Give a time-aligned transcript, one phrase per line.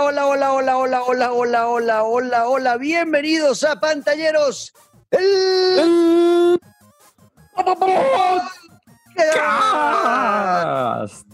[0.00, 2.76] hola, hola, hola, hola, hola, hola, hola, hola, hola, hola.
[2.78, 4.72] Bienvenidos a Pantalleros.
[5.10, 6.58] El...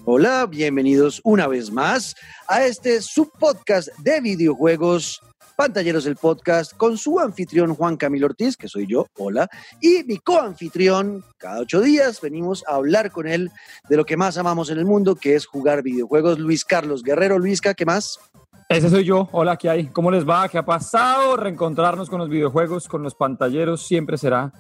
[0.05, 2.17] Hola, bienvenidos una vez más
[2.49, 5.21] a este subpodcast de videojuegos
[5.59, 9.49] Pantalleros el podcast con su anfitrión Juan Camilo Ortiz, que soy yo, hola,
[9.81, 13.51] y mi coanfitrión, cada ocho días venimos a hablar con él
[13.89, 16.39] de lo que más amamos en el mundo, que es jugar videojuegos.
[16.39, 18.21] Luis Carlos Guerrero, Luisca, ¿qué más?
[18.71, 19.31] Ese soy yo.
[19.33, 19.87] Hola, ¿qué hay?
[19.87, 20.47] ¿Cómo les va?
[20.47, 21.39] ¿Qué ha pasado?
[21.39, 24.53] Reencontrarnos con los videojuegos, con los pantalleros, siempre será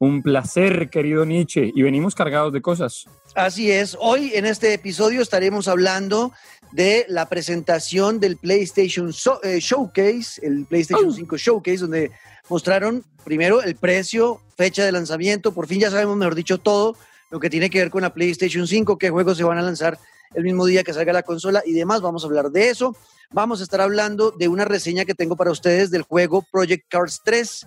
[0.00, 3.04] un placer, querido Nietzsche, y venimos cargados de cosas.
[3.36, 6.32] Así es, hoy en este episodio estaremos hablando
[6.72, 9.14] de la presentación del PlayStation
[9.44, 12.10] eh, Showcase, el PlayStation 5 Showcase, donde
[12.48, 16.96] mostraron primero el precio, fecha de lanzamiento, por fin ya sabemos, mejor dicho, todo
[17.30, 19.98] lo que tiene que ver con la PlayStation 5, qué juegos se van a lanzar
[20.34, 22.00] el mismo día que salga la consola y demás.
[22.00, 22.96] Vamos a hablar de eso.
[23.32, 27.20] Vamos a estar hablando de una reseña que tengo para ustedes del juego Project Cars
[27.24, 27.66] 3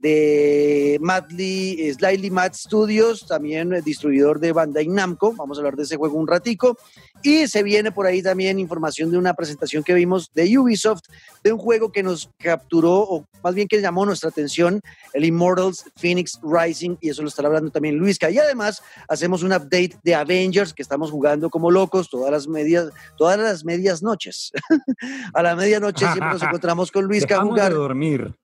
[0.00, 5.34] de Madly, Slightly Mad Studios, también distribuidor de Bandai Namco.
[5.34, 6.76] Vamos a hablar de ese juego un ratico.
[7.22, 11.02] Y se viene por ahí también información de una presentación que vimos de Ubisoft,
[11.44, 14.80] de un juego que nos capturó, o más bien que llamó nuestra atención,
[15.12, 18.30] el Immortals Phoenix Rising, y eso lo estará hablando también Luisca.
[18.30, 22.90] Y además hacemos un update de Avengers, que estamos jugando como locos todas las medias,
[23.18, 24.50] todas las medias noches.
[25.34, 27.70] a la medianoche siempre nos encontramos con Luisca a jugar.
[27.70, 28.34] De dormir.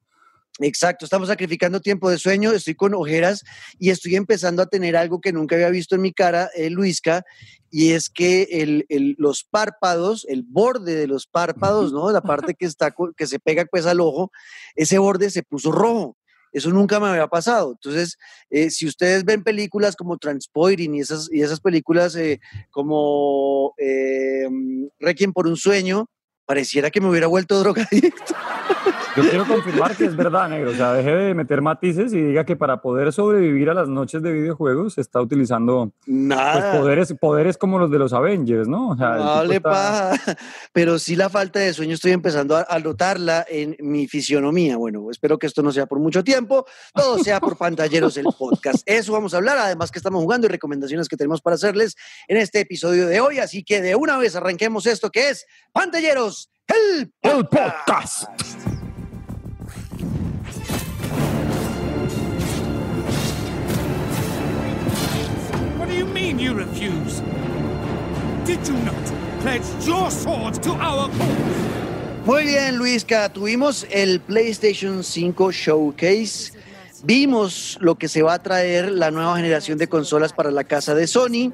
[0.59, 3.45] Exacto, estamos sacrificando tiempo de sueño, estoy con ojeras
[3.79, 7.25] y estoy empezando a tener algo que nunca había visto en mi cara, eh, Luisca,
[7.71, 8.87] y es que el,
[9.19, 12.11] los párpados, el borde de los párpados, ¿no?
[12.11, 14.31] La parte que, está, que se pega pues al ojo,
[14.75, 16.17] ese borde se puso rojo.
[16.53, 17.73] Eso nunca me había pasado.
[17.73, 18.17] Entonces,
[18.49, 23.75] eh, si ustedes ven películas como Transpoiring y esas, y esas películas eh, como
[24.99, 26.09] Requiem por un sueño,
[26.47, 28.35] pareciera que me hubiera vuelto drogadicto.
[29.17, 30.71] Yo quiero confirmar que es verdad, negro.
[30.73, 34.23] O sea, deje de meter matices y diga que para poder sobrevivir a las noches
[34.23, 38.91] de videojuegos se está utilizando pues, poderes, poderes como los de los Avengers, ¿no?
[38.91, 39.63] O sea, no le
[40.73, 44.77] Pero sí la falta de sueño estoy empezando a, notarla en mi fisionomía.
[44.77, 48.83] Bueno, espero que esto no sea por mucho tiempo, todo sea por pantalleros el podcast.
[48.85, 51.97] Eso vamos a hablar, además que estamos jugando y recomendaciones que tenemos para hacerles
[52.29, 53.39] en este episodio de hoy.
[53.39, 57.13] Así que de una vez arranquemos esto que es Pantalleros el
[57.49, 58.29] podcast.
[58.43, 58.76] mean you
[66.57, 67.21] refuse?
[68.45, 68.95] Did you not
[69.41, 71.77] pledge your sword to our cause?
[72.25, 76.53] Muy bien, Luisca, tuvimos el PlayStation 5 Showcase.
[77.05, 80.95] Vimos lo que se va a traer la nueva generación de consolas para la casa
[80.95, 81.53] de Sony.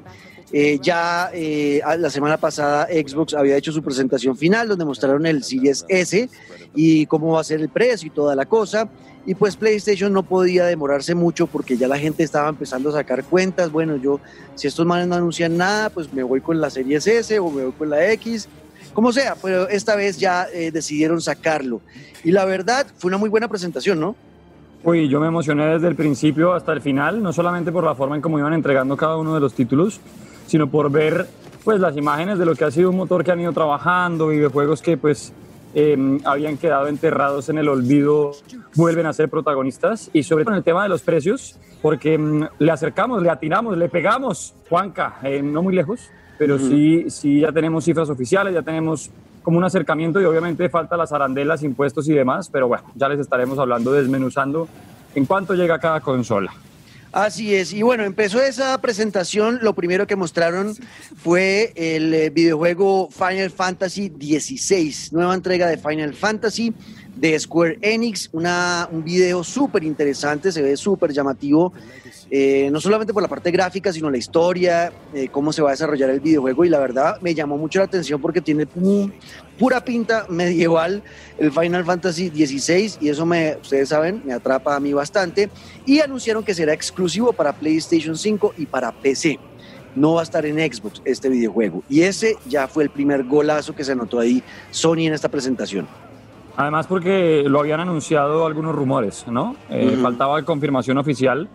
[0.51, 5.43] Eh, ya eh, la semana pasada Xbox había hecho su presentación final donde mostraron el
[5.43, 6.29] Series S
[6.75, 8.89] y cómo va a ser el precio y toda la cosa.
[9.25, 13.23] Y pues PlayStation no podía demorarse mucho porque ya la gente estaba empezando a sacar
[13.23, 13.71] cuentas.
[13.71, 14.19] Bueno, yo,
[14.55, 17.63] si estos manes no anuncian nada, pues me voy con la serie S o me
[17.63, 18.49] voy con la X,
[18.93, 21.81] como sea, pero esta vez ya eh, decidieron sacarlo.
[22.23, 24.15] Y la verdad, fue una muy buena presentación, ¿no?
[24.83, 28.17] Uy, yo me emocioné desde el principio hasta el final, no solamente por la forma
[28.17, 30.01] en cómo iban entregando cada uno de los títulos,
[30.47, 31.27] sino por ver
[31.63, 34.81] pues las imágenes de lo que ha sido un motor que han ido trabajando, videojuegos
[34.81, 35.31] que pues
[35.75, 38.31] Em, habían quedado enterrados en el olvido
[38.75, 42.47] vuelven a ser protagonistas y sobre todo en el tema de los precios, porque em,
[42.59, 47.51] le acercamos, le atinamos, le pegamos, Juanca, eh, no muy lejos, pero sí, sí ya
[47.51, 49.09] tenemos cifras oficiales, ya tenemos
[49.41, 53.19] como un acercamiento y obviamente falta las arandelas, impuestos y demás, pero bueno, ya les
[53.19, 54.67] estaremos hablando, desmenuzando
[55.15, 56.53] en cuánto llega cada consola.
[57.13, 60.75] Así es, y bueno, empezó esa presentación, lo primero que mostraron
[61.15, 66.73] fue el eh, videojuego Final Fantasy XVI, nueva entrega de Final Fantasy
[67.15, 71.73] de Square Enix, una, un video súper interesante, se ve súper llamativo,
[72.29, 75.71] eh, no solamente por la parte gráfica, sino la historia, eh, cómo se va a
[75.71, 78.65] desarrollar el videojuego y la verdad me llamó mucho la atención porque tiene
[79.59, 81.03] pura pinta medieval
[81.37, 85.49] el Final Fantasy XVI y eso me, ustedes saben, me atrapa a mí bastante
[85.85, 89.39] y anunciaron que será exclusivo para PlayStation 5 y para PC.
[89.95, 91.83] No va a estar en Xbox este videojuego.
[91.87, 95.87] Y ese ya fue el primer golazo que se anotó ahí Sony en esta presentación.
[96.55, 99.55] Además porque lo habían anunciado algunos rumores, ¿no?
[99.69, 101.49] Eh, faltaba confirmación oficial,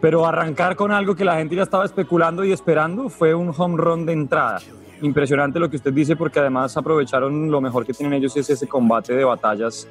[0.00, 3.76] pero arrancar con algo que la gente ya estaba especulando y esperando fue un home
[3.76, 4.58] run de entrada.
[5.02, 8.66] Impresionante lo que usted dice porque además aprovecharon lo mejor que tienen ellos es ese
[8.66, 9.86] combate de batallas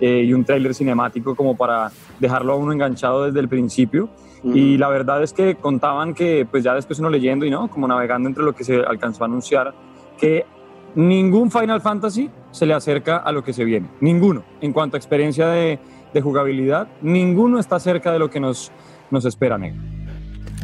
[0.00, 4.08] eh, y un trailer cinemático como para dejarlo a uno enganchado desde el principio.
[4.42, 7.86] Y la verdad es que contaban que, pues ya después uno leyendo y no, como
[7.86, 9.74] navegando entre lo que se alcanzó a anunciar,
[10.16, 10.46] que
[10.94, 13.88] ningún Final Fantasy se le acerca a lo que se viene.
[14.00, 14.44] Ninguno.
[14.60, 15.78] En cuanto a experiencia de,
[16.12, 18.70] de jugabilidad, ninguno está cerca de lo que nos,
[19.10, 19.80] nos espera, negro.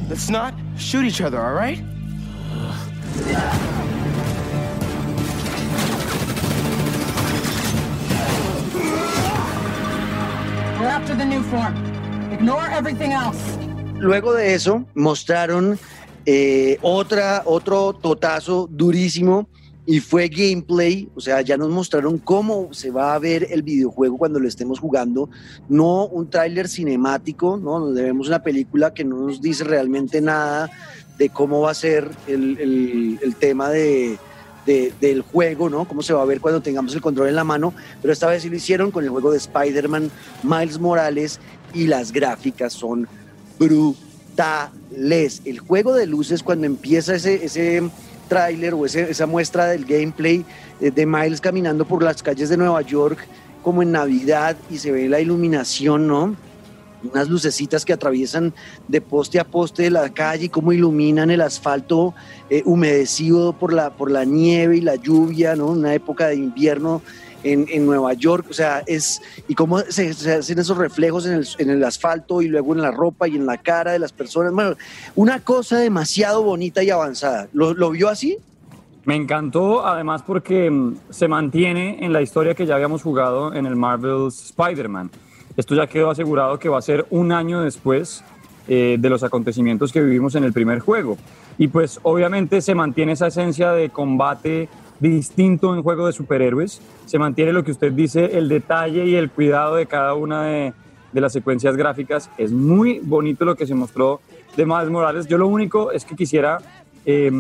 [0.09, 1.83] Let's not shoot each other, all right?
[10.79, 11.75] We're after the new form.
[12.33, 13.39] Ignore everything else.
[13.99, 15.79] Luego de eso, mostraron
[16.27, 19.49] eh, otra, otro totazo durísimo
[19.89, 24.19] y fue gameplay, o sea, ya nos mostraron cómo se va a ver el videojuego
[24.19, 25.31] cuando lo estemos jugando,
[25.69, 27.79] no un tráiler cinemático, ¿no?
[27.79, 30.69] Nos debemos una película que no nos dice realmente nada
[31.17, 34.19] de cómo va a ser el, el, el tema de,
[34.67, 35.87] de, del juego, ¿no?
[35.87, 37.73] Cómo se va a ver cuando tengamos el control en la mano,
[38.03, 40.11] pero esta vez sí lo hicieron con el juego de Spider-Man,
[40.43, 41.39] Miles Morales,
[41.73, 43.07] y las gráficas son
[43.57, 45.43] brutales.
[45.45, 47.45] El juego de luces cuando empieza ese...
[47.45, 47.89] ese
[48.29, 50.45] tráiler o esa muestra del gameplay
[50.81, 53.19] de, de Miles caminando por las calles de Nueva York
[53.63, 56.37] como en Navidad y se ve la iluminación, ¿no?
[57.13, 58.55] unas lucecitas que atraviesan
[58.89, 62.15] de poste a poste la calle y cómo iluminan el asfalto
[62.51, 65.69] eh, humedecido por la, por la nieve y la lluvia, ¿no?
[65.69, 67.03] Una época de invierno
[67.43, 71.35] en, en Nueva York, o sea, es, y cómo se, se hacen esos reflejos en
[71.35, 74.13] el, en el, asfalto y luego en la ropa y en la cara de las
[74.13, 74.53] personas.
[74.53, 74.77] Bueno,
[75.15, 77.49] una cosa demasiado bonita y avanzada.
[77.53, 78.39] ¿Lo, lo vio así?
[79.05, 83.67] Me encantó, además, porque mm, se mantiene en la historia que ya habíamos jugado en
[83.67, 85.11] el Marvel's Spider-Man.
[85.57, 88.25] Esto ya quedó asegurado que va a ser un año después
[88.69, 91.17] eh, de los acontecimientos que vivimos en el primer juego.
[91.57, 94.69] Y pues obviamente se mantiene esa esencia de combate
[95.01, 96.81] distinto en juego de superhéroes.
[97.07, 100.73] Se mantiene lo que usted dice, el detalle y el cuidado de cada una de,
[101.13, 102.31] las secuencias gráficas.
[102.37, 104.21] Es muy bonito lo que se mostró
[104.57, 105.27] de Miles Morales.
[105.27, 106.59] Yo lo único es que quisiera
[107.07, 107.31] eh,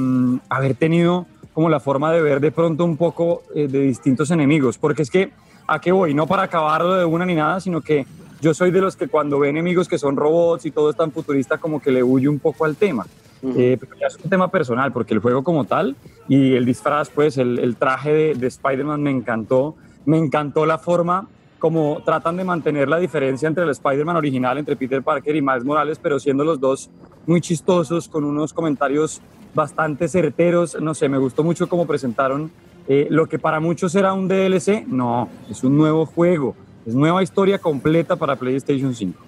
[0.48, 4.78] haber tenido como la forma de ver de pronto un poco eh, de distintos enemigos,
[4.78, 5.30] porque es que
[5.66, 8.06] a qué voy, no para acabarlo de una ni nada, sino que
[8.40, 11.10] yo soy de los que cuando ve enemigos que son robots y todo es tan
[11.10, 13.06] futurista como que le huye un poco al tema.
[13.46, 13.60] Uh -huh.
[13.60, 15.96] eh, pero ya es un tema personal, porque el juego como tal
[16.28, 19.76] y el disfraz, pues el, el traje de, de Spider-Man me encantó.
[20.04, 21.28] Me encantó la forma
[21.58, 25.64] como tratan de mantener la diferencia entre el Spider-Man original, entre Peter Parker y Miles
[25.64, 26.90] Morales, pero siendo los dos
[27.26, 29.20] muy chistosos, con unos comentarios
[29.54, 30.80] bastante certeros.
[30.80, 32.50] No sé, me gustó mucho cómo presentaron
[32.88, 36.54] eh, lo que para muchos era un DLC, no, es un nuevo juego,
[36.86, 39.18] es nueva historia completa para PlayStation 5.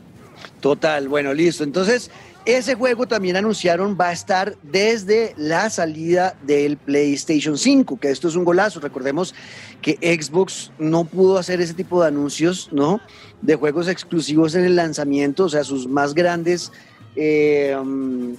[0.61, 1.65] Total, bueno, listo.
[1.65, 2.11] Entonces,
[2.45, 8.29] ese juego también anunciaron va a estar desde la salida del PlayStation 5, que esto
[8.29, 8.81] es un golazo.
[8.81, 9.35] Recordemos
[9.83, 13.01] que Xbox no pudo hacer ese tipo de anuncios, ¿no?
[13.43, 16.73] De juegos exclusivos en el lanzamiento, o sea, sus más grandes
[17.17, 18.35] eh, um,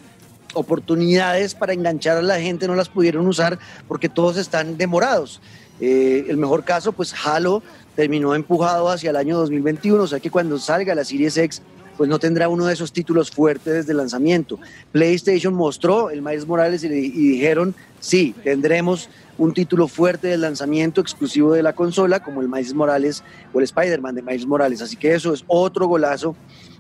[0.54, 5.42] oportunidades para enganchar a la gente no las pudieron usar porque todos están demorados.
[5.82, 7.64] Eh, el mejor caso, pues Halo
[7.96, 11.62] terminó empujado hacia el año 2021, o sea que cuando salga la Series X,
[12.00, 14.58] pues no tendrá uno de esos títulos fuertes desde el lanzamiento.
[14.94, 21.02] PlayStation mostró el Miles Morales y, y dijeron, sí, tendremos un título fuerte del lanzamiento
[21.02, 24.82] exclusivo de la consola, como el Miles Morales o el Spider-Man de Miles Morales.
[24.82, 26.38] Así que eso es otro golazo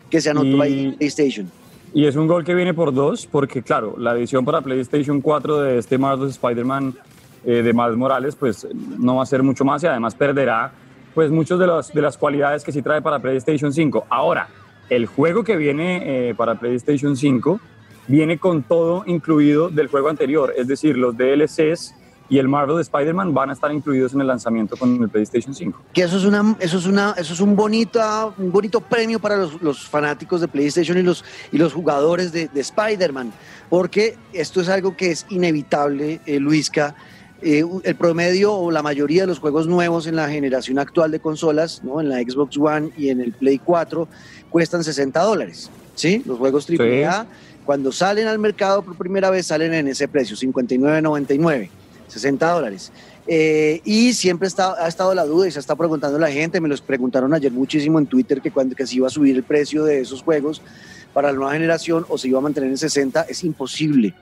[0.09, 1.51] que se anotó Y- ahí en PlayStation.
[1.93, 5.59] Y es un gol que viene por dos, porque claro, la edición para PlayStation 4
[5.63, 6.95] de este Marvel's Spider-Man
[7.43, 8.65] eh, de Miles Morales, pues
[8.97, 10.71] no va a ser mucho más y además perderá
[11.13, 14.05] pues muchas de, las de las cualidades que sí trae para PlayStation 5.
[14.09, 14.47] Ahora,
[14.89, 17.59] el juego que viene eh, para PlayStation 5
[18.07, 21.95] viene con todo incluido del juego anterior, es decir, los DLCs
[22.29, 25.53] y el Marvel de Spider-Man van a estar incluidos en el lanzamiento con el PlayStation
[25.53, 25.79] 5.
[25.93, 29.35] que eso es una eso es una eso es un bonito un bonito premio para
[29.35, 33.33] los, los fanáticos de PlayStation y los y los jugadores de, de Spider-Man
[33.69, 36.95] porque esto es algo que es inevitable eh, Luisca
[37.41, 41.21] eh, el promedio o la mayoría de los juegos nuevos en la generación actual de
[41.21, 42.01] consolas ¿no?
[42.01, 44.09] en la Xbox One y en el Play 4
[44.49, 46.23] cuestan 60 dólares ¿sí?
[46.25, 47.25] los juegos AAA
[47.65, 51.69] cuando salen al mercado por primera vez salen en ese precio 59.99
[52.07, 52.91] 60 dólares
[53.31, 56.67] eh, y siempre está, ha estado la duda y se está preguntando la gente, me
[56.67, 59.83] los preguntaron ayer muchísimo en Twitter que cuando que se iba a subir el precio
[59.83, 60.63] de esos juegos
[61.13, 64.15] para la nueva generación o se iba a mantener en 60, es imposible.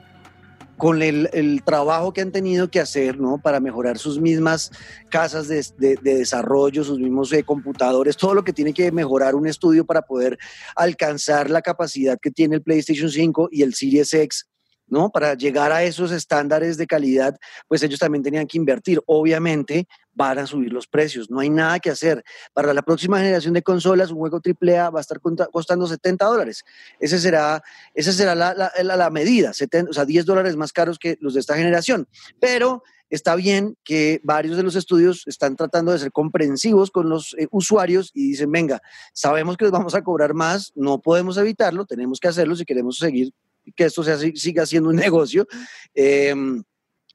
[0.78, 3.38] Con el, el trabajo que han tenido que hacer ¿no?
[3.42, 4.70] para mejorar sus mismas
[5.10, 9.34] casas de, de, de desarrollo, sus mismos eh, computadores, todo lo que tiene que mejorar
[9.34, 10.38] un estudio para poder
[10.74, 14.47] alcanzar la capacidad que tiene el PlayStation 5 y el Series X,
[14.88, 15.10] ¿no?
[15.10, 19.00] Para llegar a esos estándares de calidad, pues ellos también tenían que invertir.
[19.06, 22.24] Obviamente van a subir los precios, no hay nada que hacer.
[22.52, 26.64] Para la próxima generación de consolas, un juego AAA va a estar costando 70 dólares.
[26.98, 27.62] Ese será,
[27.94, 31.40] esa será la, la medida, 70, o sea, 10 dólares más caros que los de
[31.40, 32.08] esta generación.
[32.40, 37.34] Pero está bien que varios de los estudios están tratando de ser comprensivos con los
[37.38, 38.80] eh, usuarios y dicen, venga,
[39.12, 42.98] sabemos que les vamos a cobrar más, no podemos evitarlo, tenemos que hacerlo si queremos
[42.98, 43.32] seguir
[43.74, 45.46] que esto sea, siga siendo un negocio.
[45.94, 46.62] Em,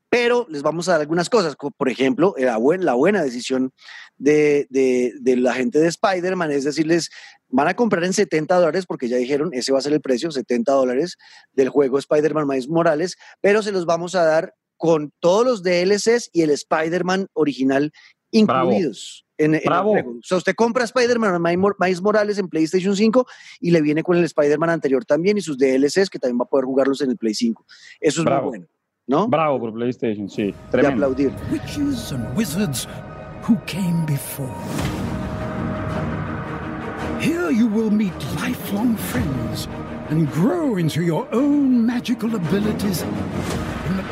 [0.10, 3.72] pero les vamos a dar algunas cosas, como por ejemplo, la, buena, la buena decisión
[4.15, 7.10] de, de, la gente de Spider-Man es decirles,
[7.50, 10.29] van a comprar en 70 dólares, porque ya dijeron, ese va a ser el precio,
[10.29, 11.17] 70 dólares
[11.53, 16.29] del juego Spider-Man Miles Morales, pero se los vamos a dar con todos los DLCs
[16.31, 17.91] y el Spider-Man original
[18.29, 19.25] incluidos.
[19.43, 20.12] En, el juego.
[20.12, 21.41] O sea, usted compra Spider-Man
[21.79, 23.25] Miles Morales en PlayStation 5
[23.59, 26.50] y le viene con el Spider-Man anterior también y sus DLCs que también va a
[26.50, 27.65] poder jugarlos en el Play 5.
[28.00, 28.65] Eso es muy bueno.
[29.07, 29.27] ¿no?
[29.27, 30.53] Bravo por PlayStation, sí.
[30.71, 31.09] Tremendo.
[31.09, 31.31] De aplaudir.
[31.51, 32.88] Witches and wizards
[33.47, 34.50] who came before.
[37.19, 39.67] Here you will meet lifelong friends
[40.09, 43.03] and grow into your own magical abilities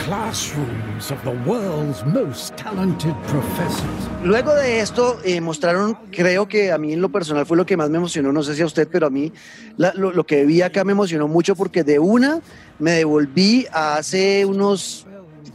[0.05, 4.09] classrooms of the world's most talented professors.
[4.23, 7.77] Luego de esto eh, mostraron, creo que a mí en lo personal fue lo que
[7.77, 9.31] más me emocionó, no sé si a usted, pero a mí
[9.77, 12.41] la, lo, lo que vi acá me emocionó mucho porque de una
[12.79, 15.05] me devolví a hace unos,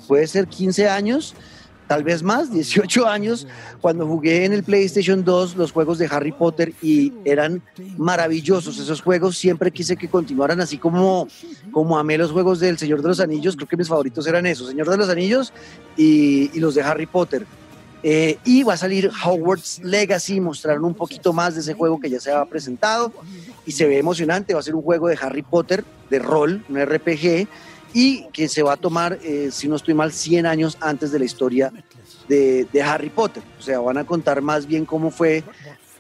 [0.07, 1.35] puede ser 15 años,
[1.87, 3.47] tal vez más, 18 años,
[3.81, 7.63] cuando jugué en el PlayStation 2 los juegos de Harry Potter y eran
[7.97, 9.37] maravillosos esos juegos.
[9.37, 11.29] Siempre quise que continuaran así como,
[11.71, 13.57] como amé los juegos del Señor de los Anillos.
[13.57, 15.53] Creo que mis favoritos eran esos, Señor de los Anillos
[15.97, 17.47] y, los de Harry Potter.
[18.03, 22.09] Eh, y va a salir Hogwarts Legacy, mostraron un poquito más de ese juego que
[22.11, 23.13] ya se ha presentado
[23.65, 24.55] y se ve emocionante.
[24.55, 27.49] Va a ser un juego de Harry Potter, de rol, un RPG
[27.97, 31.19] y que se va a tomar, eh, si no estoy mal, 100 años antes de
[31.19, 31.73] la historia
[32.29, 33.43] de, Harry Potter.
[33.59, 35.43] O sea, van a contar más bien cómo fue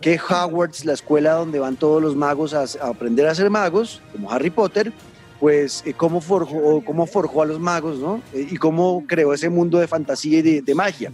[0.03, 4.31] que Hogwarts, la escuela donde van todos los magos a, aprender a ser magos, como
[4.31, 4.93] Harry Potter,
[5.41, 8.21] pues eh, cómo, forjó, cómo forjó a los magos, ¿no?
[8.35, 11.11] Eh, y cómo creó ese mundo de fantasía y de, magia.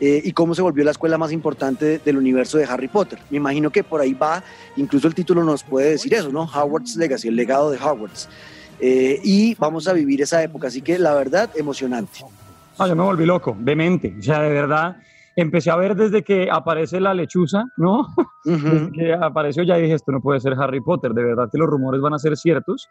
[0.00, 3.20] y cómo se volvió la escuela más importante del universo de Harry Potter.
[3.30, 4.42] Me imagino que por ahí va,
[4.76, 6.42] incluso el título nos puede decir eso, ¿no?
[6.42, 8.28] Hogwarts Legacy, el legado de Hogwarts.
[8.80, 10.68] Eh, y vamos a vivir esa época.
[10.68, 12.20] Así que la verdad, emocionante.
[12.78, 14.14] Ah, yo me volví loco, demente.
[14.18, 14.96] O sea, de verdad,
[15.36, 18.08] empecé a ver desde que aparece la lechuza, ¿no?
[18.44, 21.68] Desde que apareció ya dije, esto no puede ser Harry Potter, de verdad que los
[21.68, 22.88] rumores van a ser ciertos.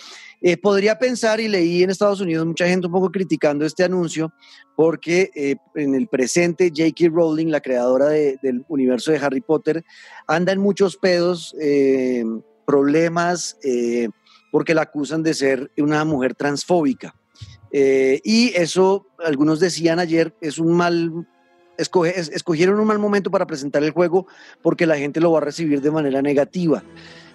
[0.42, 4.34] Eh, podría pensar, y leí en Estados Unidos mucha gente un poco criticando este anuncio,
[4.76, 7.10] porque eh, en el presente J.K.
[7.14, 9.84] Rowling, la creadora del universo de Harry Potter,
[10.28, 11.56] anda en muchos pedos,
[12.66, 13.58] problemas,
[14.52, 17.16] porque la acusan de ser una mujer transfóbica.
[17.72, 21.28] y eso, algunos decían ayer, es un mal
[21.82, 24.28] escogieron un mal momento para presentar el juego
[24.62, 26.84] porque la gente lo va a recibir de manera negativa.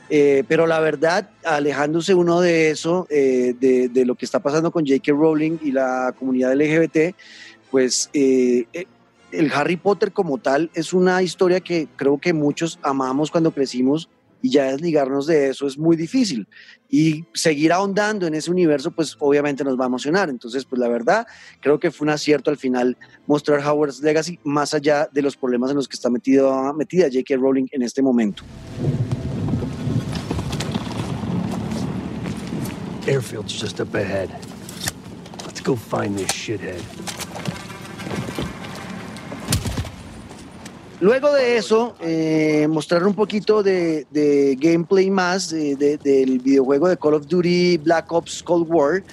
[0.08, 4.86] Eh, pero la verdad, alejándose uno de eso, eh, de, lo que está pasando con
[4.86, 5.12] J.K.
[5.12, 7.14] Rowling y la comunidad LGBT,
[7.70, 8.66] pues eh,
[9.32, 14.08] el Harry Potter como tal es una historia que creo que muchos amamos cuando crecimos
[14.42, 16.46] y ya desligarnos de eso es muy difícil.
[16.88, 20.28] Y seguir ahondando en ese universo, pues obviamente nos va a emocionar.
[20.28, 21.26] Entonces, pues la verdad,
[21.60, 22.96] creo que fue un acierto al final
[23.26, 27.36] mostrar Howard's Legacy más allá de los problemas en los que está metido, metida J.K.
[27.36, 28.44] Rowling en este momento.
[33.06, 34.30] Airfield's just up ahead.
[35.44, 36.82] Let's go find this shithead.
[41.00, 44.06] Luego de eso, eh, mostrar un poquito de,
[44.58, 49.04] gameplay más del videojuego de Call of Duty Black Ops Cold War,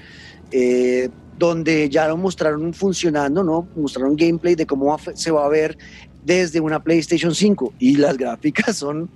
[0.51, 3.67] eh, donde ya lo mostraron funcionando, ¿no?
[3.75, 5.77] Mostraron gameplay de cómo se va a ver
[6.23, 9.09] desde una PlayStation 5 y las gráficas son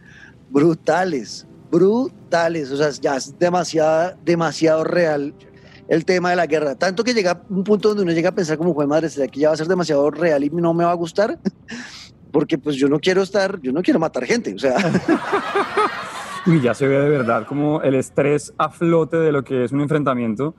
[0.50, 5.34] brutales, brutales, o sea, ya es demasiado, demasiado real
[5.88, 6.76] el tema de la guerra.
[6.76, 9.40] Tanto que llega un punto donde uno llega a pensar como, fue madre, ¿será que
[9.40, 11.40] ya va a ser demasiado real y no me va a gustar?
[12.32, 14.76] porque pues yo no quiero estar, yo no quiero matar gente, o sea.
[16.48, 19.74] Y ya se ve de verdad como el estrés a flote de lo que es
[19.74, 20.56] un enfrentamiento.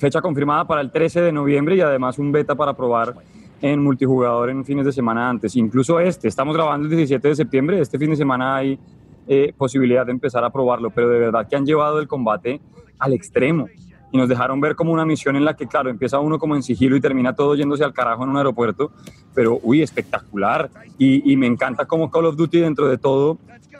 [0.00, 3.14] fecha confirmada para el 13 de noviembre y además un beta para probar
[3.62, 5.54] en multijugador en fines de semana antes.
[5.54, 8.80] Incluso este, estamos grabando el 17 de septiembre, este fin de semana hay
[9.26, 12.60] eh, posibilidad de empezar a probarlo, pero de verdad que han llevado el combate
[12.98, 13.68] al extremo
[14.12, 16.62] y nos dejaron ver como una misión en la que, claro, empieza uno como en
[16.62, 18.90] sigilo y termina todo yéndose al carajo en un aeropuerto,
[19.34, 20.70] pero uy, espectacular.
[20.98, 23.38] Y, me encanta como Call of Duty dentro de todo,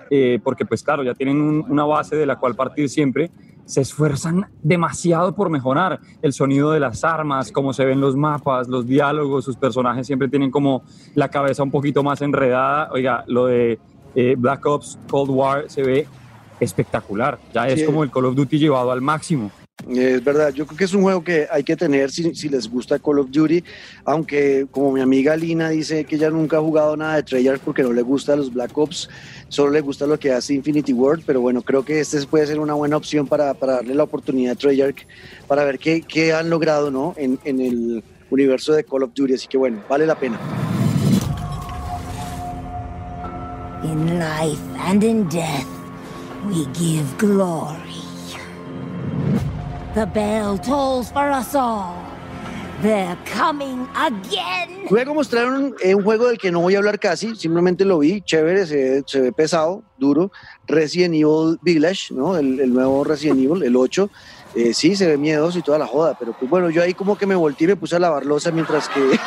[0.09, 3.31] eh, porque pues claro, ya tienen una base de la cual partir siempre,
[3.71, 8.69] se esfuerzan demasiado por mejorar el sonido de las armas, cómo se ven los mapas,
[8.69, 10.83] los diálogos, sus personajes siempre tienen como
[11.15, 12.89] la cabeza un poquito más enredada.
[12.91, 13.79] Oiga, lo de
[14.15, 16.07] eh, Black Ops Cold War se ve
[16.61, 19.51] espectacular, ya es como el Call of Duty llevado al máximo.
[19.89, 22.69] Es verdad, yo creo que es un juego que hay que tener si, si, les
[22.69, 23.65] gusta Call of Duty,
[24.05, 27.83] aunque como mi amiga Lina dice que ella nunca ha jugado nada de Treyarch porque
[27.83, 29.09] no le gusta los Black Ops,
[29.49, 32.61] solo le gusta lo que hace Infinity World, pero bueno, creo que este puede ser
[32.61, 35.07] una buena opción para, para darle la oportunidad a Treyarch
[35.47, 37.15] para ver qué, qué han logrado ¿no?
[37.17, 40.39] en, en el universo de Call of Duty, así que bueno, vale la pena.
[43.83, 45.67] In life and in death,
[46.49, 47.79] we give glory.
[49.95, 51.97] The bell tolls for us all.
[52.83, 54.87] They're coming again.
[54.91, 58.21] Luego mostraron eh, un juego del que no voy a hablar casi, simplemente lo vi,
[58.21, 60.31] chévere, se, se ve pesado, duro.
[60.67, 62.37] Resident Evil Village, ¿no?
[62.37, 64.11] El, el nuevo Resident Evil, el 8.
[64.55, 67.17] Eh, sí, se ve miedoso y toda la joda, pero pues bueno, yo ahí como
[67.17, 69.01] que me volteé y me puse a lavar losa mientras que...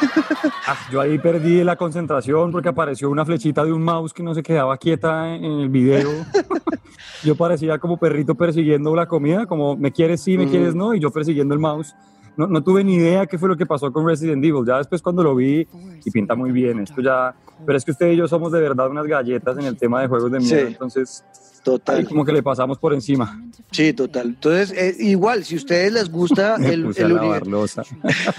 [0.66, 4.34] Ah, yo ahí perdí la concentración porque apareció una flechita de un mouse que no
[4.34, 6.10] se quedaba quieta en el video.
[7.24, 11.02] yo parecía como perrito persiguiendo la comida, como me quieres sí, me quieres no, y
[11.02, 11.94] yo persiguiendo el mouse.
[12.38, 14.64] No, no, tuve ni idea qué fue lo que pasó con Resident Evil.
[14.66, 15.68] Ya después cuando lo vi,
[16.04, 17.36] y pinta muy bien, esto ya...
[17.66, 20.08] Pero es que usted y yo somos de verdad unas galletas en el tema de
[20.08, 21.26] juegos de miedo, entonces
[21.64, 22.06] Total.
[22.06, 23.42] como que le pasamos por encima.
[23.72, 24.28] Sí, total.
[24.28, 27.84] Entonces, eh, igual, si a ustedes les gusta el, universo.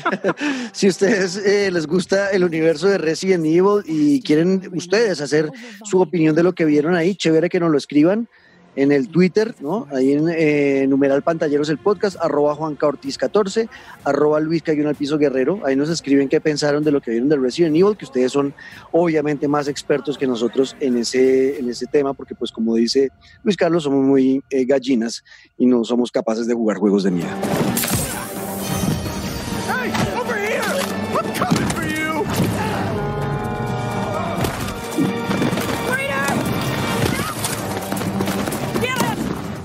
[0.73, 5.51] si ustedes eh, les gusta el universo de Resident Evil y quieren ustedes hacer
[5.85, 8.29] su opinión de lo que vieron ahí, chévere que nos lo escriban
[8.77, 9.87] en el Twitter, ¿no?
[9.93, 13.69] Ahí en eh, numeral pantalleros el podcast, arroba Juanca Ortiz 14,
[14.05, 15.61] arroba Luis Cayón al Piso Guerrero.
[15.65, 18.55] Ahí nos escriben qué pensaron de lo que vieron del Resident Evil, que ustedes son
[18.93, 23.11] obviamente más expertos que nosotros en ese, en ese tema, porque pues como dice
[23.43, 25.25] Luis Carlos, somos muy eh, gallinas
[25.57, 27.54] y no somos capaces de jugar juegos de miedo.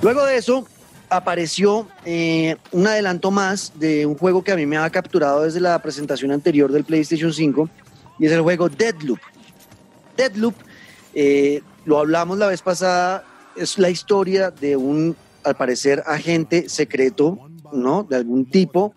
[0.02, 0.66] Luego de eso,
[1.10, 5.60] apareció eh, un adelanto más de un juego que a mí me ha capturado desde
[5.60, 7.70] la presentación anterior del PlayStation 5
[8.18, 9.20] y es el juego Deadloop.
[10.16, 10.56] Deadloop,
[11.14, 13.26] eh, lo hablamos la vez pasada,
[13.58, 18.04] es la historia de un, al parecer, agente secreto, ¿no?
[18.04, 18.94] De algún tipo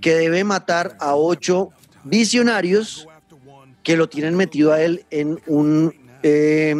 [0.00, 1.70] que debe matar a ocho
[2.02, 3.06] visionarios
[3.84, 6.74] que lo tienen metido a él en un eh,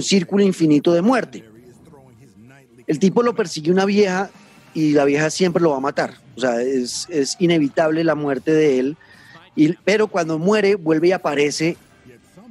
[0.00, 1.51] círculo infinito de muerte.
[2.86, 4.30] El tipo lo persigue una vieja
[4.74, 6.14] y la vieja siempre lo va a matar.
[6.36, 8.96] O sea, es, inevitable la muerte de él.
[9.84, 11.76] Pero cuando muere, vuelve y aparece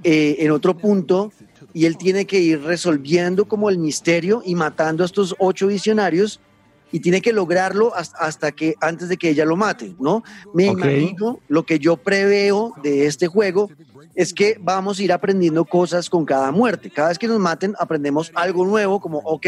[0.04, 1.32] eh, en otro punto
[1.74, 6.40] y él tiene que ir resolviendo como el misterio y matando a estos ocho visionarios
[6.92, 10.24] y tiene que lograrlo hasta, hasta que antes de que ella lo mate, ¿no?
[10.54, 13.70] Me imagino lo que yo preveo de este juego
[14.16, 16.90] es que vamos a ir aprendiendo cosas con cada muerte.
[16.90, 19.48] Cada vez que nos maten aprendemos algo nuevo, como, ok,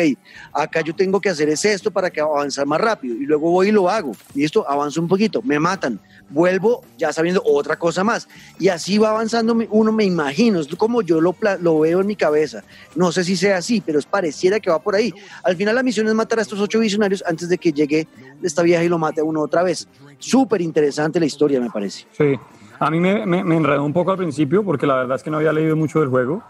[0.54, 3.16] acá yo tengo que hacer es esto para que avanzar más rápido.
[3.16, 4.14] Y luego voy y lo hago.
[4.34, 6.00] Y esto avanzo un poquito, me matan,
[6.34, 8.28] vuelvo ya sabiendo otra cosa más.
[8.60, 12.16] Y así va avanzando uno, me imagino, es como yo lo, lo veo en mi
[12.16, 12.64] cabeza.
[12.96, 15.14] No sé si sea así, pero es pareciera que va por ahí.
[15.44, 18.08] Al final la misión es matar a estos ocho visionarios antes de que llegue
[18.42, 19.88] esta vieja y lo mate a uno otra vez.
[20.18, 22.06] Súper interesante la historia, me parece.
[22.18, 22.36] Sí,
[22.80, 25.30] a mí me, me, me enredó un poco al principio porque la verdad es que
[25.30, 26.44] no había leído mucho del juego,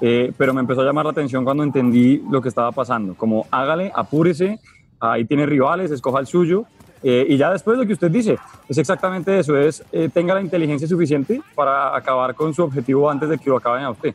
[0.00, 3.14] eh, pero me empezó a llamar la atención cuando entendí lo que estaba pasando.
[3.14, 4.58] Como hágale, apúrese,
[5.00, 6.64] ahí tiene rivales, escoja el suyo.
[7.02, 10.40] Eh, y ya después lo que usted dice, es exactamente eso, es eh, tenga la
[10.40, 14.14] inteligencia suficiente para acabar con su objetivo antes de que lo acaben a usted.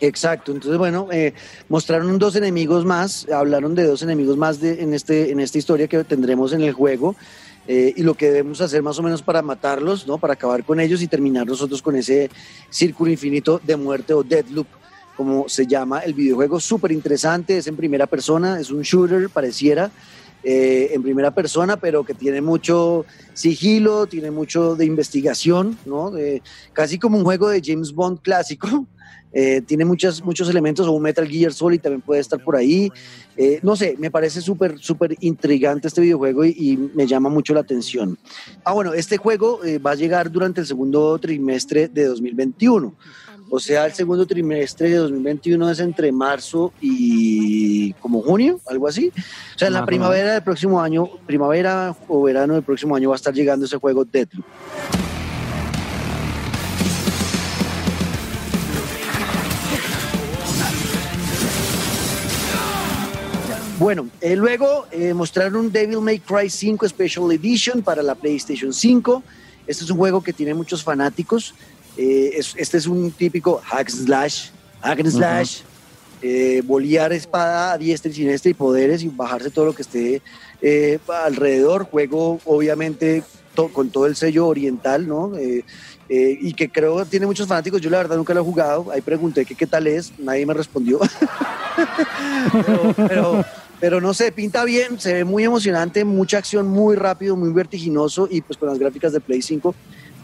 [0.00, 1.32] Exacto, entonces bueno, eh,
[1.68, 5.88] mostraron dos enemigos más, hablaron de dos enemigos más de, en, este, en esta historia
[5.88, 7.16] que tendremos en el juego
[7.66, 10.18] eh, y lo que debemos hacer más o menos para matarlos, ¿no?
[10.18, 12.30] para acabar con ellos y terminar nosotros con ese
[12.68, 14.66] círculo infinito de muerte o deadloop,
[15.16, 19.90] como se llama el videojuego, súper interesante, es en primera persona, es un shooter, pareciera.
[20.48, 23.04] Eh, en primera persona, pero que tiene mucho
[23.34, 26.12] sigilo, tiene mucho de investigación, ¿no?
[26.12, 26.40] De-
[26.72, 28.86] casi como un juego de James Bond clásico,
[29.32, 32.92] eh, tiene muchas, muchos elementos, o un Metal Gear Solid también puede estar por ahí.
[33.36, 37.60] Eh, no sé, me parece súper, súper intrigante este videojuego y, me llama mucho la
[37.60, 38.16] atención.
[38.62, 42.94] Ah, bueno, este juego eh, va a llegar durante el segundo trimestre de 2021.
[43.48, 49.12] O sea, el segundo trimestre de 2021 es entre marzo y como junio, algo así.
[49.54, 53.14] O sea, en la primavera del próximo año, primavera o verano del próximo año va
[53.14, 54.44] a estar llegando ese juego Deadloop.
[63.78, 68.72] Bueno, eh, luego eh, mostraron un Devil May Cry 5 Special Edition para la PlayStation
[68.72, 69.22] 5.
[69.66, 71.54] Este es un juego que tiene muchos fanáticos.
[71.96, 74.48] Eh, es- este es un típico hack slash,
[74.82, 75.60] hack and slash,
[76.22, 80.22] eh, bolear espada a diestra y siniestra y poderes y bajarse todo lo que esté
[80.62, 81.84] eh, alrededor.
[81.84, 83.22] Juego, obviamente,
[83.54, 85.32] to- con todo el sello oriental, ¿no?
[86.08, 87.80] Y que creo que tiene muchos fanáticos.
[87.80, 88.90] Yo la verdad nunca lo he jugado.
[88.92, 91.00] Ahí pregunté que qué tal es, nadie me respondió.
[92.52, 93.44] pero, pero,
[93.80, 98.28] pero no sé, pinta bien, se ve muy emocionante, mucha acción, muy rápido, muy vertiginoso
[98.30, 99.74] y pues con las gráficas de Play 5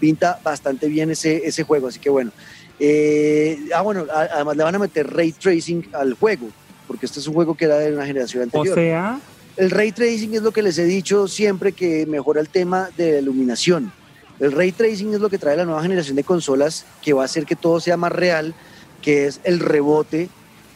[0.03, 1.87] pinta bastante bien ese, ese juego.
[1.87, 2.33] Así que bueno.
[2.81, 6.49] Eh, ah, bueno, además le van a meter ray tracing al juego,
[6.89, 8.75] porque este es un juego que era de una generación O anterior.
[8.75, 9.21] sea,
[9.57, 13.13] El ray tracing es lo que les he dicho siempre que mejora el tema de
[13.13, 13.93] la iluminación.
[14.41, 17.27] El ray tracing es lo que trae la nueva generación de consolas que va a
[17.27, 18.53] hacer que todo sea más real,
[19.01, 20.29] que es el rebote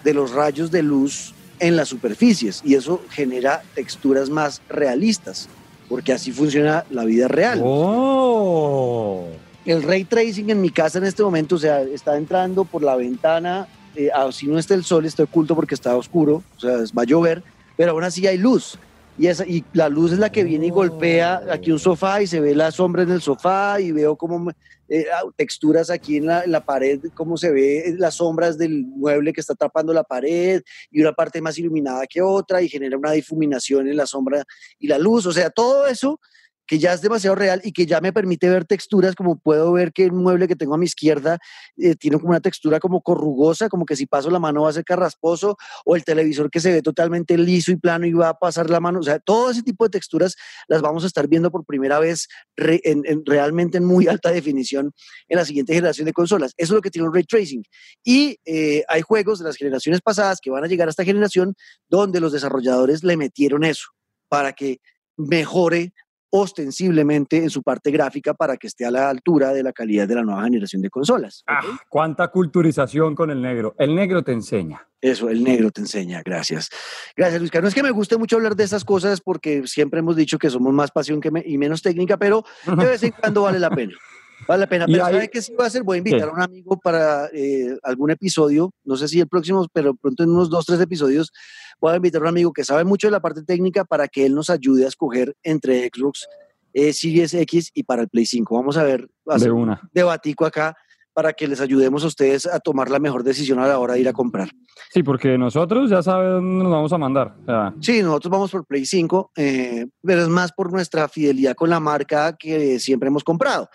[0.05, 5.49] de los rayos de luz en las superficies y eso genera texturas más realistas,
[5.89, 7.61] porque así funciona la vida real.
[7.63, 9.27] ¡Oh!
[9.65, 12.97] El ray tracing en mi casa en este momento, o sea, está entrando por la
[12.97, 17.03] ventana, eh, si no está el sol, está oculto porque está oscuro, o sea, va
[17.03, 17.43] a llover,
[17.77, 18.79] pero aún así hay luz.
[19.19, 22.27] Y, esa, y la luz es la que viene y golpea aquí un sofá y
[22.27, 24.53] se ve la sombra en el sofá y veo como
[24.89, 28.85] eh, ah, texturas aquí en la, en la pared, cómo se ve las sombras del
[28.85, 32.97] mueble que está tapando la pared y una parte más iluminada que otra y genera
[32.97, 34.45] una difuminación en la sombra
[34.79, 35.27] y la luz.
[35.27, 36.21] O sea, todo eso
[36.67, 39.93] que ya es demasiado real y que ya me permite ver texturas, como puedo ver
[39.93, 41.39] que el mueble que tengo a mi izquierda
[41.77, 44.73] eh, tiene como una textura como corrugosa, como que si paso la mano va a
[44.73, 48.39] ser carrasposo, o el televisor que se ve totalmente liso y plano y va a
[48.39, 50.35] pasar la mano, o sea, todo ese tipo de texturas
[50.69, 52.27] las vamos a estar viendo por primera vez
[52.57, 54.93] re- en- en- realmente en muy alta definición
[55.29, 56.53] en la siguiente generación de consolas.
[56.57, 57.63] Eso es lo que tiene el ray tracing.
[58.05, 61.55] Y eh, hay juegos de las generaciones pasadas que van a llegar a esta generación
[61.89, 63.89] donde los desarrolladores le metieron eso
[64.29, 64.79] para que
[65.17, 65.93] mejore
[66.31, 70.15] ostensiblemente en su parte gráfica para que esté a la altura de la calidad de
[70.17, 71.43] la nueva generación de consolas.
[71.47, 73.75] Ah, cuánta culturización con el negro.
[73.79, 74.87] El negro te enseña.
[75.01, 76.69] Eso, el negro te enseña, gracias.
[77.17, 77.51] Gracias, Luis.
[77.51, 77.69] Carlos.
[77.69, 80.73] Es que me guste mucho hablar de estas cosas porque siempre hemos dicho que somos
[80.73, 83.93] más pasión que me- y menos técnica, pero de vez en cuando vale la pena.
[84.49, 84.87] Vale la pena.
[84.87, 85.83] Pero hay- ¿sabe qué sí voy a hacer?
[85.83, 86.27] Voy a invitar ¿Qué?
[86.27, 90.31] a un amigo para eh, algún episodio, no sé si el próximo, pero pronto en
[90.31, 91.33] unos dos, tres episodios,
[91.81, 94.27] voy a invitar a un amigo que sabe mucho de la parte técnica para que
[94.27, 96.27] él nos ayude a escoger entre Xbox
[96.73, 98.55] eh, Series X y para el Play 5.
[98.55, 99.81] Vamos a ver, De hacer un una.
[99.93, 100.77] debatico acá
[101.15, 104.01] para que les ayudemos a ustedes a tomar la mejor decisión a la hora de
[104.01, 104.51] ir a comprar.
[104.93, 107.35] Sí, porque nosotros ya dónde nos vamos a mandar.
[107.81, 111.81] Sí, nosotros vamos por Play 5, eh, pero es más por nuestra fidelidad con la
[111.81, 113.71] marca que siempre hemos comprado.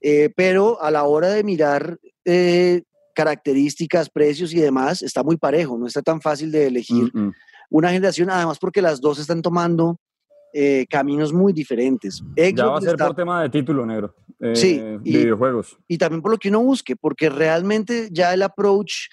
[0.00, 2.82] Eh, pero a la hora de mirar eh,
[3.14, 7.32] características, precios y demás, está muy parejo, no está tan fácil de elegir mm, mm.
[7.70, 9.98] una generación, además porque las dos están tomando
[10.52, 12.22] eh, caminos muy diferentes.
[12.36, 14.14] ya va a ser está- por tema de título negro.
[14.54, 15.76] Sí, y- videojuegos.
[15.86, 19.08] y también por lo que uno busque, porque realmente ya el approach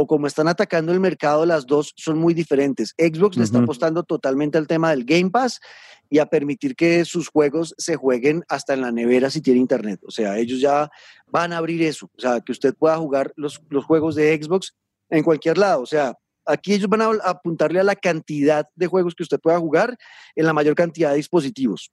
[0.00, 2.94] o como están atacando el mercado, las dos son muy diferentes.
[2.96, 5.60] Xbox le está apostando totalmente al tema del Game Pass
[6.08, 10.00] y a permitir que sus juegos se jueguen hasta en la nevera si tiene internet.
[10.06, 10.90] O sea, ellos ya
[11.26, 14.74] van a abrir eso, o sea, que usted pueda jugar los, los juegos de Xbox
[15.10, 15.82] en cualquier lado.
[15.82, 16.14] O sea,
[16.46, 19.98] aquí ellos van a apuntarle a la cantidad de juegos que usted pueda jugar
[20.34, 21.92] en la mayor cantidad de dispositivos.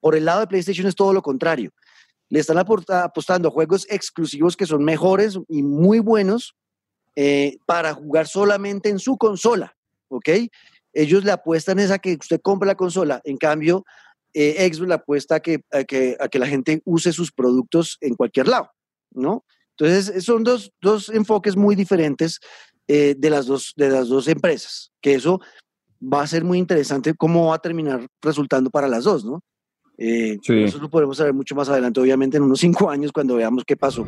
[0.00, 1.72] Por el lado de PlayStation es todo lo contrario
[2.32, 6.54] le están apostando a juegos exclusivos que son mejores y muy buenos
[7.16, 9.74] eh, para jugar solamente en su consola,
[10.08, 10.28] ¿ok?
[10.92, 13.84] Ellos le apuestan es a que usted compre la consola, en cambio,
[14.34, 17.98] eh, Xbox le apuesta a que, a, que, a que la gente use sus productos
[18.00, 18.70] en cualquier lado,
[19.10, 19.44] ¿no?
[19.76, 22.40] Entonces, eh, son dos, dos enfoques muy diferentes
[22.88, 25.40] eh, de, las dos, de las dos empresas, que eso
[26.02, 29.42] va a ser muy interesante cómo va a terminar resultando para las dos, ¿no?
[29.98, 30.64] Eh, Sí.
[30.64, 33.76] Eso lo podremos saber mucho más adelante, obviamente en unos cinco años cuando veamos qué
[33.76, 34.06] pasó.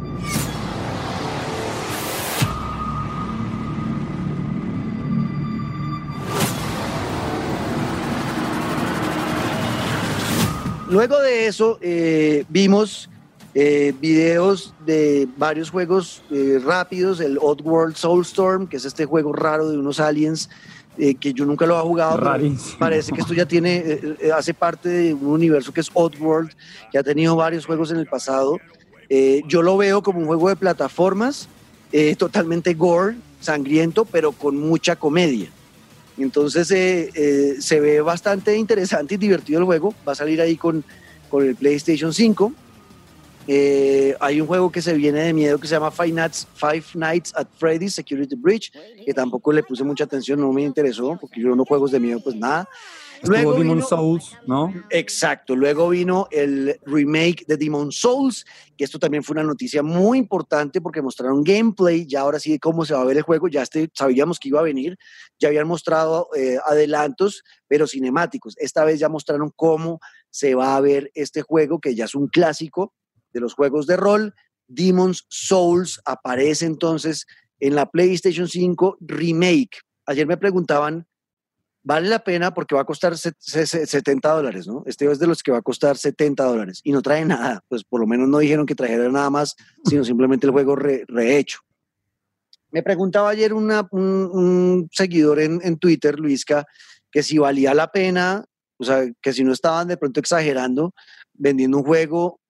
[10.95, 13.11] Luego de eso, eh, vimos
[13.53, 19.71] eh, videos de varios juegos eh, rápidos, el Oddworld Soulstorm, que es este juego raro
[19.71, 20.49] de unos aliens
[20.97, 22.17] eh, que yo nunca lo he jugado.
[22.17, 22.77] pero.
[22.79, 26.53] Parece que esto ya tiene, eh, hace parte de un universo que es Oddworld,
[26.93, 28.61] que ha tenido varios juegos en el pasado.
[29.09, 31.49] Eh, yo lo veo como un juego de plataformas,
[32.19, 35.49] totalmente gore, sangriento, pero con mucha comedia.
[36.19, 39.95] Entonces eh, eh, se ve bastante interesante y divertido el juego.
[40.07, 40.85] Va a salir ahí con,
[41.29, 42.53] con el PlayStation 5.
[43.47, 46.85] Eh, hay un juego que se viene de miedo que se llama Five Nights, Five
[46.95, 48.73] Nights at Freddy's Security Breach,
[49.05, 52.21] que tampoco le puse mucha atención, no me interesó, porque yo no juegos de miedo,
[52.21, 52.67] pues nada.
[53.23, 54.73] Estuvo Demon vino- Souls, ¿no?
[54.91, 58.45] Exacto, luego vino el remake de Demon Souls,
[58.77, 62.59] que esto también fue una noticia muy importante porque mostraron gameplay, ya ahora sí de
[62.59, 64.97] cómo se va a ver el juego, ya este, sabíamos que iba a venir,
[65.39, 68.55] ya habían mostrado eh, adelantos, pero cinemáticos.
[68.59, 70.01] Esta vez ya mostraron cómo
[70.31, 72.93] se va a ver este juego, que ya es un clásico
[73.33, 74.35] de los juegos de rol.
[74.67, 77.27] Demon's Souls aparece entonces
[77.61, 79.79] en la PlayStation 5 Remake.
[80.07, 81.07] Ayer me preguntaban,
[81.87, 84.83] vale la pena porque va a costar se- se- se- 70 dólares, ¿no?
[84.87, 87.85] Este es de los que va a costar 70 dólares y no trae nada, pues
[87.85, 91.61] por lo menos no dijeron que trajera nada más, sino simplemente el juego re- rehecho.
[92.71, 96.67] Me preguntaba ayer una- un, un seguidor en, en Twitter, Luisca,
[97.13, 98.45] que si valía la pena,
[98.79, 100.93] o sea, que si no estaban de pronto exagerando,
[101.35, 102.41] vendiendo un juego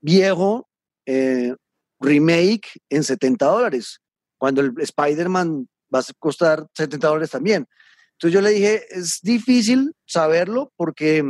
[0.00, 0.68] viejo,
[1.06, 1.54] eh,
[2.00, 4.00] remake en 70 dólares,
[4.36, 7.66] cuando el Spider-Man va a costar 70 dólares también.
[8.22, 11.24] Entonces yo le dije, es difícil saberlo porque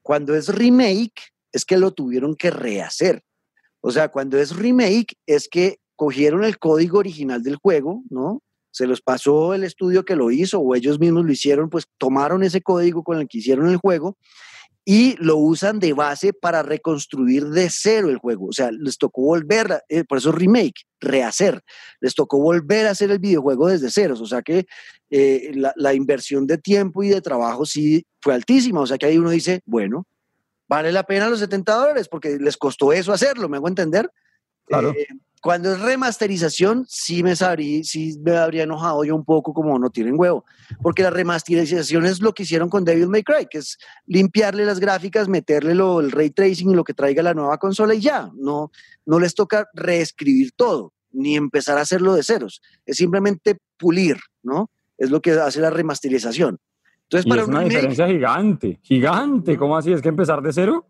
[0.00, 3.22] cuando es remake es que lo tuvieron que rehacer.
[3.82, 8.40] O sea, cuando es remake es que cogieron el código original del juego, ¿no?
[8.70, 12.42] Se los pasó el estudio que lo hizo o ellos mismos lo hicieron, pues tomaron
[12.42, 14.16] ese código con el que hicieron el juego
[14.92, 18.46] y lo usan de base para reconstruir de cero el juego.
[18.46, 21.62] O sea, les tocó volver, eh, por eso remake, rehacer.
[22.00, 24.20] Les tocó volver a hacer el videojuego desde ceros.
[24.20, 24.66] O sea que
[25.08, 28.80] eh, la, la inversión de tiempo y de trabajo sí fue altísima.
[28.80, 30.08] O sea que ahí uno dice, bueno,
[30.68, 34.10] vale la pena los 70 dólares porque les costó eso hacerlo, ¿me hago entender?
[34.64, 34.90] Claro.
[34.90, 35.06] Eh,
[35.40, 39.88] cuando es remasterización, sí me, sabrí, sí me habría enojado yo un poco como no
[39.90, 40.44] tienen huevo,
[40.82, 44.80] porque la remasterización es lo que hicieron con Devil May Cry, que es limpiarle las
[44.80, 48.30] gráficas, meterle lo, el ray tracing y lo que traiga la nueva consola y ya,
[48.34, 48.70] no,
[49.06, 54.70] no les toca reescribir todo, ni empezar a hacerlo de ceros, es simplemente pulir, ¿no?
[54.98, 56.58] Es lo que hace la remasterización.
[57.04, 59.56] Entonces, Y para es un una remake, diferencia gigante, gigante.
[59.56, 59.92] ¿Cómo así?
[59.92, 60.86] ¿Es que empezar de cero?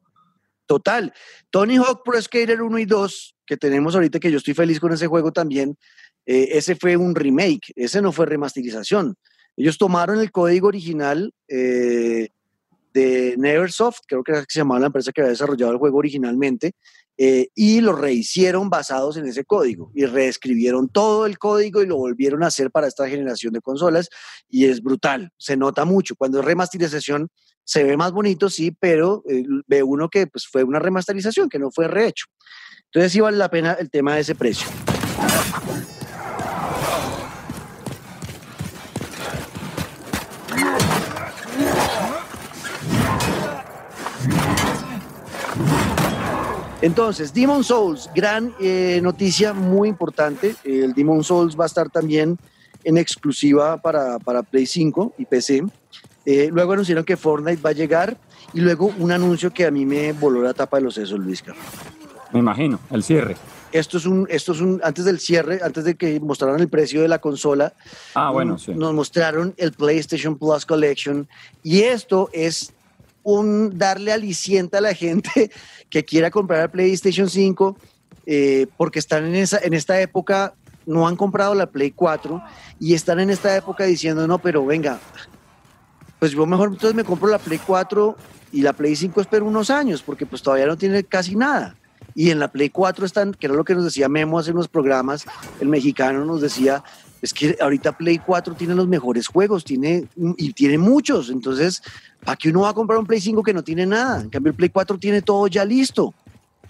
[0.66, 1.12] Total.
[1.50, 4.92] Tony Hawk Pro Skater 1 y 2, que tenemos ahorita, que yo estoy feliz con
[4.92, 5.76] ese juego también,
[6.24, 9.16] eh, ese fue un remake, ese no fue remasterización.
[9.56, 12.28] Ellos tomaron el código original eh,
[12.94, 16.74] de Neversoft, creo que que se llamaba la empresa que había desarrollado el juego originalmente,
[17.18, 21.96] eh, y lo rehicieron basados en ese código y reescribieron todo el código y lo
[21.96, 24.10] volvieron a hacer para esta generación de consolas
[24.48, 26.14] y es brutal, se nota mucho.
[26.14, 27.28] Cuando es remasterización
[27.64, 31.58] se ve más bonito, sí, pero eh, ve uno que pues, fue una remasterización, que
[31.58, 32.26] no fue rehecho.
[32.92, 34.66] Entonces sí vale la pena el tema de ese precio.
[46.82, 50.56] Entonces, Demon Souls, gran eh, noticia muy importante.
[50.64, 52.38] El Demon Souls va a estar también
[52.82, 55.62] en exclusiva para, para Play 5 y PC.
[56.26, 58.16] Eh, luego anunciaron que Fortnite va a llegar
[58.52, 61.40] y luego un anuncio que a mí me voló la tapa de los sesos, Luis
[61.40, 61.64] Carlos.
[62.32, 63.36] Me imagino, el cierre.
[63.72, 67.02] Esto es un, esto es un, antes del cierre, antes de que mostraran el precio
[67.02, 67.72] de la consola,
[68.14, 68.72] Ah, bueno, mm, sí.
[68.74, 71.28] nos mostraron el PlayStation Plus Collection
[71.62, 72.72] y esto es
[73.22, 75.50] un darle aliciente a la gente
[75.90, 77.76] que quiera comprar el PlayStation 5
[78.26, 80.54] eh, porque están en, esa, en esta época,
[80.86, 82.42] no han comprado la Play 4
[82.80, 84.98] y están en esta época diciendo, no, pero venga,
[86.18, 88.16] pues yo mejor entonces me compro la Play 4
[88.52, 91.76] y la Play 5 espero unos años porque pues todavía no tiene casi nada.
[92.14, 94.68] Y en la Play 4 están, que era lo que nos decía Memo hace unos
[94.68, 95.26] programas,
[95.60, 96.82] el mexicano nos decía,
[97.22, 101.82] es que ahorita Play 4 tiene los mejores juegos, tiene, y tiene muchos, entonces,
[102.24, 104.20] ¿para qué uno va a comprar un Play 5 que no tiene nada?
[104.20, 106.14] En cambio, el Play 4 tiene todo ya listo.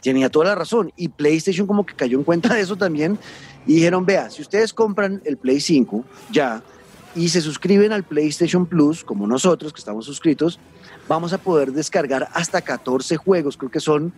[0.03, 0.92] Tenía toda la razón.
[0.96, 3.18] Y PlayStation como que cayó en cuenta de eso también
[3.66, 6.62] y dijeron, vea, si ustedes compran el Play 5 ya
[7.14, 10.59] y se suscriben al PlayStation Plus, como nosotros que estamos suscritos,
[11.09, 14.12] vamos a poder descargar hasta 14 juegos, creo que son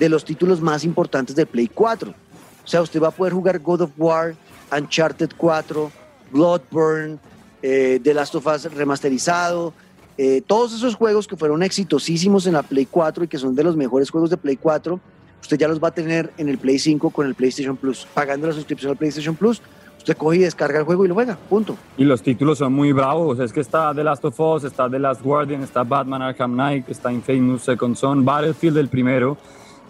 [0.00, 2.10] de los títulos más importantes de Play 4.
[2.10, 4.34] O sea, usted va a poder jugar God of War,
[4.72, 5.92] Uncharted 4,
[6.32, 7.18] Bloodborne,
[7.62, 9.74] eh, The Last of Us remasterizado,
[10.16, 13.62] eh, todos esos juegos que fueron exitosísimos en la Play 4 y que son de
[13.62, 14.98] los mejores juegos de Play 4,
[15.40, 18.06] usted ya los va a tener en el Play 5 con el PlayStation Plus.
[18.14, 19.60] Pagando la suscripción al PlayStation Plus,
[19.98, 21.76] usted coge y descarga el juego y lo juega, punto.
[21.98, 23.38] Y los títulos son muy bravos.
[23.38, 26.88] Es que está The Last of Us, está The Last Guardian, está Batman Arkham Knight,
[26.88, 29.36] está Infamous Second Son, Battlefield el primero,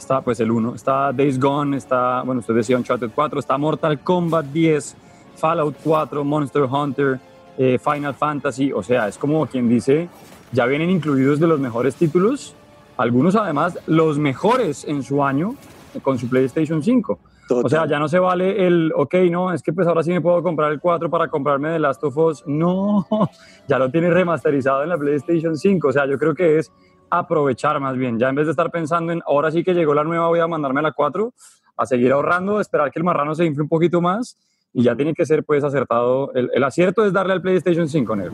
[0.01, 4.01] está pues el 1, está Days Gone, está, bueno, usted decía Uncharted 4, está Mortal
[4.01, 4.97] Kombat 10,
[5.37, 7.21] Fallout 4, Monster Hunter,
[7.59, 8.73] eh, Final Fantasy.
[8.73, 10.09] O sea, es como quien dice,
[10.53, 12.55] ya vienen incluidos de los mejores títulos,
[12.97, 15.55] algunos además los mejores en su año
[16.03, 17.19] con su PlayStation 5.
[17.51, 20.21] O sea, ya no se vale el, ok, no, es que pues ahora sí me
[20.21, 22.45] puedo comprar el 4 para comprarme The Last of Us.
[22.47, 23.07] No,
[23.69, 25.89] ya lo tiene remasterizado en la PlayStation 5.
[25.89, 26.73] O sea, yo creo que es
[27.11, 28.19] aprovechar más bien.
[28.19, 30.47] Ya en vez de estar pensando en, ahora sí que llegó la nueva, voy a
[30.47, 31.33] mandarme a la 4,
[31.77, 34.39] a seguir ahorrando, esperar que el marrano se infle un poquito más
[34.73, 36.33] y ya tiene que ser pues acertado.
[36.35, 38.33] El, el acierto es darle al PlayStation 5, negro.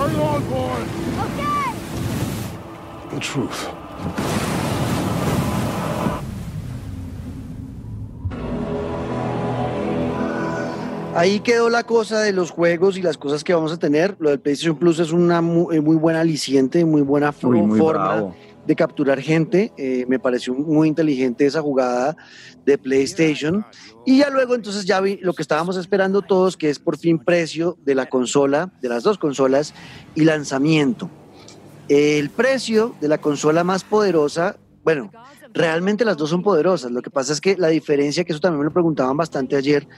[0.00, 0.86] Are you on board?
[3.10, 4.37] The truth.
[11.14, 14.16] Ahí quedó la cosa de los juegos y las cosas que vamos a tener.
[14.20, 18.14] Lo del PlayStation Plus es una eh, muy, buena aliciente, muy buena Uy, muy forma
[18.14, 18.36] bravo.
[18.66, 19.72] de capturar gente.
[19.76, 22.16] Eh, me pareció muy inteligente esa jugada
[22.64, 23.64] de PlayStation.
[24.04, 27.18] Y ya luego entonces ya vi lo que estábamos esperando todos, que es por fin
[27.18, 29.74] precio de la consola, de las dos consolas
[30.14, 31.10] y lanzamiento.
[31.88, 35.10] El precio de la consola más poderosa, bueno,
[35.54, 36.90] realmente las dos son poderosas.
[36.90, 39.88] Lo que pasa es que la diferencia, que eso también me lo preguntaban bastante ayer,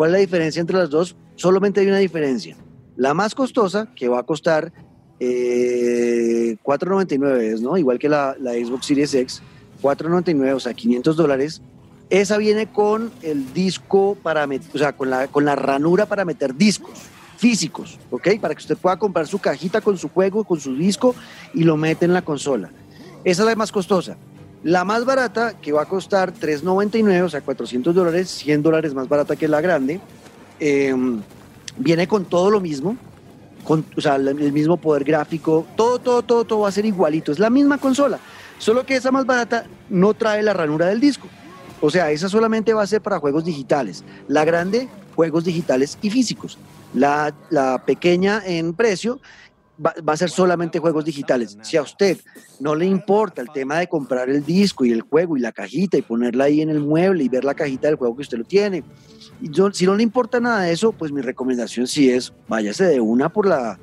[0.00, 1.14] ¿cuál es la diferencia entre las dos?
[1.36, 2.56] Solamente hay una diferencia.
[2.96, 4.72] La más costosa, que va a costar
[5.18, 7.76] eh, 4.99, es, ¿no?
[7.76, 9.42] Igual que la, la Xbox Series X,
[9.82, 11.60] 4.99, o sea, 500 dólares.
[12.08, 16.24] Esa viene con el disco para meter, o sea, con la, con la ranura para
[16.24, 16.98] meter discos
[17.36, 18.40] físicos, ¿ok?
[18.40, 21.14] Para que usted pueda comprar su cajita con su juego, con su disco
[21.52, 22.70] y lo mete en la consola.
[23.22, 24.16] Esa es la más costosa.
[24.62, 29.08] La más barata, que va a costar 3.99, o sea, 400 dólares, 100 dólares más
[29.08, 30.00] barata que la grande,
[30.58, 30.94] eh,
[31.78, 32.96] viene con todo lo mismo,
[33.64, 36.84] con, o sea, el el mismo poder gráfico, todo, todo, todo, todo va a ser
[36.84, 37.32] igualito.
[37.32, 38.18] Es la misma consola,
[38.58, 41.26] solo que esa más barata no trae la ranura del disco.
[41.80, 44.04] O sea, esa solamente va a ser para juegos digitales.
[44.28, 46.58] La grande, juegos digitales y físicos.
[46.92, 49.20] La, la pequeña en precio
[49.84, 51.56] va, va a ser solamente juegos digitales.
[51.62, 52.18] Si a usted
[52.58, 55.96] no le importa el tema de comprar el disco y el juego y la cajita
[55.96, 58.44] y ponerla ahí en el mueble y ver la cajita del juego que usted lo
[58.44, 58.84] tiene,
[59.72, 63.28] si no le importa nada de eso, pues mi recomendación sí es váyase de una
[63.30, 63.78] por la,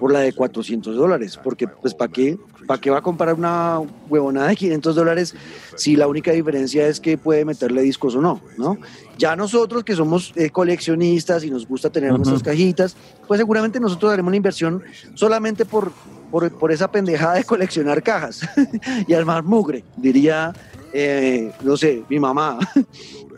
[0.00, 3.78] por la de 400 dólares, porque pues ¿para qué, ¿para qué va a comprar una
[4.08, 5.34] huevonada de 500 dólares
[5.76, 8.78] si la única diferencia es que puede meterle discos o no, ¿no?
[9.18, 12.96] Ya nosotros que somos eh, coleccionistas y nos gusta tener nuestras cajitas,
[13.28, 14.82] pues seguramente nosotros haremos una inversión
[15.14, 15.92] solamente por,
[16.30, 18.40] por, por esa pendejada de coleccionar cajas
[19.06, 20.54] y armar mugre, diría,
[20.94, 22.58] eh, no sé, mi mamá.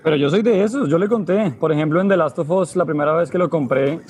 [0.03, 1.53] Pero yo soy de esos, yo le conté.
[1.59, 4.01] Por ejemplo, en The Last of Us, la primera vez que lo compré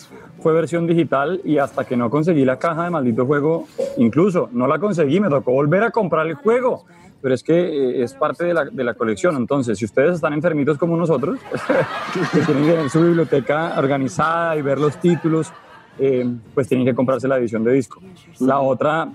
[0.41, 3.67] fue versión digital y hasta que no conseguí la caja de maldito juego,
[3.99, 6.85] incluso no la conseguí, me tocó volver a comprar el juego.
[7.21, 9.37] Pero es que eh, es parte de la, de la colección.
[9.37, 11.39] Entonces, si ustedes están enfermitos como nosotros,
[12.33, 15.53] que tienen que tener su biblioteca organizada y ver los títulos,
[15.99, 18.01] eh, pues tienen que comprarse la edición de disco.
[18.41, 19.09] La otra,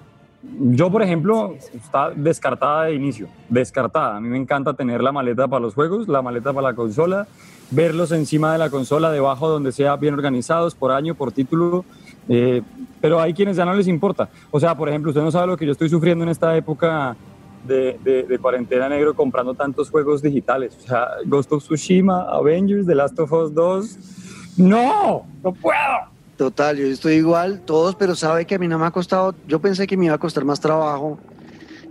[0.59, 4.17] yo, por ejemplo, está descartada de inicio, descartada.
[4.17, 7.27] A mí me encanta tener la maleta para los juegos, la maleta para la consola,
[7.71, 11.85] verlos encima de la consola, debajo donde sea bien organizados, por año, por título.
[12.29, 12.61] Eh,
[12.99, 14.29] pero hay quienes ya no les importa.
[14.51, 17.15] O sea, por ejemplo, usted no sabe lo que yo estoy sufriendo en esta época
[17.65, 20.77] de, de, cuarentena negro comprando tantos juegos digitales.
[20.77, 23.97] O sea, Ghost of Tsushima, Avengers, The Last of Us 2.
[24.57, 25.25] ¡No!
[25.43, 26.16] ¡No puedo!
[26.37, 29.59] Total, yo estoy igual, todos, pero sabe que a mí no me ha costado, yo
[29.59, 31.17] pensé que me iba a costar más trabajo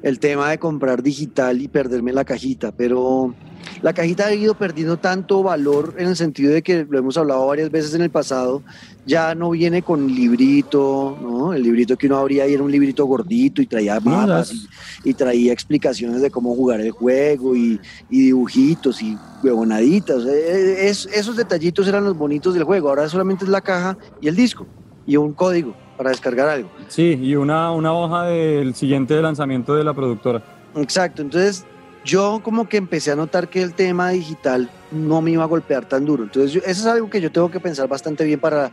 [0.05, 3.35] el tema de comprar digital y perderme la cajita, pero
[3.83, 7.47] la cajita ha ido perdiendo tanto valor en el sentido de que lo hemos hablado
[7.47, 8.63] varias veces en el pasado,
[9.07, 11.55] ya no viene con librito, ¿no?
[11.55, 15.15] El librito que uno abría ahí era un librito gordito y traía mapas y, y,
[15.15, 20.25] traía explicaciones de cómo jugar el juego y, y dibujitos y huevonaditas.
[20.25, 24.37] Es, esos detallitos eran los bonitos del juego, ahora solamente es la caja y el
[24.37, 24.67] disco
[25.07, 26.71] y un código para descargar algo.
[26.89, 30.43] Sí, y una, una hoja del siguiente lanzamiento de la productora.
[30.75, 31.65] Exacto, entonces
[32.07, 35.89] yo como que empecé a notar que el tema digital no me iba a golpear
[35.89, 36.23] tan duro.
[36.23, 38.71] Entonces eso es algo que yo tengo que pensar bastante bien para,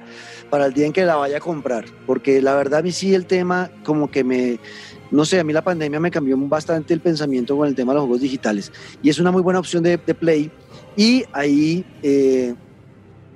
[0.52, 3.14] para el día en que la vaya a comprar, porque la verdad a mí sí
[3.16, 4.60] el tema como que me,
[5.10, 7.96] no sé, a mí la pandemia me cambió bastante el pensamiento con el tema de
[7.96, 8.72] los juegos digitales
[9.02, 10.52] y es una muy buena opción de, de Play
[10.96, 12.54] y ahí eh,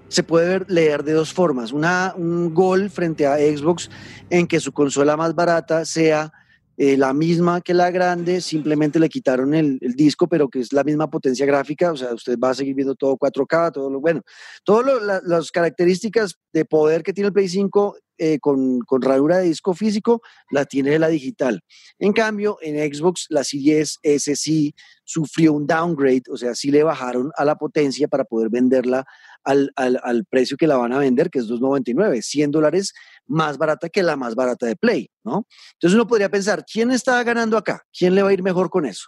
[0.10, 1.72] se puede ver, leer de dos formas.
[1.72, 3.90] Una, un gol frente a Xbox
[4.30, 6.32] en que su consola más barata sea
[6.80, 10.84] eh, la misma que la grande, simplemente le quitaron el, disco, pero que es la
[10.84, 14.22] misma potencia gráfica, o sea, usted va a seguir viendo todo 4K, todo lo bueno,
[14.64, 19.46] todas las características de poder que tiene el Play 5 eh, con, con, ranura de
[19.46, 20.22] disco físico,
[20.52, 21.62] la tiene la digital.
[21.98, 26.84] En cambio, en Xbox, la Series S sí sufrió un downgrade, o sea, sí le
[26.84, 29.06] bajaron a la potencia para poder venderla
[29.48, 32.94] al, al, al precio que la van a vender, que es 2.99, 100 dólares
[33.26, 35.48] más barata que la más barata de Play, ¿no?
[35.74, 37.82] Entonces uno podría pensar, ¿quién está ganando acá?
[37.98, 39.08] ¿Quién le va a ir mejor con eso?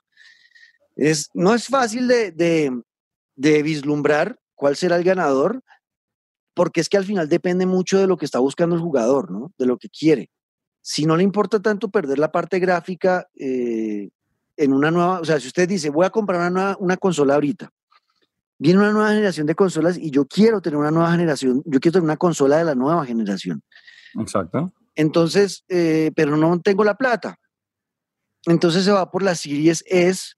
[0.96, 2.32] Es, no es fácil de,
[3.36, 5.62] de, vislumbrar cuál será el ganador,
[6.54, 9.52] porque es que al final depende mucho de lo que está buscando el jugador, ¿no?
[9.58, 10.30] De lo que quiere.
[10.82, 14.10] Si no le importa tanto perder la parte gráfica eh,
[14.56, 17.70] en una nueva, o sea, si usted dice, voy a comprar una, una consola ahorita,
[18.60, 21.94] viene una nueva generación de consolas y yo quiero tener una nueva generación, yo quiero
[21.94, 23.64] tener una consola de la nueva generación.
[24.20, 24.74] Exacto.
[24.96, 27.40] Entonces, eh, pero no tengo la plata.
[28.46, 30.34] Entonces se va por las Series S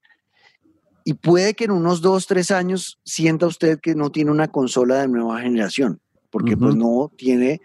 [1.04, 5.00] y puede que en unos dos, tres años sienta usted que no tiene una consola
[5.00, 6.00] de nueva generación,
[6.30, 6.60] porque uh -huh.
[6.60, 7.60] pues no tiene,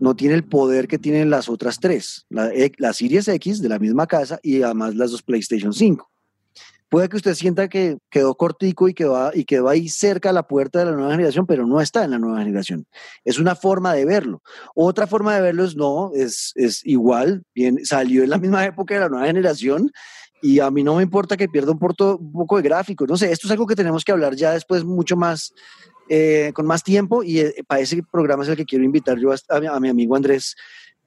[0.00, 3.78] no tiene el poder que tienen las otras tres, la, la Series X de la
[3.78, 6.10] misma casa y además las dos PlayStation 5
[6.88, 10.46] puede que usted sienta que quedó cortico y quedó, y quedó ahí cerca a la
[10.46, 12.86] puerta de la nueva generación, pero no está en la nueva generación.
[13.24, 14.42] Es una forma de verlo.
[14.74, 18.94] Otra forma de verlo es no, es, es igual, bien, salió en la misma época
[18.94, 19.90] de la nueva generación
[20.40, 23.06] y a mí no me importa que pierda un, poco de gráfico.
[23.06, 25.52] No sé, esto es algo que tenemos que hablar ya después mucho más,
[26.08, 29.32] eh, con más tiempo y eh, para ese programa es el que quiero invitar yo
[29.32, 30.56] a, a, a mi amigo Andrés.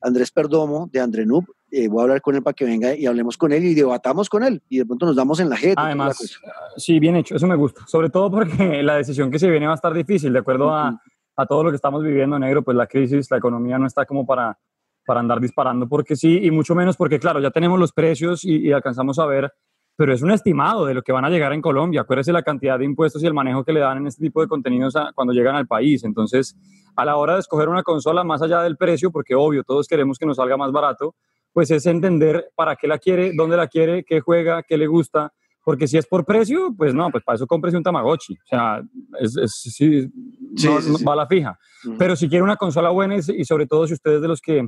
[0.02, 3.06] Andrés Perdomo de Andre Noob, eh, voy a hablar con él para que venga y
[3.06, 5.86] hablemos con él y debatamos con él y de pronto nos damos en la jeta.
[5.86, 6.40] Además,
[6.78, 9.74] sí, bien hecho, eso me gusta, sobre todo porque la decisión que se viene va
[9.74, 11.00] a estar difícil, de acuerdo uh -huh.
[11.36, 14.06] a, a, todo lo que estamos viviendo negro, pues la crisis, la economía no está
[14.06, 14.58] como para,
[15.06, 18.68] para andar disparando porque sí, y mucho menos porque, claro, ya tenemos los precios y,
[18.68, 19.52] y alcanzamos a ver
[20.02, 22.02] pero es un estimado de lo que van a llegar en Colombia.
[22.02, 24.48] Acuérdese la cantidad de impuestos y el manejo que le dan en este tipo de
[24.48, 26.04] contenidos a, cuando llegan al país.
[26.04, 26.58] Entonces,
[26.96, 30.18] a la hora de escoger una consola, más allá del precio, porque obvio, todos queremos
[30.18, 31.14] que nos salga más barato,
[31.54, 35.34] pues es entender para qué la quiere, dónde la quiere, qué juega, qué le gusta.
[35.64, 38.34] Porque si es por precio, pues no, pues para eso cómprese un Tamagotchi.
[38.34, 38.82] O sea,
[39.20, 40.12] es, es sí, sí,
[40.68, 41.60] no, sí, va a la fija.
[41.86, 41.96] Uh -huh.
[42.00, 44.68] Pero si quiere una consola buena y sobre todo si ustedes de los que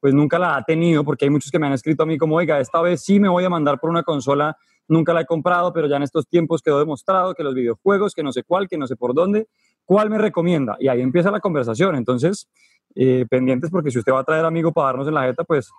[0.00, 2.34] pues nunca la ha tenido, porque hay muchos que me han escrito a mí como,
[2.34, 4.56] oiga, esta vez sí me voy a mandar por una consola,
[4.88, 8.24] nunca la he comprado, pero ya en estos tiempos quedó demostrado que los videojuegos, que
[8.24, 9.46] no sé cuál, que no sé por dónde,
[9.84, 10.76] ¿cuál me recomienda?
[10.80, 11.94] Y ahí empieza la conversación.
[11.94, 12.48] Entonces,
[12.96, 15.70] eh, pendientes, porque si usted va a traer amigo para darnos en la jeta, pues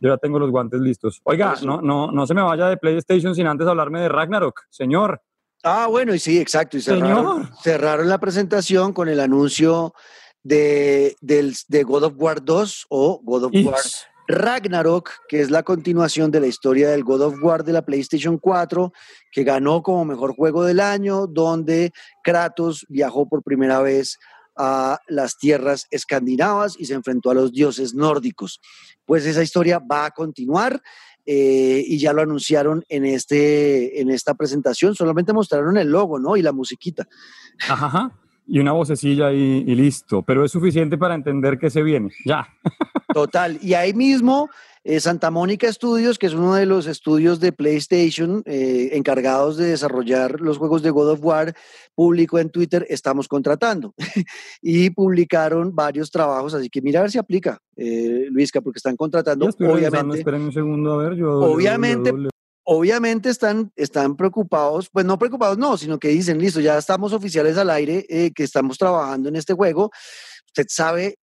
[0.00, 1.20] yo ya tengo los guantes listos.
[1.24, 5.22] Oiga, no, no, no se me vaya de PlayStation sin antes hablarme de Ragnarok, señor.
[5.62, 6.78] Ah, bueno, y sí, exacto.
[6.78, 9.94] Y cerraron, cerraron la presentación con el anuncio
[10.42, 13.52] de, del, de God of War 2 o God of.
[13.54, 13.76] War
[14.30, 18.38] Ragnarok, que es la continuación de la historia del God of War de la PlayStation
[18.38, 18.92] 4,
[19.32, 21.92] que ganó como mejor juego del año, donde
[22.22, 24.18] Kratos viajó por primera vez
[24.56, 28.60] a las tierras escandinavas y se enfrentó a los dioses nórdicos.
[29.04, 30.82] Pues esa historia va a continuar.
[31.26, 36.36] Eh, y ya lo anunciaron en, este, en esta presentación, solamente mostraron el logo, ¿no?
[36.36, 37.06] Y la musiquita.
[37.68, 38.10] Ajá
[38.50, 42.48] y una vocecilla y, y, listo, pero es suficiente para entender que se viene, ya.
[43.14, 44.50] Total, y ahí mismo
[44.84, 49.66] eh, Santa Mónica Studios, que es uno de los estudios de PlayStation eh, encargados de
[49.66, 51.54] desarrollar los juegos de God of War,
[51.94, 53.94] publicó en Twitter, estamos contratando.
[54.62, 58.96] y publicaron varios trabajos, así que mira a ver si aplica, eh, Luisca, porque están
[58.96, 60.18] contratando, obviamente.
[60.18, 61.40] esperen un segundo, a ver, yo...
[62.72, 67.56] Obviamente, están, están preocupados, pues no preocupados, no, sino que dicen, listo, ya estamos oficiales
[67.58, 69.90] al aire, eh, que estamos trabajando en este juego.
[70.46, 71.16] Usted sabe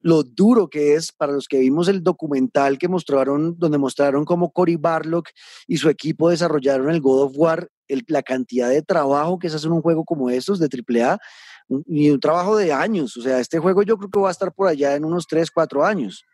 [0.00, 4.52] lo duro que es para los que vimos el documental que mostraron, donde mostraron cómo
[4.52, 5.30] Cory Barlock
[5.66, 7.68] y su equipo desarrollaron el God of War,
[8.06, 11.18] la cantidad de trabajo que se hace en un juego como estos de AAA,
[11.86, 13.16] y un trabajo de años.
[13.16, 15.50] O sea, este juego yo creo que va a estar por allá en unos 3,
[15.50, 16.24] 4 años.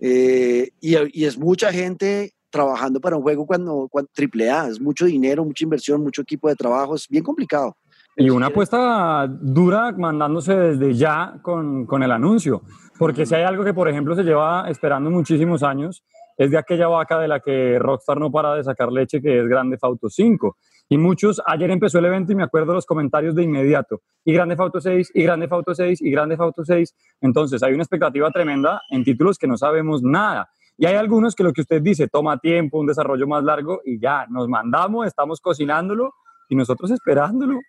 [0.00, 5.06] Eh, y, y es mucha gente trabajando para un juego cuando, cuando AAA, es mucho
[5.06, 7.76] dinero, mucha inversión, mucho equipo de trabajo, es bien complicado.
[8.20, 12.60] Y una apuesta dura mandándose desde ya con, con el anuncio.
[12.98, 16.04] Porque si hay algo que, por ejemplo, se lleva esperando muchísimos años,
[16.36, 19.48] es de aquella vaca de la que Rockstar no para de sacar leche, que es
[19.48, 20.54] Grande Auto 5.
[20.90, 24.02] Y muchos, ayer empezó el evento y me acuerdo los comentarios de inmediato.
[24.22, 26.94] Y Grande Auto 6, y Grande Auto 6, y Grande Auto 6.
[27.22, 30.50] Entonces, hay una expectativa tremenda en títulos que no sabemos nada.
[30.76, 33.98] Y hay algunos que lo que usted dice toma tiempo, un desarrollo más largo, y
[33.98, 36.12] ya, nos mandamos, estamos cocinándolo
[36.50, 37.60] y nosotros esperándolo.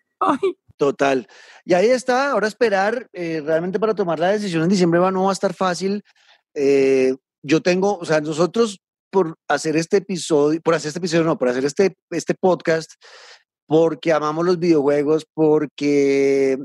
[0.77, 1.27] Total.
[1.63, 5.25] Y ahí está, ahora esperar, eh, realmente para tomar la decisión en diciembre va, no
[5.25, 6.03] va a estar fácil.
[6.55, 8.79] Eh, yo tengo, o sea, nosotros
[9.11, 12.93] por hacer este episodio, por hacer este episodio, no, por hacer este, este podcast,
[13.67, 16.57] porque amamos los videojuegos, porque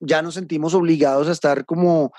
[0.00, 2.12] ya nos sentimos obligados a estar como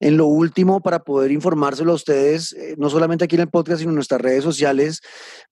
[0.00, 3.80] en lo último para poder informárselo a ustedes, eh, no solamente aquí en el podcast,
[3.80, 5.00] sino en nuestras redes sociales,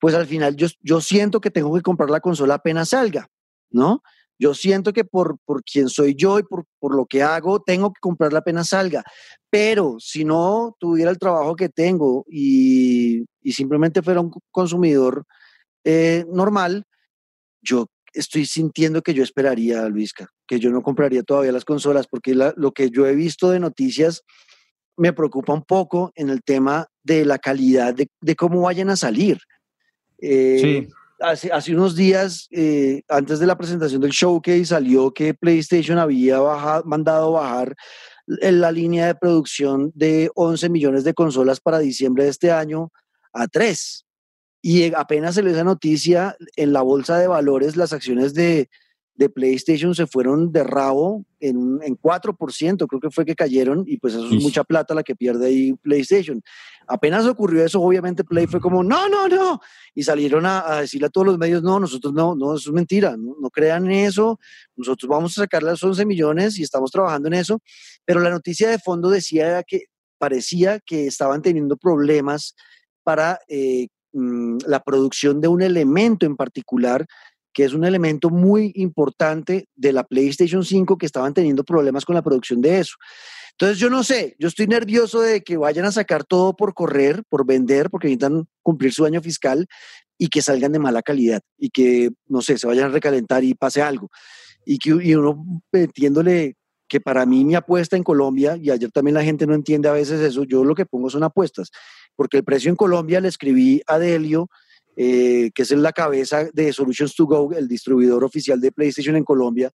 [0.00, 3.28] pues al final yo, yo siento que tengo que comprar la consola apenas salga,
[3.70, 4.02] ¿no?
[4.40, 7.92] Yo siento que por, por quien soy yo y por, por lo que hago, tengo
[7.92, 9.02] que comprarla apenas salga.
[9.50, 15.24] Pero si no tuviera el trabajo que tengo y, y simplemente fuera un consumidor
[15.84, 16.84] eh, normal,
[17.60, 22.34] yo estoy sintiendo que yo esperaría, Luisca, que yo no compraría todavía las consolas, porque
[22.34, 24.22] la- lo que yo he visto de noticias
[24.96, 28.96] me preocupa un poco en el tema de la calidad de, de cómo vayan a
[28.96, 29.38] salir.
[30.20, 30.88] Eh, Sí.
[31.20, 36.38] Hace, hace unos días, eh, antes de la presentación del showcase, salió que PlayStation había
[36.84, 37.74] mandado bajar
[38.40, 42.92] en la línea de producción de 11 millones de consolas para diciembre de este año
[43.32, 44.04] a 3.
[44.60, 48.68] Y apenas se le esa noticia, en la bolsa de valores las acciones de,
[49.14, 53.98] de PlayStation se fueron de rabo en, en 4%, creo que fue que cayeron, y
[53.98, 56.42] pues eso es mucha plata la que pierde ahí PlayStation.
[56.88, 59.60] Apenas ocurrió eso, obviamente Play fue como, no, no, no,
[59.94, 62.74] y salieron a, a decirle a todos los medios, no, nosotros no, no, eso es
[62.74, 64.40] mentira, no, no crean en eso,
[64.74, 67.60] nosotros vamos a sacar las 11 millones y estamos trabajando en eso,
[68.04, 69.84] pero la noticia de fondo decía que
[70.18, 72.54] parecía que estaban teniendo problemas
[73.02, 77.06] para eh, mm, la producción de un elemento en particular,
[77.58, 82.14] que es un elemento muy importante de la PlayStation 5, que estaban teniendo problemas con
[82.14, 82.94] la producción de eso.
[83.50, 87.24] Entonces yo no sé, yo estoy nervioso de que vayan a sacar todo por correr,
[87.28, 89.66] por vender, porque necesitan cumplir su año fiscal
[90.16, 93.54] y que salgan de mala calidad y que, no sé, se vayan a recalentar y
[93.54, 94.08] pase algo.
[94.64, 96.54] Y que y uno metiéndole
[96.86, 99.92] que para mí mi apuesta en Colombia, y ayer también la gente no entiende a
[99.94, 101.72] veces eso, yo lo que pongo son apuestas,
[102.14, 104.48] porque el precio en Colombia le escribí a Delio,
[105.00, 109.22] eh, que es la cabeza de Solutions to Go, el distribuidor oficial de PlayStation en
[109.22, 109.70] Colombia,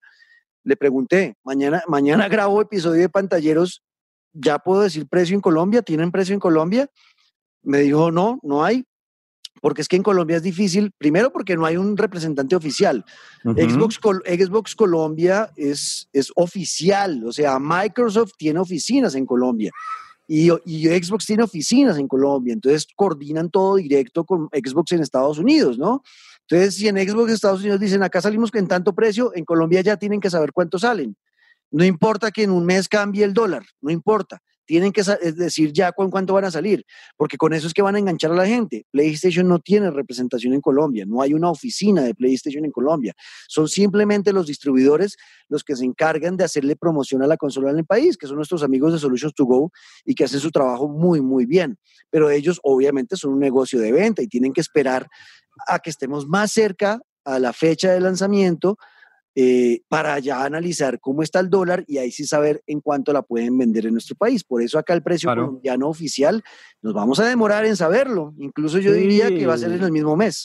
[0.65, 3.83] le pregunté, mañana, mañana grabo episodio de pantalleros,
[4.35, 5.81] ¿ya puedo decir precio en Colombia?
[5.81, 6.91] ¿Tienen precio en Colombia?
[7.63, 8.85] Me dijo, no, no hay,
[9.63, 13.03] porque es que en Colombia es difícil, primero porque no hay un representante oficial.
[13.45, 19.71] Xbox, Col- Xbox Colombia es, es oficial, o sea, Microsoft tiene oficinas en Colombia
[20.27, 25.39] y, y Xbox tiene oficinas en Colombia, entonces coordinan todo directo con Xbox en Estados
[25.39, 26.03] Unidos, ¿no?
[26.49, 29.97] Entonces, si en Xbox Estados Unidos dicen, acá salimos en tanto precio, en Colombia ya
[29.97, 31.17] tienen que saber cuánto salen.
[31.71, 34.41] No importa que en un mes cambie el dólar, no importa.
[34.67, 35.03] Tienen que
[35.37, 36.85] decir ya con cuánto van a salir,
[37.17, 38.87] porque con eso es que van a enganchar a la gente.
[38.91, 43.15] PlayStation no tiene representación en Colombia, no hay una oficina de PlayStation en Colombia.
[43.49, 45.17] Son simplemente los distribuidores
[45.49, 48.37] los que se encargan de hacerle promoción a la consola en el país, que son
[48.37, 49.71] nuestros amigos de Solutions to Go
[50.05, 51.79] y que hacen su trabajo muy, muy bien.
[52.11, 55.09] Pero ellos obviamente son un negocio de venta y tienen que esperar
[55.67, 58.77] a que estemos más cerca a la fecha de lanzamiento
[59.37, 63.23] eh, para ya analizar cómo está el dólar y ahí sí saber en cuánto la
[63.23, 64.45] pueden vender en nuestro país.
[64.45, 65.47] Por eso acá el precio Claro.
[65.47, 66.43] colombiano oficial
[66.83, 68.35] nos vamos a demorar en saberlo.
[68.39, 70.45] Incluso yo diría que va a ser en el mismo mes.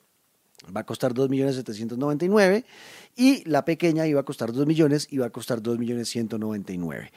[0.74, 2.64] va a costar 2 millones 799
[3.16, 7.10] y la pequeña iba a costar 2 millones y va a costar 2 millones 199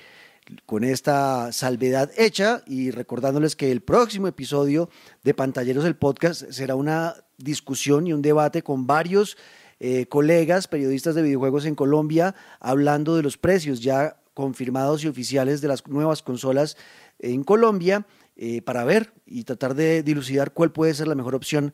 [0.65, 4.89] con esta salvedad hecha y recordándoles que el próximo episodio
[5.23, 9.37] de Pantalleros del Podcast será una discusión y un debate con varios
[9.83, 15.59] eh, colegas periodistas de videojuegos en Colombia hablando de los precios ya confirmados y oficiales
[15.59, 16.77] de las nuevas consolas
[17.17, 18.05] en Colombia
[18.35, 21.73] eh, para ver y tratar de dilucidar cuál puede ser la mejor opción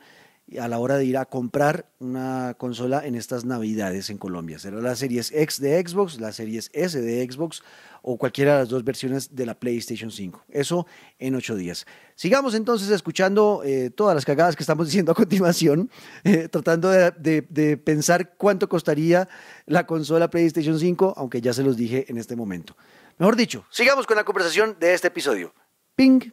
[0.60, 4.60] a la hora de ir a comprar una consola en estas navidades en Colombia.
[4.60, 7.64] Será la Series X de Xbox, la Series S de Xbox
[8.02, 10.46] o cualquiera de las dos versiones de la PlayStation 5.
[10.50, 10.88] Eso
[11.20, 11.86] en ocho días.
[12.16, 15.90] Sigamos entonces escuchando eh, todas las cagadas que estamos diciendo a continuación,
[16.24, 19.28] eh, tratando de, de pensar cuánto costaría
[19.66, 22.78] la consola PlayStation 5, aunque ya se los dije en este momento.
[23.18, 25.54] Mejor dicho, sigamos con la conversación de este episodio.
[25.96, 26.32] Ping.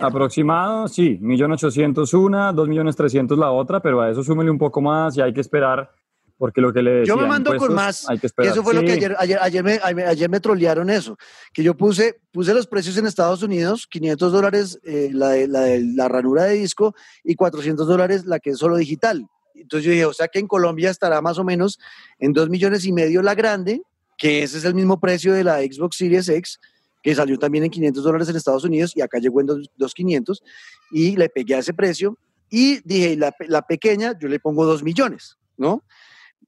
[0.00, 5.20] Aproximado, sí, 1.800.000 una, 2.300.000 la otra, pero a eso súmele un poco más y
[5.20, 5.90] hay que esperar,
[6.38, 8.52] porque lo que le decía, Yo me mando con más, hay que esperar.
[8.52, 8.92] eso fue lo que Sí.
[8.98, 11.16] ayer, ayer, ayer, me, ayer me trolearon eso,
[11.52, 15.60] que yo puse, puse los precios en Estados Unidos, 500 dólares eh, la, de, la,
[15.60, 16.94] de la ranura de disco
[17.24, 19.26] y 400 dólares la que es solo digital.
[19.54, 21.78] Entonces yo dije, o sea que en Colombia estará más o menos
[22.18, 23.82] en 2 millones y medio la grande,
[24.18, 26.58] que ese es el mismo precio de la Xbox Series X,
[27.06, 30.42] que salió también en 500 dólares en Estados Unidos y acá llegó en 2.500
[30.90, 32.18] y le pegué a ese precio
[32.50, 35.84] y dije, la, la pequeña yo le pongo 2 millones, ¿no?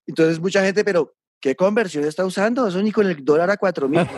[0.04, 2.66] Entonces mucha gente, pero ¿qué conversión está usando?
[2.66, 4.00] Eso ni con el dólar a 4 mil.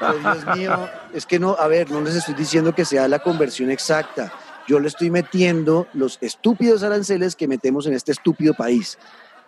[0.00, 3.20] Pero, Dios mío, es que no, a ver, no les estoy diciendo que sea la
[3.20, 4.32] conversión exacta.
[4.66, 8.98] Yo le estoy metiendo los estúpidos aranceles que metemos en este estúpido país.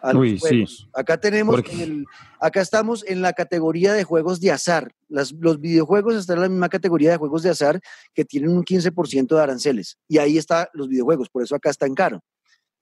[0.03, 0.39] A los Uy, sí.
[0.41, 0.89] juegos.
[0.95, 2.05] Acá tenemos, en el-
[2.41, 4.93] acá estamos en la categoría de juegos de azar.
[5.09, 7.81] Las- los videojuegos están en la misma categoría de juegos de azar
[8.15, 9.97] que tienen un 15% de aranceles.
[10.09, 12.21] Y ahí están los videojuegos, por eso acá están caro.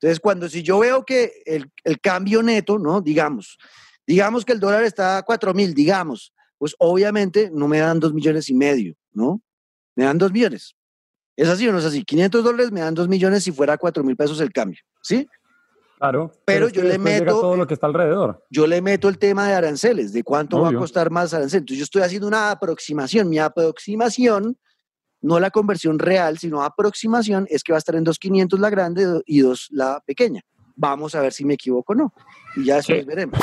[0.01, 3.01] Entonces, cuando si yo veo que el, el cambio neto, ¿no?
[3.01, 3.57] Digamos,
[4.07, 8.13] digamos que el dólar está a 4 mil, digamos, pues obviamente no me dan 2
[8.13, 9.41] millones y medio, ¿no?
[9.95, 10.75] Me dan 2 millones.
[11.35, 12.03] ¿Es así o no es así?
[12.03, 15.27] 500 dólares me dan 2 millones si fuera 4 mil pesos el cambio, ¿sí?
[15.99, 16.31] Claro.
[16.45, 18.45] Pero es yo le meto- todo lo que está alrededor.
[18.51, 21.59] yo le meto el tema de aranceles, de cuánto va a costar más arancel.
[21.61, 23.29] Entonces yo estoy haciendo una aproximación.
[23.31, 24.59] Mi aproximación,
[25.23, 29.23] no la conversión real, sino aproximación, es que va a estar en 2.500 la grande
[29.25, 30.43] y 2 la pequeña.
[30.75, 32.13] Vamos a ver si me equivoco o no.
[32.57, 33.07] Y ya después Sí.
[33.07, 33.41] veremos.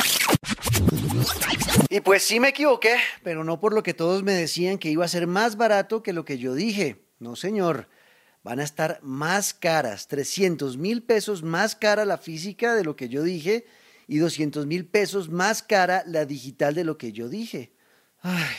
[1.90, 5.04] Y pues sí me equivoqué, pero no por lo que todos me decían que iba
[5.04, 7.04] a ser más barato que lo que yo dije.
[7.18, 7.88] No, señor.
[8.44, 13.08] Van a estar más caras, 300 mil pesos más cara la física de lo que
[13.08, 13.64] yo dije
[14.06, 17.72] y 200 mil pesos más cara la digital de lo que yo dije.
[18.20, 18.54] Ay,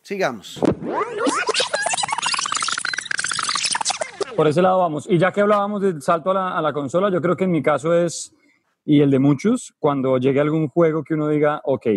[0.00, 0.58] sigamos.
[4.34, 5.06] Por ese lado vamos.
[5.06, 7.92] Y ya que hablábamos del salto a la, consola, yo creo que en mi caso
[7.94, 8.34] es,
[8.86, 11.88] y el de muchos, cuando llegue algún juego que uno diga, ok,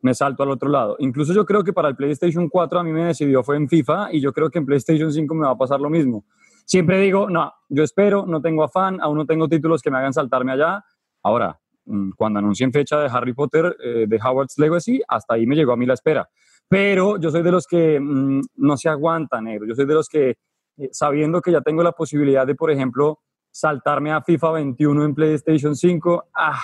[0.00, 0.96] me salto al otro lado.
[0.98, 4.14] Incluso yo creo que para el PlayStation 4 a mí me decidió fue en FIFA
[4.14, 6.24] y yo creo que en PlayStation 5 me va a pasar lo mismo.
[6.70, 10.12] Siempre digo, no, yo espero, no tengo afán, aún no tengo títulos que me hagan
[10.12, 10.84] saltarme allá.
[11.20, 15.56] Ahora, mm, cuando anuncien fecha de Harry Potter, eh, de Howard's Legacy, hasta ahí me
[15.56, 16.30] llegó a mí la espera.
[16.68, 19.66] Pero yo soy de los que mm, no se aguantan, negro.
[19.66, 20.36] Yo soy de los que,
[20.76, 23.18] eh, sabiendo que ya tengo la posibilidad de, por ejemplo,
[23.50, 26.62] saltarme a FIFA 21 en PlayStation 5, ah,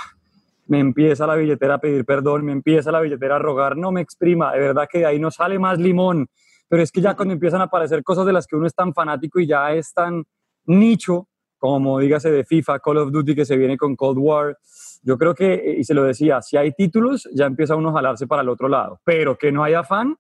[0.69, 4.03] me empieza la billetera a pedir perdón, me empieza la billetera a rogar, no me
[4.03, 6.29] exprima, de verdad que de ahí no sale más limón.
[6.69, 8.93] Pero es que ya cuando empiezan a aparecer cosas de las que uno es tan
[8.93, 10.25] fanático y ya es tan
[10.65, 14.59] nicho, como dígase de FIFA, Call of Duty que se viene con Cold War,
[15.03, 18.27] yo creo que, y se lo decía, si hay títulos, ya empieza uno a jalarse
[18.27, 19.01] para el otro lado.
[19.05, 20.17] Pero que no haya fan,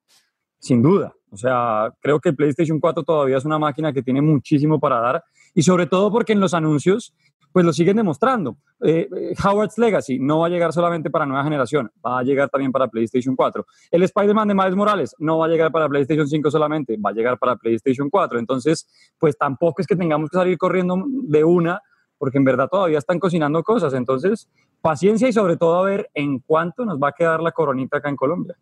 [0.58, 1.14] sin duda.
[1.30, 5.00] O sea, creo que el PlayStation 4 todavía es una máquina que tiene muchísimo para
[5.00, 5.24] dar
[5.54, 7.14] y sobre todo porque en los anuncios
[7.52, 8.56] pues lo siguen demostrando.
[8.82, 12.48] Eh, eh, Howard's Legacy no va a llegar solamente para nueva generación, va a llegar
[12.48, 13.64] también para PlayStation 4.
[13.90, 17.12] El Spider-Man de Miles Morales no va a llegar para PlayStation 5 solamente, va a
[17.12, 18.38] llegar para PlayStation 4.
[18.38, 18.86] Entonces,
[19.18, 21.80] pues tampoco es que tengamos que salir corriendo de una,
[22.18, 23.94] porque en verdad todavía están cocinando cosas.
[23.94, 24.48] Entonces,
[24.80, 28.08] paciencia y sobre todo a ver en cuánto nos va a quedar la coronita acá
[28.08, 28.56] en Colombia.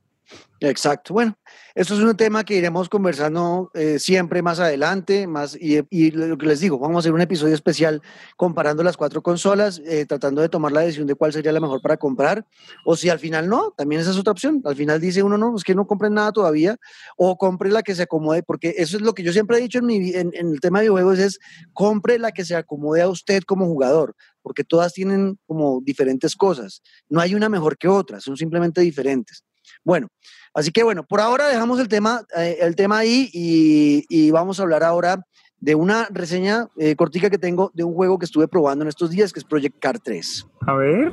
[0.60, 1.12] Exacto.
[1.12, 1.36] Bueno,
[1.74, 6.46] esto es un tema que iremos conversando eh, siempre más adelante, más y, lo que
[6.46, 8.00] les digo, vamos a hacer un episodio especial
[8.36, 11.82] comparando las cuatro consolas, eh, tratando de tomar la decisión de cuál sería la mejor
[11.82, 12.46] para comprar,
[12.84, 14.62] o si al final no, también esa es otra opción.
[14.64, 16.76] Al final dice uno, no, es que no compren nada todavía,
[17.16, 19.78] o compre la que se acomode, porque eso es lo que yo siempre he dicho
[19.78, 21.38] en, mi, en el tema de videojuegos, es
[21.72, 26.80] compre la que se acomode a usted como jugador, porque todas tienen como diferentes cosas.
[27.08, 29.44] No hay una mejor que otra, son simplemente diferentes.
[29.84, 30.08] Bueno,
[30.54, 34.58] así que bueno, por ahora dejamos el tema, eh, el tema ahí y, y, vamos
[34.58, 35.24] a hablar ahora
[35.60, 39.10] de una reseña eh, cortica que tengo de un juego que estuve probando en estos
[39.10, 40.46] días, que es Project Car 3.
[40.66, 41.12] A ver.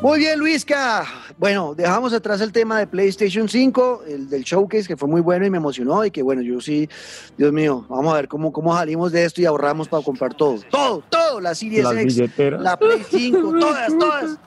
[0.00, 1.04] Muy bien, Luisca.
[1.38, 5.46] Bueno, dejamos atrás el tema de PlayStation 5, el del showcase, que fue muy bueno
[5.46, 6.04] y me emocionó.
[6.04, 6.88] Y que bueno, yo sí,
[7.36, 10.56] Dios mío, vamos a ver cómo, cómo salimos de esto y ahorramos para comprar todo.
[10.68, 12.60] Todo, todo, la Series Las X, billeteras.
[12.60, 14.38] la Play 5, todas, todas.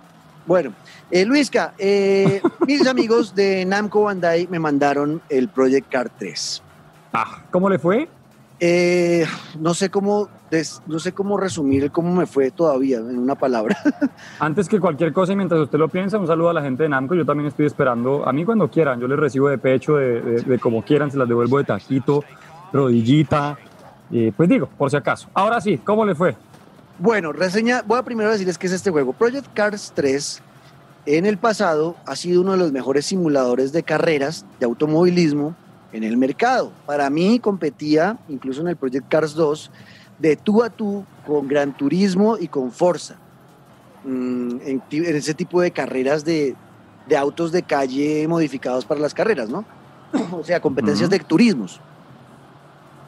[0.45, 0.73] Bueno,
[1.11, 6.61] eh, Luisca, eh, mis amigos de Namco Bandai me mandaron el Project Car 3.
[7.13, 8.09] Ah, ¿cómo le fue?
[8.63, 9.25] Eh,
[9.59, 13.75] no sé cómo des- no sé cómo resumir cómo me fue todavía en una palabra.
[14.39, 16.89] Antes que cualquier cosa y mientras usted lo piensa, un saludo a la gente de
[16.89, 17.15] Namco.
[17.15, 18.23] Yo también estoy esperando.
[18.27, 21.17] A mí cuando quieran, yo les recibo de pecho, de, de- de como quieran, se
[21.17, 22.23] las devuelvo de taquito,
[22.71, 23.57] rodillita.
[24.11, 25.27] eh, pues digo, por si acaso.
[25.33, 26.35] Ahora sí, ¿cómo le fue?
[26.99, 29.11] Bueno, reseña, voy a primero decirles qué es este juego.
[29.13, 30.39] Project Cars 3
[31.07, 35.55] en el pasado ha sido uno de los mejores simuladores de carreras de automovilismo
[35.93, 36.71] en el mercado.
[36.85, 39.71] Para mí competía, incluso en el Project Cars 2,
[40.19, 43.15] de tú a tú con Gran Turismo y con Forza.
[44.03, 46.55] Mm, en, ese tipo de carreras de,
[47.07, 49.65] de autos de calle modificados para las carreras, ¿no?
[50.31, 51.17] o sea, competencias Ujú.
[51.17, 51.79] de turismos.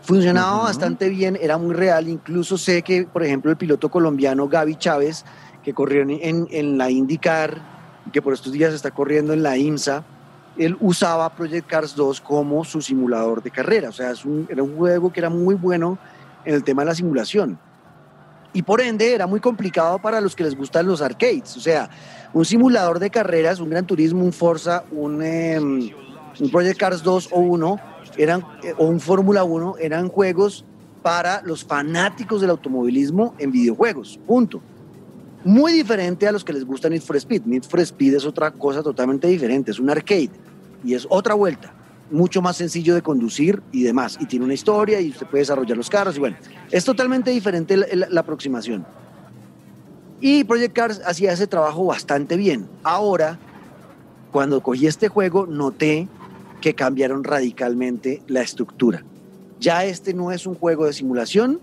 [0.03, 2.09] Funcionaba bastante bien, era muy real.
[2.09, 5.23] Incluso sé que, por ejemplo, el piloto colombiano Gaby Chávez,
[5.63, 7.55] que corrió en, en- la IndyCar,
[8.11, 10.03] que por estos días está corriendo en la IMSA,
[10.57, 13.89] él usaba Project Cars 2 como su simulador de carrera.
[13.89, 14.13] O sea,
[14.49, 15.97] era un juego que era muy bueno
[16.45, 17.57] en el tema de la simulación.
[18.53, 21.57] Y por ende era muy complicado para los que les gustan los arcades.
[21.57, 21.89] O sea,
[22.33, 25.89] un simulador de carreras, un Gran Turismo, un Forza, un, em,
[26.51, 27.79] Project Cars 2 o 1,
[28.17, 30.65] eran, eh, o un Fórmula 1, eran juegos
[31.01, 34.19] para los fanáticos del automovilismo en videojuegos.
[34.27, 34.61] Punto.
[35.43, 37.41] Muy diferente a los que les gusta Need for Speed.
[37.45, 40.29] Need for Speed es otra cosa totalmente diferente, es un arcade
[40.83, 41.73] y es otra vuelta.
[42.11, 44.17] Mucho más sencillo de conducir y demás.
[44.19, 46.15] Y tiene una historia y usted puede desarrollar los carros.
[46.17, 46.35] Y bueno,
[46.71, 48.85] es totalmente diferente la, la- la aproximación.
[50.21, 52.67] Y Project Cars hacía ese trabajo bastante bien.
[52.83, 53.37] Ahora,
[54.31, 56.07] cuando cogí este juego, noté
[56.61, 59.03] que cambiaron radicalmente la estructura.
[59.59, 61.59] Ya este no es un juego de simulación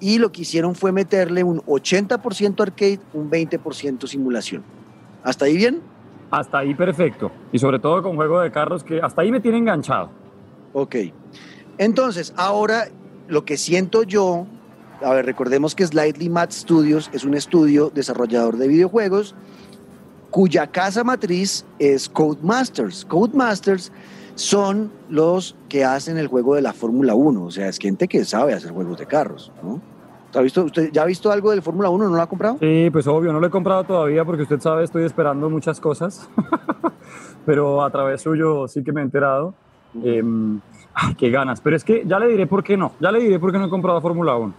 [0.00, 4.62] y lo que hicieron fue meterle un 80% arcade, un 20% simulación.
[5.22, 5.80] ¿Hasta ahí bien?
[6.32, 7.30] Hasta ahí perfecto.
[7.52, 10.08] Y sobre todo con juego de carros que hasta ahí me tiene enganchado.
[10.72, 10.96] Ok.
[11.76, 12.88] Entonces, ahora
[13.28, 14.46] lo que siento yo,
[15.02, 19.34] a ver, recordemos que Slightly Mad Studios es un estudio desarrollador de videojuegos
[20.30, 23.04] cuya casa matriz es Codemasters.
[23.04, 23.92] Codemasters
[24.34, 28.24] son los que hacen el juego de la Fórmula 1, o sea, es gente que
[28.24, 29.82] sabe hacer juegos de carros, ¿no?
[30.34, 32.08] ¿Ha visto, ¿Usted ya ha visto algo del Fórmula 1?
[32.08, 32.56] ¿No lo ha comprado?
[32.58, 36.28] Sí, pues obvio, no lo he comprado todavía porque usted sabe, estoy esperando muchas cosas.
[37.46, 39.54] Pero a través suyo sí que me he enterado.
[40.02, 40.22] Eh,
[40.94, 41.60] ay, qué ganas.
[41.60, 42.92] Pero es que ya le diré por qué no.
[43.00, 44.54] Ya le diré por qué no he comprado Fórmula 1.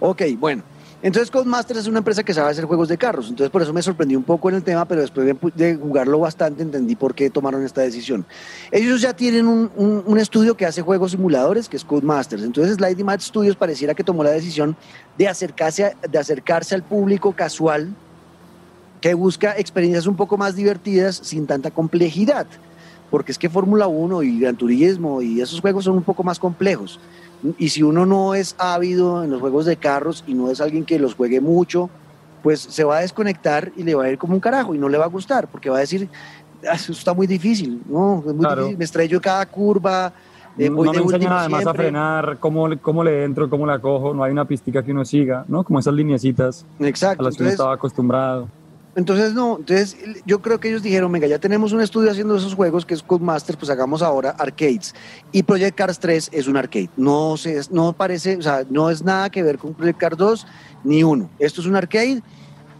[0.00, 0.62] Ok, bueno.
[1.02, 3.28] Entonces Codemasters es una empresa que sabe hacer juegos de carros.
[3.28, 5.26] Entonces por eso me sorprendí un poco en el tema, pero después
[5.56, 8.24] de, jugarlo bastante entendí por qué tomaron esta decisión.
[8.70, 12.44] Ellos ya tienen un, estudio que hace juegos simuladores, que es Codemasters.
[12.44, 14.76] Entonces Slidey Mad Studios pareciera que tomó la decisión
[15.18, 17.92] de acercarse, de acercarse al público casual
[19.00, 22.46] que busca experiencias un poco más divertidas sin tanta complejidad.
[23.10, 26.38] Porque es que Fórmula 1 y Gran Turismo y esos juegos son un poco más
[26.38, 27.00] complejos.
[27.58, 30.84] Y si uno no es ávido en los juegos de carros y no es alguien
[30.84, 31.90] que los juegue mucho,
[32.42, 34.88] pues se va a desconectar y le va a ir como un carajo y no
[34.88, 36.08] le va a gustar porque va a decir,
[36.68, 38.62] "Ah, eso está muy difícil, no, es muy Claro.
[38.62, 40.12] difícil, me estrello cada curva,
[40.58, 41.82] eh, no me enseñan además a siempre.
[41.84, 45.04] frenar, cómo, le- cómo le entro, cómo la cojo, no hay una pistica que uno
[45.04, 45.64] siga, ¿no?
[45.64, 46.66] Como esas lineecitas
[47.18, 48.48] a las que uno estaba acostumbrado.
[48.94, 52.54] Entonces, no, entonces yo creo que ellos dijeron, venga, ya tenemos un estudio haciendo esos
[52.54, 54.94] juegos que es Codemasters, pues hagamos ahora arcades.
[55.32, 56.90] Y Project Cars 3 es un arcade.
[56.96, 60.46] No, se, no parece, o sea, no es nada que ver con Project Cars 2
[60.84, 61.30] ni uno.
[61.38, 62.22] Esto es un arcade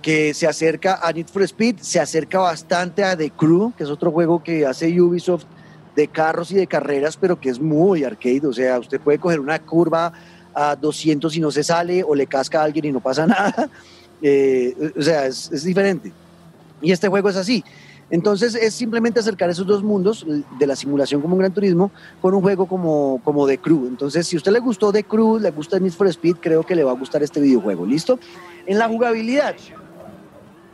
[0.02, 3.88] que se acerca a Need for Speed, se acerca bastante a The Crew, que es
[3.88, 5.46] otro juego que hace Ubisoft
[5.96, 8.46] de carros y de carreras, pero que es muy arcade.
[8.46, 10.12] O sea, usted puede coger una curva
[10.54, 13.70] a 200 y no se sale, o le casca a alguien y no pasa nada.
[14.22, 16.12] Eh, o sea, es, diferente.
[16.80, 17.64] Y este juego es así.
[18.10, 20.26] Entonces es simplemente acercar esos dos mundos
[20.58, 23.86] de la simulación como un gran turismo con un juego como, como The Crew.
[23.86, 26.74] Entonces, si a usted le gustó The Crew, le gusta Need for Speed, creo que
[26.74, 27.86] le va a gustar este videojuego.
[27.86, 28.18] ¿Listo?
[28.66, 29.56] En la jugabilidad,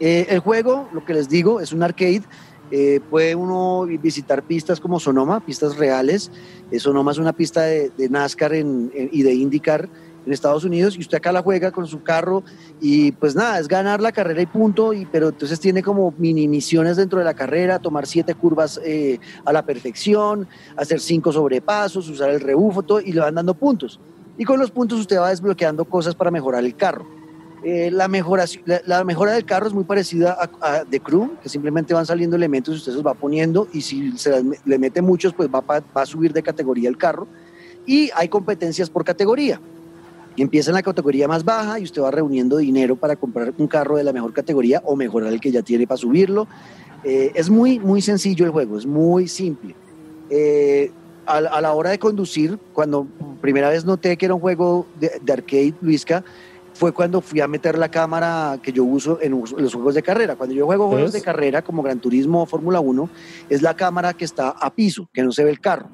[0.01, 2.23] eh, el juego, lo que les digo, es un arcade.
[2.71, 6.33] Eh, puede uno visitar pistas como Sonoma, pistas reales.
[6.79, 9.89] Sonoma es una pista de, NASCAR y de IndyCar
[10.27, 12.43] en Estados Unidos y usted acá la juega con su carro
[12.81, 16.49] y pues nada, es ganar la carrera y punto, y, pero entonces tiene como mini
[16.49, 20.47] misiones dentro de la carrera, tomar siete curvas eh, a la perfección,
[20.77, 24.01] hacer cinco sobrepasos, usar el rebufo todo, y le van dando puntos.
[24.37, 27.07] Y con los puntos usted va desbloqueando cosas para mejorar el carro.
[27.65, 31.37] Eh, la, mejora, la, la mejora del carro es muy parecida a, a The Crew,
[31.43, 34.79] que simplemente van saliendo elementos y usted los va poniendo y si se las le
[34.79, 37.27] mete muchos, pues va, va a subir de categoría el carro.
[37.85, 39.61] Y hay competencias por categoría.
[40.39, 43.67] Y empieza en la categoría más baja y usted va reuniendo dinero para comprar un
[43.67, 46.47] carro de la mejor categoría o mejorar el que ya tiene para subirlo.
[47.03, 49.75] Eh, es muy, muy sencillo el juego, es muy simple.
[50.31, 50.93] Eh,
[51.27, 53.09] a, la- a la hora de conducir, cuando
[53.41, 56.23] primera vez noté que era un juego de, de arcade, Luisca,
[56.73, 60.37] fue cuando fui a meter la cámara que yo uso en los juegos de carrera.
[60.37, 63.11] Cuando yo juego juegos de carrera como Gran Turismo o Fórmula 1,
[63.51, 65.89] es la cámara que está a piso, que no se ve el carro,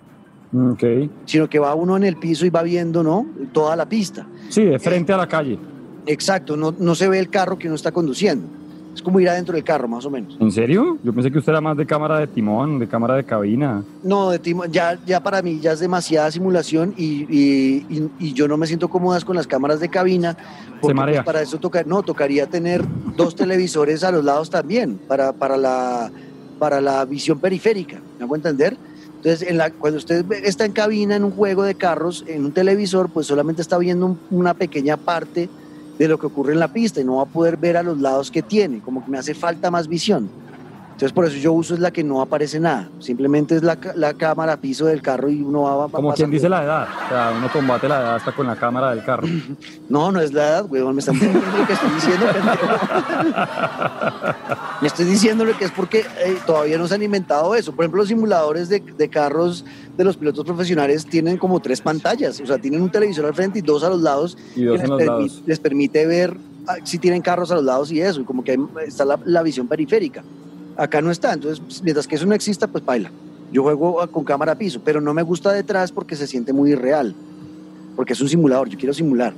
[0.54, 0.84] Ok.
[1.24, 3.26] sino que va uno en el piso y va viendo ¿no?
[3.52, 4.26] toda la pista.
[4.48, 5.58] Sí, de frente a la calle.
[6.06, 8.46] Exacto, no, no se ve el carro que uno está conduciendo.
[8.94, 10.36] Es como ir adentro del carro, más o menos.
[10.38, 10.98] ¿En serio?
[11.02, 13.82] Yo pensé que usted era más de cámara de timón, de cámara de cabina.
[14.04, 18.32] No, de timo- ya, ya para mí ya es demasiada simulación y, y- y- y
[18.34, 20.36] yo no me siento cómodas con las cámaras de cabina.
[20.80, 21.22] Porque marea.
[21.24, 22.84] pues, para eso toca, no, tocaría tener
[23.16, 26.12] dos televisores a los lados también para, para, la,
[26.60, 28.00] para la visión periférica.
[28.18, 28.76] ¿Me hago entender?
[29.24, 32.52] Entonces, en la, cuando usted está en cabina en un juego de carros, en un
[32.52, 35.48] televisor, pues solamente está viendo un- una pequeña parte
[35.98, 37.98] de lo que ocurre en la pista y no va a poder ver a los
[37.98, 40.28] lados que tiene, como que me hace falta más visión.
[40.94, 44.14] Entonces por eso yo uso es la que no aparece nada, simplemente es la, la
[44.14, 46.86] cámara piso del carro y uno va, Como quien dice la edad.
[47.06, 49.26] O sea, uno combate la edad hasta con la cámara del carro.
[49.88, 52.26] No, no es la edad, huevón, me están entendiendo lo que estoy diciendo.
[54.80, 57.72] Me estoy diciendo lo que es porque eh, todavía no se han inventado eso.
[57.72, 59.64] Por ejemplo, los simuladores de, de carros
[59.96, 63.60] de los pilotos profesionales tienen como tres pantallas, o sea, tienen un televisor al frente
[63.60, 65.42] y dos a los lados Y dos que en los permi- lados.
[65.46, 66.36] les permite ver
[66.66, 69.18] ah, si tienen carros a los lados y eso, y como que hay- está la,
[69.24, 70.22] la visión periférica.
[70.76, 73.10] Acá no está, entonces pues, mientras que eso no exista, pues baila.
[73.52, 76.72] Yo juego con cámara a piso, pero no me gusta detrás porque se siente muy
[76.72, 77.14] irreal,
[77.94, 79.32] porque es un simulador, yo quiero simular.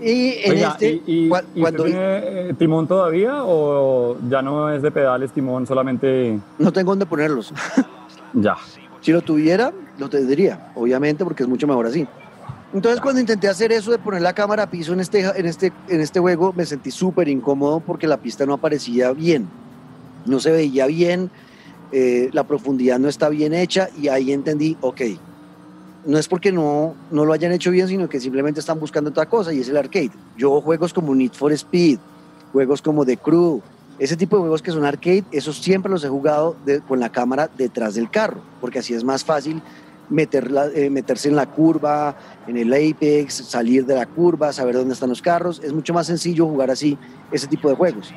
[0.00, 4.16] Y en Oiga, este, ¿y, y- cua- y cuando usted tiene eh, timón todavía o
[4.30, 7.52] ya no es de pedales timón, solamente no tengo dónde ponerlos,
[8.34, 8.56] ya?
[9.00, 12.06] si lo tuviera, lo tendría, obviamente, porque es mucho mejor así.
[12.72, 15.72] Entonces, cuando intenté hacer eso de poner la cámara a piso en este, en este,
[15.88, 19.48] en este juego, me sentí súper incómodo porque la pista no aparecía bien.
[20.28, 21.30] No se veía bien,
[21.90, 25.00] eh, la profundidad no está bien hecha y ahí entendí, ok,
[26.04, 29.26] no es porque no, no lo hayan hecho bien, sino que simplemente están buscando otra
[29.26, 30.12] cosa y es el arcade.
[30.36, 31.98] Yo juegos como Need for Speed,
[32.52, 33.62] juegos como The Crew,
[33.98, 36.56] ese tipo de juegos que son arcade, esos siempre los he jugado
[36.86, 39.60] con la cámara detrás del carro, porque así es más fácil
[40.08, 42.16] meterla- eh, meterse en la curva,
[42.46, 45.60] en el apex, salir de la curva, saber dónde están los carros.
[45.64, 46.96] Es mucho más sencillo jugar así
[47.32, 48.14] ese tipo de juegos,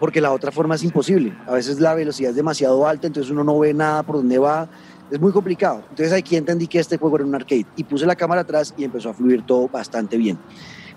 [0.00, 1.36] porque la otra forma es imposible.
[1.46, 4.68] A veces la velocidad es demasiado alta, entonces uno no ve nada por dónde va.
[5.10, 5.82] Es muy complicado.
[5.90, 8.84] Entonces aquí entendí que este juego era un arcade y puse la cámara atrás y
[8.84, 10.38] empezó a fluir todo bastante bien.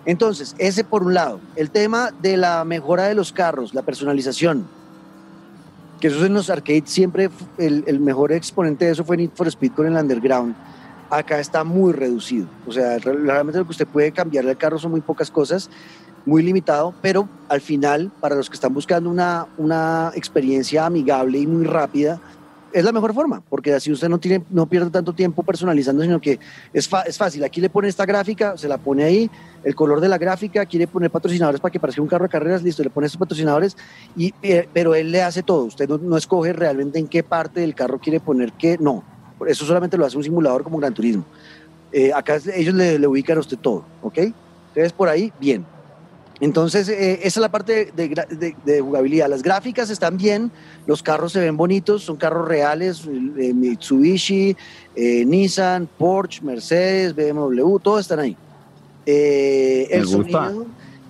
[0.06, 1.40] Entonces, ese por un lado.
[1.58, 4.66] El tema de la mejora de los carros, la personalización,
[6.00, 9.48] que eso en los arcades siempre el, el mejor exponente de eso fue Need for
[9.48, 10.56] Speed con el Underground.
[11.10, 12.48] Acá está muy reducido.
[12.66, 15.70] O sea, re- realmente lo que usted puede cambiarle al carro son muy pocas cosas,
[16.28, 21.48] muy limitado, pero al final, para los que están buscando una, una experiencia amigable y
[21.48, 22.20] muy rápida,
[22.74, 26.20] es la mejor forma, porque así usted no, tiene, no pierde tanto tiempo personalizando, sino
[26.20, 26.38] que
[26.74, 27.46] es, es fácil.
[27.46, 29.32] Aquí le pone esta gráfica, se la pone ahí,
[29.64, 32.62] el color de la gráfica, quiere poner patrocinadores para que parezca un carro de carreras,
[32.62, 33.78] listo, le pone estos patrocinadores,
[34.18, 35.64] y, eh, pero él le hace todo.
[35.64, 39.02] Usted no, no escoge realmente en qué parte del carro quiere poner qué, no.
[39.48, 41.24] Eso solamente lo hace un simulador como Gran Turismo.
[41.94, 44.18] Eh, acá ellos le, le ubican a usted todo, ¿ok?
[44.18, 45.66] Entonces, por ahí, bien.
[46.40, 49.28] Entonces, eh, esa es la parte de, de- de jugabilidad.
[49.28, 50.52] Las gráficas están bien,
[50.86, 54.56] los carros se ven bonitos, son carros reales, eh, Mitsubishi,
[54.96, 58.38] eh, Nissan, Porsche, Mercedes, BMW, todos están ahí.
[59.06, 60.66] Eh, el, sonido,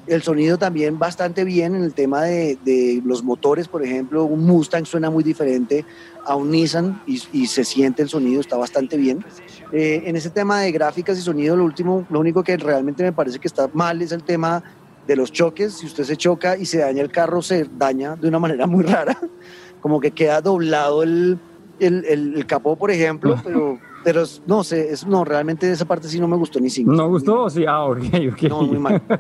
[0.07, 4.45] el sonido también bastante bien en el tema de, de los motores, por ejemplo, un
[4.45, 5.83] Mustang suena muy diferente
[6.25, 9.25] a un Nissan y, y se siente el sonido, está bastante bien.
[9.73, 13.11] Eh, en ese tema de gráficas y sonido, lo último, lo único que realmente me
[13.11, 14.63] parece que está mal es el tema
[15.07, 15.73] de los choques.
[15.75, 18.83] Si usted se choca y se daña el carro, se daña de una manera muy
[18.83, 19.17] rara,
[19.81, 21.39] como que queda doblado el,
[21.79, 25.85] el, el- el capó, por ejemplo, pero, pero es- no sé, es, no, realmente esa
[25.85, 26.91] parte sí no me gustó ni cinco.
[26.91, 27.49] ¿No gustó?
[27.49, 27.97] Sí, ah, ok,
[28.33, 28.41] ok.
[28.43, 29.01] No, muy mal.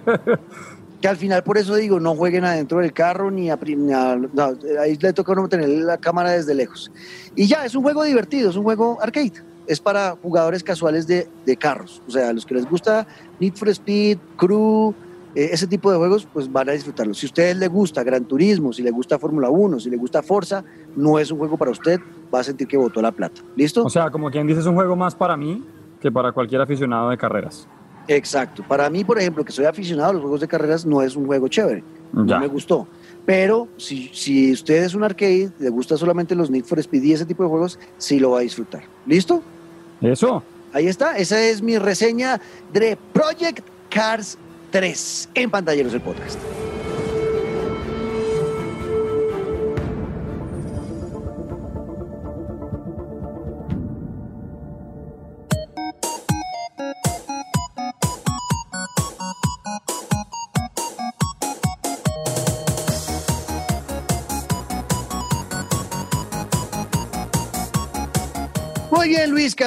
[0.99, 3.59] Que al final, por eso digo, no jueguen adentro del carro ni a.
[3.63, 6.91] ni a- no, ahí le toca a uno tener la cámara desde lejos.
[7.35, 9.33] Y ya, es un juego divertido, es un juego arcade.
[9.67, 12.01] Es para jugadores casuales de, de carros.
[12.07, 13.05] O sea, los que les gusta
[13.39, 14.95] Need for Speed, Crew,
[15.35, 17.13] eh, ese tipo de juegos, pues van a disfrutarlo.
[17.13, 20.21] Si a ustedes les gusta Gran Turismo, si les gusta Fórmula 1, si les gusta
[20.23, 20.63] Forza,
[20.95, 21.99] no es un juego para usted,
[22.33, 23.41] va a sentir que botó la plata.
[23.55, 23.83] ¿Listo?
[23.83, 25.63] O sea, como quien dice, es un juego más para mí
[26.01, 27.67] que para cualquier aficionado de carreras.
[28.07, 28.63] Exacto.
[28.67, 31.25] Para mí, por ejemplo, que soy aficionado a los juegos de carreras, no es un
[31.25, 31.83] juego chévere.
[32.13, 32.39] no Ya.
[32.39, 32.87] me gustó.
[33.25, 37.11] Pero si, si usted es un arcade, le gusta solamente los Need for Speed y
[37.13, 38.83] ese tipo de juegos, sí lo va a disfrutar.
[39.05, 39.43] ¿Listo?
[39.99, 40.41] Eso.
[40.71, 41.17] Ahí está.
[41.17, 42.39] Esa es mi reseña
[42.71, 44.37] de Project Cars
[44.77, 46.37] 3 en Pantalleros el Podcast.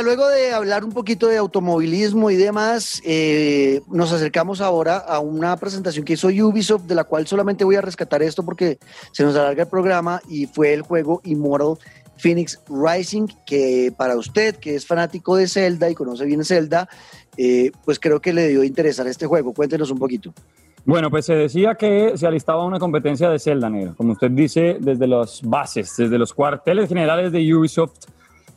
[0.02, 5.56] Luego de hablar un poquito de automovilismo y demás, eh, nos acercamos ahora a una
[5.56, 8.78] presentación que hizo Ubisoft, de la cual solamente voy a rescatar esto porque
[9.12, 11.78] se nos alarga el programa, y fue el juego Immortal
[12.18, 16.88] Phoenix Rising, que para usted, que es fanático de Zelda y conoce bien Zelda,
[17.36, 19.54] eh, pues creo que le dio interesar este juego.
[19.54, 20.34] Cuéntenos un poquito.
[20.84, 23.94] Bueno, pues se decía que se alistaba una competencia de Zelda Negro.
[23.96, 28.06] Como usted dice, desde las bases, desde los cuarteles generales de Ubisoft,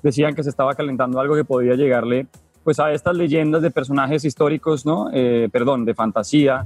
[0.03, 2.27] decían que se estaba calentando algo que podía llegarle
[2.63, 5.09] pues a estas leyendas de personajes históricos, ¿no?
[5.11, 6.65] Eh, perdón, de fantasía,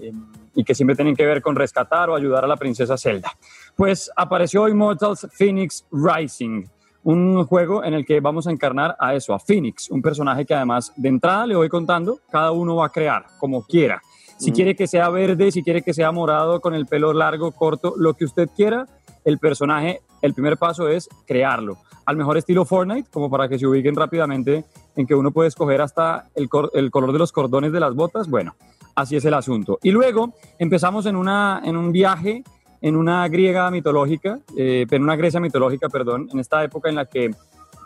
[0.00, 0.12] eh,
[0.54, 3.30] y que siempre tienen que ver con rescatar o ayudar a la princesa Zelda.
[3.76, 6.64] Pues apareció Immortals Phoenix Rising,
[7.04, 10.54] un juego en el que vamos a encarnar a eso, a Phoenix, un personaje que
[10.54, 14.00] además de entrada le voy contando, cada uno va a crear como quiera.
[14.38, 14.54] Si Mm.
[14.54, 18.14] quiere que sea verde, si quiere que sea morado, con el pelo largo, corto, lo
[18.14, 18.86] que usted quiera,
[19.24, 21.76] el personaje, el primer paso es crearlo.
[22.06, 25.80] Al mejor estilo Fortnite, como para que se ubiquen rápidamente en que uno puede escoger
[25.80, 28.28] hasta el, cor- el color de los cordones de las botas.
[28.30, 28.54] Bueno,
[28.94, 29.78] así es el asunto.
[29.82, 32.42] Y luego empezamos en, una, en un viaje
[32.82, 37.06] en una griega mitológica, eh, en una Grecia mitológica, perdón, en esta época en la
[37.06, 37.34] que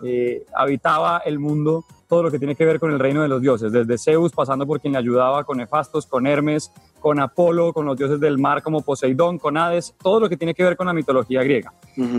[0.03, 3.41] eh, habitaba el mundo todo lo que tiene que ver con el reino de los
[3.41, 7.87] dioses, desde Zeus, pasando por quien le ayudaba, con Hefastos, con Hermes, con Apolo, con
[7.87, 10.87] los dioses del mar como Poseidón, con Hades, todo lo que tiene que ver con
[10.87, 11.73] la mitología griega.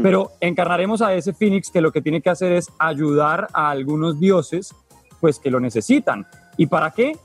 [0.03, 4.19] Pero encarnaremos a ese Phoenix que lo que tiene que hacer es ayudar a algunos
[4.19, 4.75] dioses,
[5.19, 6.27] pues que lo necesitan.
[6.57, 7.17] ¿Y para qué?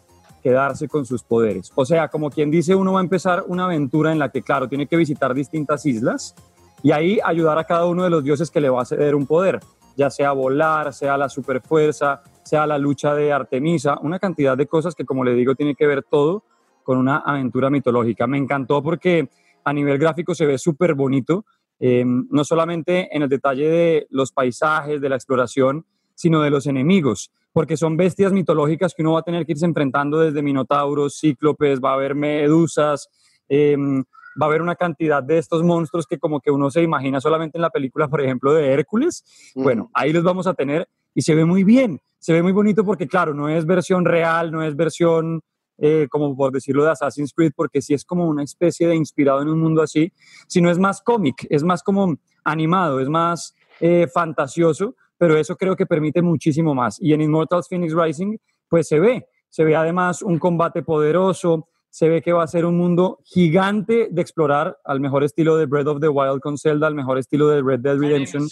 [0.43, 1.73] Quedarse con sus poderes.
[1.75, 4.69] O sea, como quien dice, uno va a empezar una aventura en la que, claro,
[4.69, 6.35] tiene que visitar distintas islas
[6.83, 9.27] y ahí ayudar a cada uno de los dioses que le va a ceder un
[9.27, 9.61] poder,
[9.97, 14.95] ya sea volar, sea la superfuerza, sea la lucha de Artemisa, una cantidad de cosas
[14.95, 16.45] que, como le digo, tiene que ver todo
[16.87, 18.29] con una aventura mitológica.
[18.29, 19.29] Me encantó porque
[19.65, 21.45] a nivel gráfico se ve súper bonito,
[21.81, 25.85] eh, no solamente en el detalle de los paisajes, de la exploración,
[26.15, 29.67] sino de los enemigos, porque son bestias mitológicas que uno va a tener que irse
[29.67, 33.09] enfrentando desde minotauros, cíclopes, va a haber medusas,
[33.49, 37.21] eh, va a haber una cantidad de estos monstruos que como que uno se imagina
[37.21, 39.25] solamente en la película, por ejemplo, de Hércules.
[39.57, 42.85] Bueno, ahí los vamos a tener y se ve muy bien, se ve muy bonito
[42.85, 45.43] porque claro, no es versión real, no es versión
[45.79, 49.43] eh, como por decirlo de Assassin's Creed, porque sí es como una especie de inspirado
[49.43, 50.13] en un mundo así,
[50.47, 55.77] sino es más cómic, es más como animado, es más eh, fantasioso, pero eso creo
[55.77, 57.01] que permite muchísimo más.
[57.01, 58.37] Y en Immortals Phoenix Rising,
[58.69, 62.67] pues se ve, se ve además un combate poderoso, se ve que va a ser
[62.67, 66.89] un mundo gigante de explorar al mejor estilo de Breath of the Wild con Zelda,
[66.89, 68.47] al mejor estilo de Red Dead Redemption,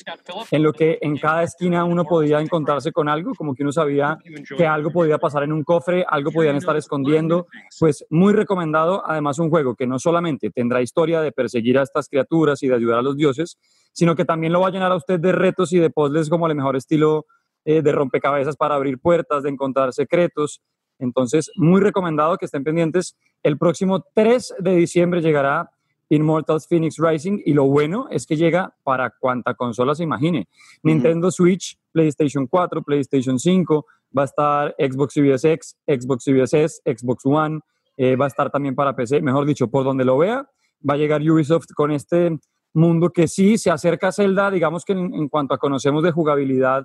[0.50, 4.16] en lo que en cada esquina uno podía encontrarse con algo, como que uno sabía
[4.56, 7.46] que algo podía pasar en un cofre, algo podían estar escondiendo,
[7.78, 12.08] pues muy recomendado, además un juego que no solamente tendrá historia de perseguir a estas
[12.08, 13.58] criaturas y de ayudar a los dioses,
[13.92, 16.46] sino que también lo va a llenar a usted de retos y de puzzles como
[16.46, 17.26] el mejor estilo
[17.66, 20.62] eh, de rompecabezas para abrir puertas, de encontrar secretos.
[20.98, 23.16] Entonces, muy recomendado que estén pendientes.
[23.44, 25.70] El próximo 3 de diciembre llegará
[26.08, 30.48] Immortals Phoenix Rising y lo bueno es que llega para cuanta consola se imagine.
[30.82, 33.86] Nintendo Switch, PlayStation 4, PlayStation 5,
[34.16, 37.60] va a estar Xbox Series X, Xbox Series S, Xbox One,
[37.98, 40.48] eh, va a estar también para PC, mejor dicho, por donde lo vea,
[40.88, 42.38] va a llegar Ubisoft con este
[42.72, 46.84] mundo que sí se acerca a Zelda, digamos que en, cuanto a conocemos de jugabilidad,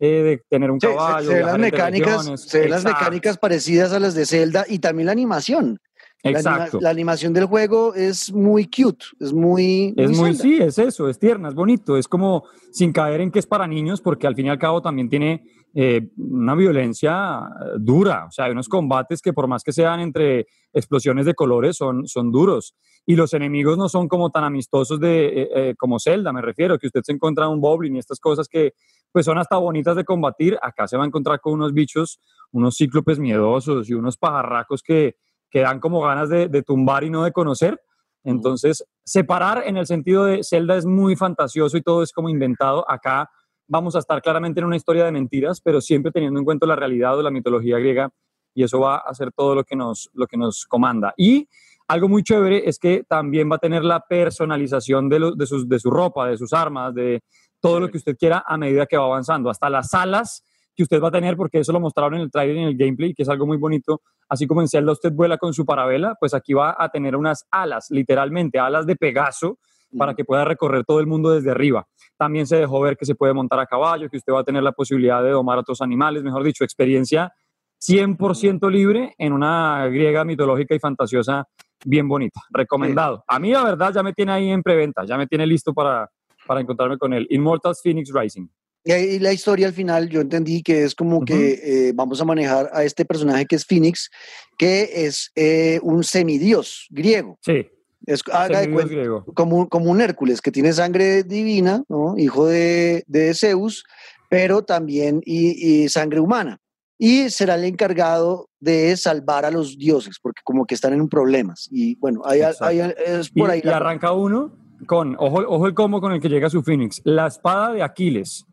[0.00, 1.30] eh, de tener un caballo.
[1.30, 5.12] Se, las mecánicas, se ven las mecánicas parecidas a las de Zelda y también la
[5.12, 5.78] animación.
[6.22, 6.80] Exacto.
[6.80, 9.94] La, animación del juego es muy cute, es muy...
[9.96, 13.38] Es muy, sí, es eso, es tierna, es bonito, es como sin caer en que
[13.38, 15.44] es para niños, porque al fin y al cabo también tiene
[15.74, 17.40] eh, una violencia
[17.78, 21.76] dura, o sea, hay unos combates que por más que sean entre explosiones de colores
[21.76, 22.74] son, son duros.
[23.06, 26.78] Y los enemigos no son como tan amistosos de, eh, eh, como Zelda, me refiero,
[26.78, 28.74] que usted se encuentra un Boblin y estas cosas que
[29.12, 32.76] pues son hasta bonitas de combatir, acá se va a encontrar con unos bichos, unos
[32.76, 35.16] cíclopes miedosos y unos pajarracos que
[35.50, 37.80] que dan como ganas de, tumbar y no de conocer.
[38.24, 42.88] Entonces, separar en el sentido de Zelda es muy fantasioso y todo es como inventado.
[42.90, 43.30] Acá
[43.66, 46.76] vamos a estar claramente en una historia de mentiras, pero siempre teniendo en cuenta la
[46.76, 48.10] realidad o la mitología griega
[48.54, 51.14] y eso va a ser todo lo que nos, lo que nos comanda.
[51.16, 51.48] Y
[51.86, 55.78] algo muy chévere es que también va a tener la personalización de, de, sus, de
[55.78, 57.22] su ropa, de sus armas, de
[57.60, 59.48] todo lo que usted quiera a medida que va avanzando.
[59.48, 60.44] Hasta las alas
[60.78, 62.76] que usted va a tener, porque eso lo mostraron en el trailer y en el
[62.76, 64.00] gameplay, que es algo muy bonito.
[64.28, 67.48] Así como en Zelda usted vuela con su parabela, pues aquí va a tener unas
[67.50, 69.58] alas, literalmente, alas de Pegaso,
[69.98, 71.84] para que pueda recorrer todo el mundo desde arriba.
[72.16, 74.62] También se dejó ver que se puede montar a caballo, que usted va a tener
[74.62, 77.32] la posibilidad de domar a otros animales, mejor dicho, experiencia
[77.80, 81.44] 100% libre en una griega mitológica y fantasiosa
[81.84, 82.40] bien bonita.
[82.50, 83.24] Recomendado.
[83.26, 86.08] A mí, la verdad, ya me tiene ahí en preventa, ya me tiene listo para,
[86.46, 87.26] para encontrarme con él.
[87.30, 88.46] Immortals Phoenix Rising.
[88.84, 92.70] Y la historia al final yo entendí que es como que eh, vamos a manejar
[92.72, 94.08] a este personaje que es Phoenix,
[94.56, 97.38] que es eh, un semidios griego.
[97.42, 97.66] Sí.
[98.06, 99.24] Es, haga de griego.
[99.34, 102.16] Como, como un Hércules que tiene sangre divina, ¿no?
[102.16, 103.84] hijo de, de Zeus,
[104.30, 106.58] pero también y, sangre humana.
[106.96, 111.68] Y será el encargado de salvar a los dioses, porque como que están en problemas.
[111.70, 113.60] Y bueno, hay, es por ahí.
[113.62, 114.52] Y, arranca uno
[114.86, 118.46] con, ojo, ojo el combo con el que llega su Phoenix, la espada de Aquiles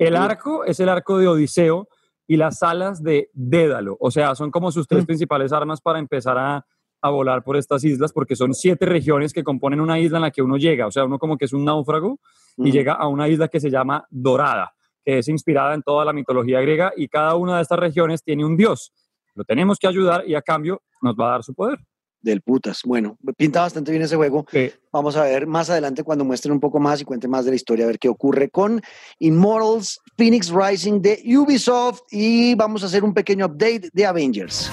[0.00, 1.86] el arco es el arco de Odiseo
[2.26, 3.98] y las alas de Dédalo.
[4.00, 5.06] O sea, son como sus tres mm.
[5.06, 6.64] principales armas para empezar a,
[7.02, 10.42] volar por estas islas, porque son siete regiones que componen una isla en la que
[10.42, 10.86] uno llega.
[10.86, 12.18] O sea, uno como que es un náufrago
[12.56, 12.72] y mm.
[12.72, 14.72] llega a una isla que se llama Dorada,
[15.04, 18.44] que es inspirada en toda la mitología griega y cada una de estas regiones tiene
[18.44, 18.92] un dios.
[19.34, 21.78] Lo tenemos que ayudar y a cambio nos va a dar su poder
[22.22, 22.82] del putas.
[22.84, 24.46] Bueno, pinta bastante bien ese juego.
[24.92, 27.56] Vamos a ver más adelante cuando muestren un poco más y cuenten más de la
[27.56, 28.82] historia, a ver qué ocurre con
[29.18, 34.70] Immortals Phoenix Rising de Ubisoft y vamos a hacer un pequeño update de Avengers.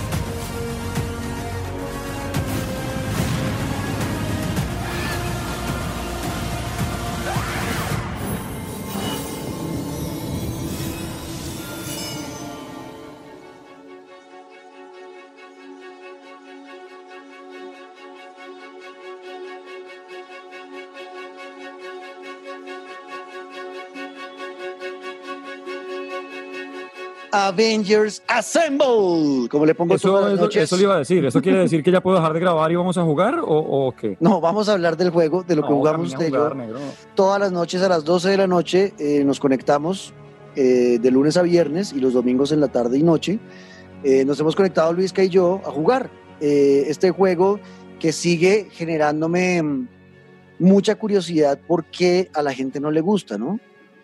[27.48, 29.48] Avengers Assemble.
[29.50, 30.64] Como le pongo eso, todas las noches.
[30.64, 31.26] Eso, le iba a decir.
[31.26, 34.18] ¿Eso quiere decir que ya puedo dejar de grabar y vamos a jugar o, qué?
[34.20, 36.32] No, vamos a hablar del juego, de lo que jugamos usted
[37.16, 40.14] Todas las noches a las 12 de la noche eh, nos conectamos
[40.56, 43.40] eh, de lunes a viernes y los domingos en la tarde y noche.
[44.04, 47.60] Eh, nos hemos conectado Luisca y yo a jugar este juego
[48.00, 49.88] que sigue generándome mm,
[50.60, 53.60] mucha curiosidad porque a la gente no le gusta, ¿no?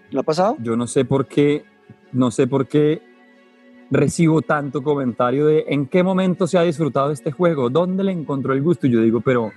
[0.10, 0.56] ¿Lo ha pasado?
[0.60, 1.64] Yo no sé por qué,
[2.12, 3.13] no sé por qué
[3.94, 8.54] recibo tanto comentario de en qué momento se ha disfrutado este juego, dónde le encontró
[8.54, 8.88] el gusto.
[8.88, 9.52] Y yo digo, pero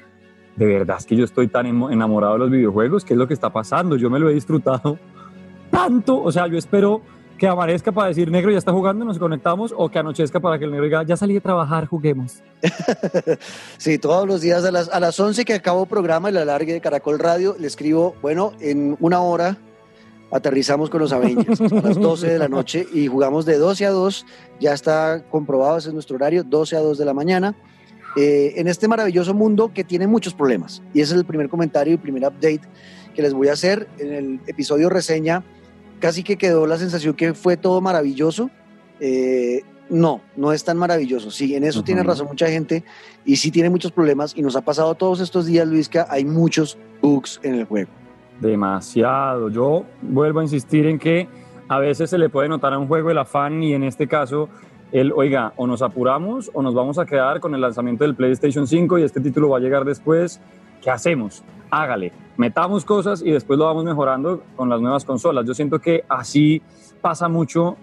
[0.56, 3.34] de verdad es que yo estoy tan enamorado de los videojuegos, ¿qué es lo que
[3.34, 3.96] está pasando?
[3.96, 4.98] Yo me lo he disfrutado
[5.70, 7.00] tanto, o sea, yo espero
[7.38, 10.64] que amanezca para decir negro ya está jugando, nos conectamos, o que anochezca para que
[10.64, 12.42] el negro diga ya salí a trabajar, juguemos.
[13.76, 16.72] sí, todos los días a las, a las 11 que acabo el programa, el alargue
[16.72, 19.58] de Caracol Radio, le escribo, bueno, en una hora
[20.30, 23.90] aterrizamos con los Avengers a las 12 de la noche y jugamos de 12 a
[23.90, 24.26] 2,
[24.60, 27.56] ya está comprobado, ese es nuestro horario, 12 a 2 de la mañana,
[28.16, 30.82] eh, en este maravilloso mundo que tiene muchos problemas.
[30.94, 32.62] Y ese es el primer comentario y primer update
[33.14, 33.88] que les voy a hacer.
[33.98, 35.44] En el episodio reseña
[36.00, 38.50] casi que quedó la sensación que fue todo maravilloso.
[39.00, 41.30] Eh, no, no es tan maravilloso.
[41.30, 42.84] Sí, en eso tiene razón mucha gente
[43.24, 46.78] y sí tiene muchos problemas y nos ha pasado todos estos días, Luisca, hay muchos
[47.02, 47.90] bugs en el juego.
[48.40, 49.48] Demasiado.
[49.48, 51.28] Yo vuelvo a insistir en que
[51.68, 54.48] a veces se le puede notar a un juego el afán y en este caso
[54.92, 58.66] el, oiga, o nos apuramos o nos vamos a quedar con el lanzamiento del PlayStation
[58.66, 60.40] 5 y este título va a llegar después.
[60.80, 61.42] ¿Qué hacemos?
[61.70, 65.44] Hágale, metamos cosas y después lo vamos mejorando con las nuevas consolas.
[65.46, 66.62] Yo siento que así
[67.00, 67.76] pasa mucho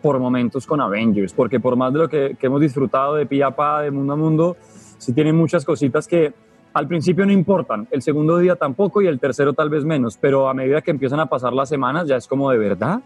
[0.00, 3.50] por momentos con Avengers, porque por más de lo que, hemos disfrutado de pie a
[3.50, 4.56] pa, de mundo a mundo,
[4.98, 6.32] sí tienen muchas cositas que
[6.76, 10.46] al principio no importan, el segundo día tampoco y el tercero tal vez menos, pero
[10.46, 13.00] a medida que empiezan a pasar las semanas ya es como de verdad.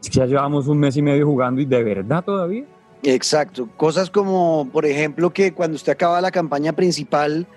[0.00, 2.64] Es ya llevamos un mes y medio jugando y de verdad todavía.
[3.02, 3.68] Exacto.
[3.76, 7.48] Cosas como, por ejemplo, que cuando usted acaba la campaña principal,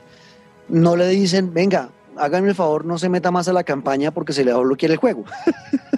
[0.69, 4.33] no le dicen, venga, háganme el favor, no se meta más a la campaña porque
[4.33, 5.23] se le va a bloquear el juego.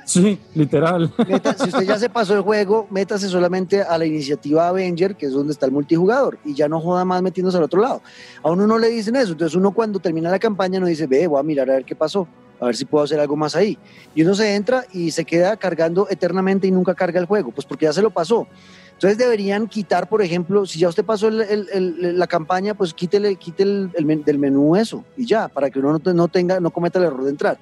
[0.08, 1.12] Sí, literal.
[1.28, 5.26] Meta- si usted ya se pasó el juego, métase solamente a la iniciativa Avenger, que
[5.26, 8.04] es donde está el multijugador, y ya no joda más metiéndose al otro lado.
[8.44, 11.26] A uno no le dicen eso, entonces uno cuando termina la campaña no dice, ve,
[11.26, 12.28] voy a mirar a ver qué pasó,
[12.60, 13.80] a ver si puedo hacer algo más ahí.
[14.14, 17.66] Y uno se entra y se queda cargando eternamente y nunca carga el juego, pues
[17.66, 18.48] porque ya se lo pasó.
[18.96, 22.94] Entonces deberían quitar, por ejemplo, si ya usted pasó el- el- el- la campaña, pues
[22.94, 26.14] quítele, quite el, el men- del menú eso y ya, para que uno no, te-
[26.14, 27.58] no tenga, no cometa el error de entrar.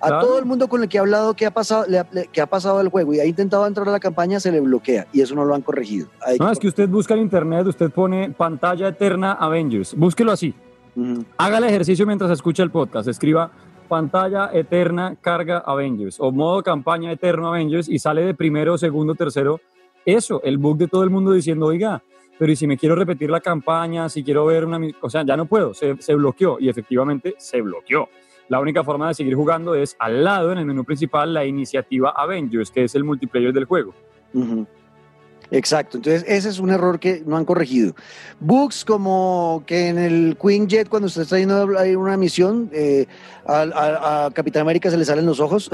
[0.00, 0.26] A Claro.
[0.26, 2.40] todo el mundo con el que ha hablado que ha pasado, le ha- le- que
[2.40, 5.20] ha pasado el juego y ha intentado entrar a la campaña se le bloquea y
[5.20, 6.08] eso no lo han corregido.
[6.24, 10.54] Hay No, es que usted busca en internet, usted pone pantalla eterna Avengers, búsquelo así.
[10.96, 11.24] Ujú.
[11.36, 13.08] Haga el ejercicio mientras escucha el podcast.
[13.08, 13.50] Escriba
[13.88, 19.60] pantalla eterna carga Avengers o modo campaña eterno Avengers y sale de primero, segundo, tercero.
[20.08, 22.02] Eso, el bug de todo el mundo diciendo, oiga,
[22.38, 24.78] pero ¿y si me quiero repetir la campaña, si quiero ver una...
[24.78, 28.08] mi-?" O sea, ya no puedo, se, bloqueó y efectivamente se bloqueó.
[28.48, 32.14] La única forma de seguir jugando es al lado, en el menú principal, la iniciativa
[32.16, 33.92] Avengers, que es el multiplayer del juego.
[35.50, 37.94] Exacto, entonces ese es un error que no han corregido.
[38.38, 43.06] Bugs como que en el Queen Jet cuando usted está yendo a una misión, eh,
[43.46, 45.70] a Capitán América se le salen los ojos,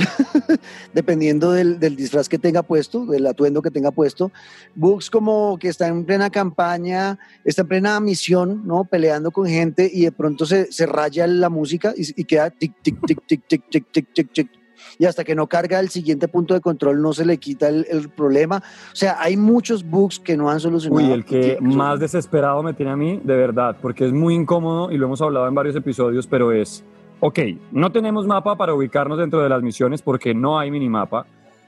[0.93, 4.31] dependiendo del, del disfraz que tenga puesto, del atuendo que tenga puesto.
[4.77, 8.85] Bugs como que está en plena campaña, está en plena misión, ¿no?
[8.85, 12.75] Peleando con gente y de pronto se, se raya la música y, y queda tic,
[12.81, 14.64] tic, tic, tic, tic, tic, tic, tic, tic.
[14.99, 17.87] Y hasta que no carga el siguiente punto de control no se le quita el,
[17.91, 18.63] el problema.
[18.93, 21.07] O sea, hay muchos bugs que no han solucionado.
[21.07, 24.91] Uy, el que más desesperado me tiene a mí, de verdad, porque es muy incómodo
[24.91, 26.85] y lo hemos hablado en varios episodios, pero es,
[27.21, 27.39] ok,
[27.73, 31.27] no tenemos mapa para ubicarnos dentro de las misiones porque no hay minimapa,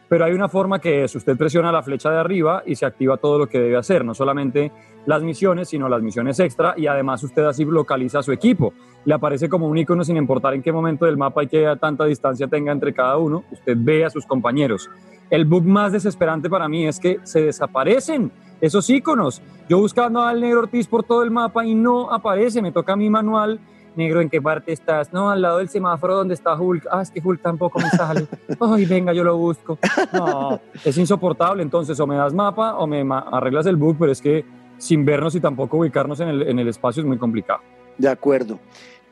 [0.09, 3.16] pero hay una forma que es, usted presiona la flecha de arriba y se activa
[3.16, 4.70] todo lo que debe hacer, no solamente
[5.07, 8.73] las misiones, sino las misiones extra y además usted así localiza a su equipo.
[9.05, 12.05] Le aparece como un icono sin importar en qué momento del mapa y qué tanta
[12.05, 14.91] distancia tenga entre cada uno, usted ve a sus compañeros.
[15.31, 18.31] El bug más desesperante para mí es que se desaparecen
[18.61, 19.43] esos iconos.
[19.69, 23.11] Yo buscando al negro Ortiz por todo el mapa y no aparece, me toca mi
[23.11, 23.59] manual.
[23.97, 25.12] Negro, ¿en qué parte estás?
[25.12, 26.86] No, al lado del semáforo donde está Hulk.
[26.90, 28.27] Ah, es que Hulk tampoco me sale.
[28.60, 29.78] Ay, venga, yo lo busco.
[30.12, 31.62] No, es insoportable.
[31.62, 34.44] Entonces, o me das mapa o me ma- arreglas el bug, pero es que
[34.78, 37.60] sin vernos y tampoco ubicarnos en el, en el espacio es muy complicado.
[37.97, 38.59] De acuerdo.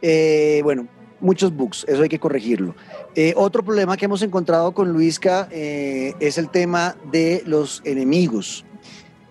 [0.02, 0.86] Eh, bueno,
[1.20, 2.74] muchos bugs, eso hay que corregirlo.
[3.14, 8.66] Eh, otro problema que hemos encontrado con Luisca eh, es el tema de los enemigos.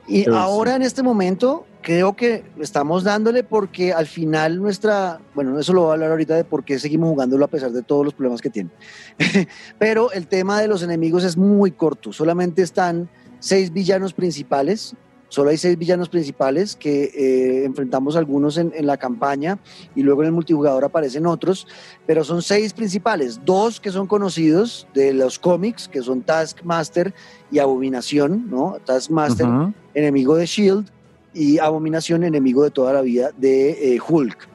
[0.08, 0.76] Y ahora sí.
[0.78, 5.90] en este momento creo que estamos dándole porque al final nuestra, bueno, eso lo voy
[5.92, 8.50] a hablar ahorita de por qué seguimos jugándolo a pesar de todos los problemas que
[8.50, 8.70] tiene.
[9.80, 13.10] Pero el tema de los enemigos es muy corto, solamente están
[13.40, 14.96] seis villanos principales,
[15.34, 19.58] solo hay seis villanos principales que eh, enfrentamos algunos en, en la campaña
[19.96, 21.66] y luego en el multijugador aparecen otros,
[22.06, 27.16] pero son seis principales, dos que son conocidos de los cómics, que son Taskmaster
[27.52, 28.78] y Abominación, ¿no?
[28.86, 29.48] Taskmaster,
[29.96, 30.86] enemigo de Shield,
[31.34, 34.48] y Abominación, enemigo de toda la vida de eh, Hulk.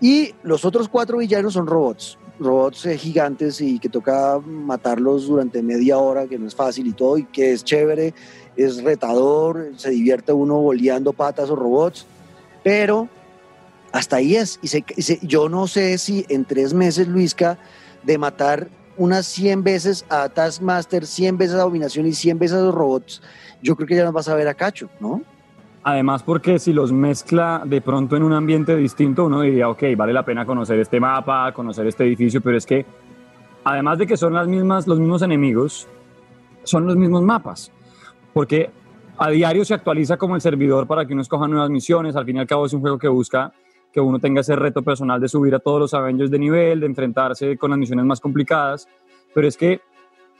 [0.00, 5.62] Y los otros cuatro villanos son robots, robots eh, gigantes y que toca matarlos durante
[5.62, 8.14] media hora, que no es fácil y todo, y que es chévere,
[8.56, 12.06] es retador, se divierte uno boleando patas o robots,
[12.62, 13.08] pero
[13.92, 14.58] hasta ahí es.
[14.62, 17.58] Y, se- yo no sé si en tres meses, Luisca,
[18.02, 22.60] de matar unas 100 veces a Taskmaster, 100 veces a Abominación y 100 veces a
[22.62, 23.22] los robots,
[23.62, 25.22] yo creo que ya nos vas a ver a Cacho, ¿no?
[25.82, 30.12] Además, porque si los mezcla de pronto en un ambiente distinto, uno diría, ok, vale
[30.12, 32.84] la pena conocer este mapa, conocer este edificio, pero es que
[33.64, 35.88] además de que son las mismas, los mismos enemigos,
[36.64, 37.72] son los mismos mapas.
[38.32, 38.70] Porque
[39.18, 42.16] a diario se actualiza como el servidor para que uno escoja nuevas misiones.
[42.16, 43.52] Al fin y al cabo es un juego que busca
[43.92, 46.86] que uno tenga ese reto personal de subir a todos los Avengers de nivel, de
[46.86, 48.88] enfrentarse con las misiones más complicadas.
[49.34, 49.80] Pero es que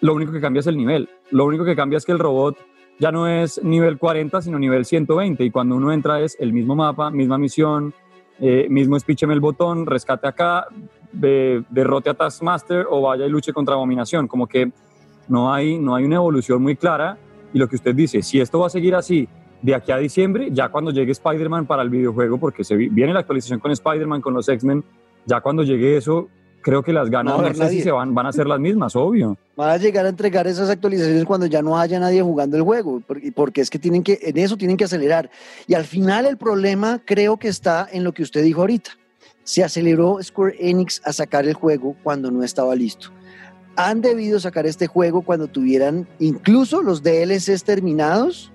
[0.00, 1.08] lo único que cambia es el nivel.
[1.30, 2.56] Lo único que cambia es que el robot
[3.00, 5.42] ya no es nivel 40, sino nivel 120.
[5.44, 7.92] Y cuando uno entra es el mismo mapa, misma misión,
[8.38, 10.66] eh, mismo espícheme el botón, rescate acá,
[11.12, 14.28] de- derrote a Taskmaster o vaya y luche contra Abominación.
[14.28, 14.70] Como que
[15.28, 17.18] no hay, no hay una evolución muy clara.
[17.52, 19.28] Y lo que usted dice, si esto va a seguir así
[19.62, 23.12] de aquí a diciembre, ya cuando llegue Spider-Man para el videojuego, porque se vi- viene
[23.12, 24.84] la actualización con Spider-Man, con los X-Men,
[25.26, 26.28] ya cuando llegue eso,
[26.62, 28.94] creo que las ganas No no, sé si se van, van a ser las mismas,
[28.96, 29.36] obvio.
[29.56, 33.02] Van a llegar a entregar esas actualizaciones cuando ya no haya nadie jugando el juego,
[33.34, 35.30] porque es que tienen que, en eso tienen que acelerar.
[35.66, 38.92] Y al final el problema creo que está en lo que usted dijo ahorita.
[39.42, 43.08] Se aceleró Square Enix a sacar el juego cuando no estaba listo.
[43.76, 48.52] Han debido sacar este juego cuando tuvieran incluso los DLCs terminados,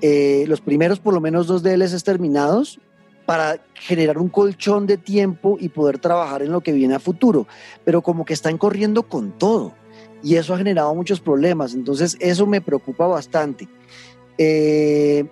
[0.00, 2.80] eh, los primeros por lo menos dos DLCs terminados,
[3.24, 7.46] para generar un colchón de tiempo y poder trabajar en lo que viene a futuro.
[7.84, 9.74] Pero como que están corriendo con todo
[10.22, 11.74] y eso ha generado muchos problemas.
[11.74, 13.68] Entonces, eso me preocupa bastante.
[14.38, 15.24] Eh,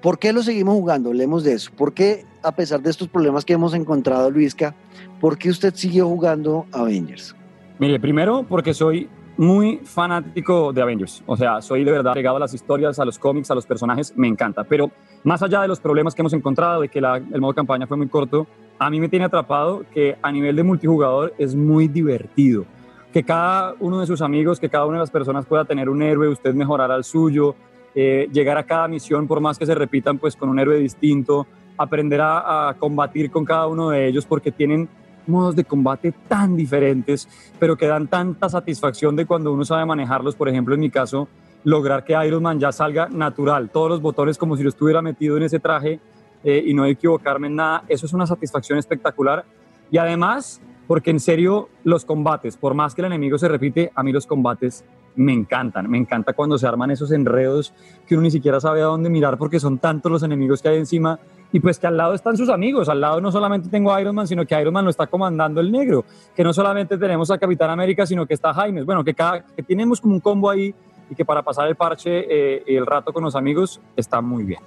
[0.00, 1.10] ¿Por qué lo seguimos jugando?
[1.10, 1.70] Hablemos de eso.
[1.76, 4.74] ¿Por qué, a pesar de estos problemas que hemos encontrado, Luisca,
[5.20, 7.36] por qué usted siguió jugando Avengers?
[7.82, 11.20] Mire, primero porque soy muy fanático de Avengers.
[11.26, 14.16] O sea, soy de verdad pegado a las historias, a los cómics, a los personajes,
[14.16, 14.62] me encanta.
[14.62, 14.92] Pero
[15.24, 17.96] más allá de los problemas que hemos encontrado, de que la- el modo campaña fue
[17.96, 18.46] muy corto,
[18.78, 22.66] a mí me tiene atrapado que a nivel de multijugador es muy divertido.
[23.12, 26.02] Que cada uno de sus amigos, que cada una de las personas pueda tener un
[26.02, 27.56] héroe, usted mejorar al suyo,
[27.96, 31.48] eh, llegar a cada misión, por más que se repitan, pues con un héroe distinto,
[31.76, 34.88] aprender a combatir con cada uno de ellos porque tienen
[35.26, 37.28] modos de combate tan diferentes,
[37.58, 40.34] pero que dan tanta satisfacción de cuando uno sabe manejarlos.
[40.34, 41.28] Por ejemplo, en mi caso,
[41.64, 45.36] lograr que Iron Man ya salga natural, todos los botones como si lo estuviera metido
[45.36, 46.00] en ese traje
[46.44, 49.44] eh, y no equivocarme en nada, eso es una satisfacción espectacular.
[49.90, 54.02] Y además, porque en serio, los combates, por más que el enemigo se repite, a
[54.02, 54.84] mí los combates
[55.14, 55.90] me encantan.
[55.90, 57.72] Me encanta cuando se arman esos enredos
[58.06, 60.78] que uno ni siquiera sabe a dónde mirar porque son tantos los enemigos que hay
[60.78, 61.18] encima
[61.52, 62.88] y pues que al lado están sus amigos.
[62.88, 65.60] Al lado no solamente tengo a Iron Man, sino que Iron Man lo está comandando
[65.60, 66.04] el negro.
[66.34, 68.82] Que no solamente tenemos a Capitán América, sino que está Jaime.
[68.82, 70.74] Bueno, que, cada, que tenemos como un combo ahí
[71.10, 74.44] y que para pasar el parche eh, y el rato con los amigos está muy
[74.44, 74.60] bien.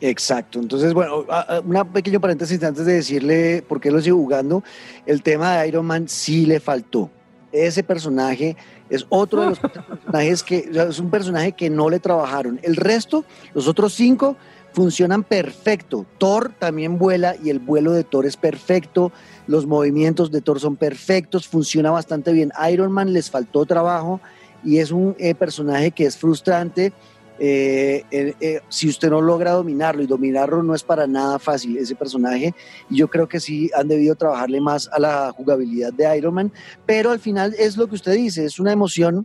[0.00, 0.60] Exacto.
[0.60, 1.24] Entonces, bueno,
[1.64, 4.62] un pequeño paréntesis antes de decirle por qué lo sigo jugando.
[5.06, 7.10] El tema de Iron Man sí le faltó.
[7.50, 8.56] Ese personaje
[8.90, 12.60] es otro de los personajes que es un personaje que no le trabajaron.
[12.62, 13.24] El resto,
[13.54, 14.36] los otros cinco,
[14.78, 16.06] funcionan perfecto.
[16.18, 19.10] Thor también vuela y el vuelo de Thor es perfecto.
[19.48, 22.52] Los movimientos de Thor son perfectos, funciona bastante bien.
[22.70, 24.20] Iron Man les faltó trabajo
[24.62, 26.92] y es un eh, personaje que es frustrante.
[27.40, 31.96] Eh, eh, si usted no logra dominarlo y dominarlo no es para nada fácil ese
[31.96, 32.52] personaje
[32.90, 36.52] y yo creo que sí han debido trabajarle más a la jugabilidad de Iron Man
[36.84, 39.24] pero al final es lo que usted dice es una emoción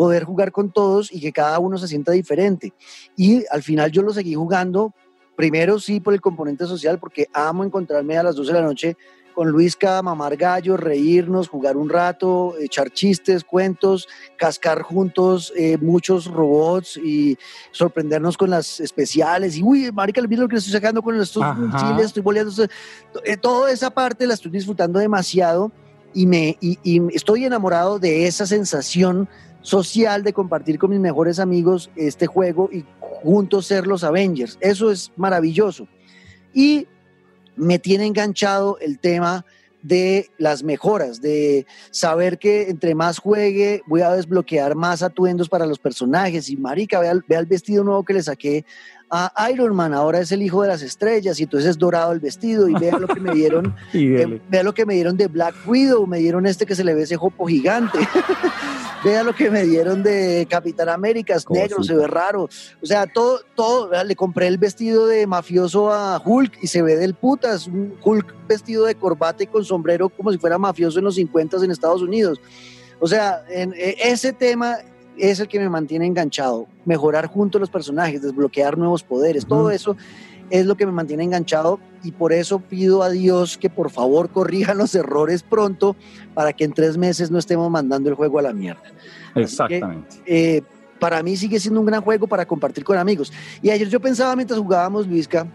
[0.00, 2.72] poder jugar con todos y que cada uno se sienta diferente
[3.18, 4.94] y al final yo lo seguí jugando
[5.36, 8.96] primero sí por el componente social porque amo encontrarme a las 12 de la noche
[9.34, 14.08] con Luisca, mamar gallo, reírnos, jugar un rato, echar chistes, cuentos,
[14.38, 17.36] cascar juntos eh, muchos robots y
[17.70, 19.58] sorprendernos con las especiales.
[19.58, 21.44] Y uy, marica, mira lo que estoy sacando con estos
[21.78, 22.52] chiles, estoy boleando.
[23.24, 25.70] Eh, toda esa parte la estoy disfrutando demasiado
[26.14, 29.28] y, me, y, y estoy enamorado de esa sensación
[29.62, 34.58] social de compartir con mis mejores amigos este juego y juntos ser los Avengers.
[34.60, 35.86] Eso es maravilloso.
[36.52, 36.86] Y
[37.56, 39.44] me tiene enganchado el tema
[39.82, 45.66] de las mejoras, de saber que entre más juegue voy a desbloquear más atuendos para
[45.66, 46.50] los personajes.
[46.50, 48.64] Y marica, vea, vea el vestido nuevo que le saqué
[49.10, 52.20] a Iron Man, ahora es el hijo de las estrellas y entonces es dorado el
[52.20, 55.54] vestido y vea lo que me dieron, eh, vea lo que me dieron de Black
[55.66, 57.98] Widow, me dieron este que se le ve ese jopo gigante.
[59.04, 62.48] vea lo que me dieron de Capitán América, es negro, se ve raro.
[62.82, 66.96] O sea, todo, todo, le compré el vestido de mafioso a Hulk y se ve
[66.96, 71.06] del putas, un Hulk vestido de corbata y con sombrero como si fuera mafioso en
[71.06, 72.40] los 50 en Estados Unidos.
[72.98, 74.78] O sea, en, en ese tema
[75.16, 76.66] es el que me mantiene enganchado.
[76.84, 79.50] Mejorar juntos los personajes, desbloquear nuevos poderes, uh -huh.
[79.50, 79.96] todo eso
[80.50, 84.30] es lo que me mantiene enganchado y por eso pido a Dios que por favor
[84.30, 85.96] corrijan los errores pronto
[86.34, 88.82] para que en tres meses no estemos mandando el juego a la mierda.
[89.34, 90.16] Exactamente.
[90.24, 90.62] Que, eh,
[90.98, 93.32] para mí sigue siendo un gran juego para compartir con amigos.
[93.62, 95.46] Y ayer yo pensaba mientras jugábamos, Luisca,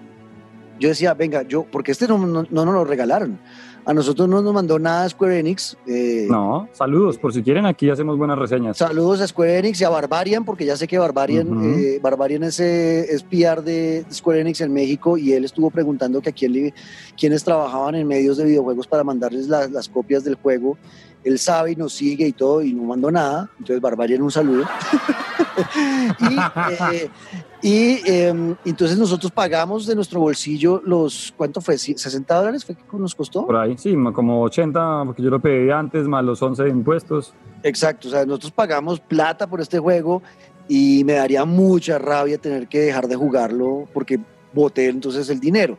[0.79, 3.39] yo decía, venga, yo, porque este no, no, no nos lo regalaron.
[3.85, 5.77] A nosotros no nos mandó nada Square Enix.
[5.85, 8.77] Eh, no, saludos, por si quieren, aquí hacemos buenas reseñas.
[8.77, 11.77] Saludos a Square Enix y a Barbarian, porque ya sé que Barbarian, uh -huh.
[11.77, 16.19] eh, Barbarian es, eh, es PR de Square Enix en México y él estuvo preguntando
[16.19, 16.73] que a quién,
[17.15, 20.77] quienes trabajaban en medios de videojuegos para mandarles la, las copias del juego.
[21.23, 23.49] Él sabe y nos sigue y todo y no mandó nada.
[23.59, 24.63] Entonces, Barbarian, un saludo.
[26.19, 26.35] y,
[27.65, 31.73] Y em, entonces nosotros pagamos de nuestro bolsillo los, ¿cuánto fue?
[31.73, 33.47] ¿60 dólares fue que nos costó?
[33.47, 37.33] Por ahí, sí, como 80, porque yo lo pedí antes, más los 11 de impuestos.
[37.63, 40.21] Exacto, o sea, nosotros pagamos plata por este juego
[40.67, 44.19] y me daría mucha rabia tener que dejar de jugarlo porque
[44.53, 45.75] boté entonces el dinero.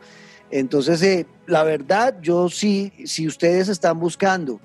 [0.51, 4.59] Entonces, eh, la verdad, yo sí, si ustedes están buscando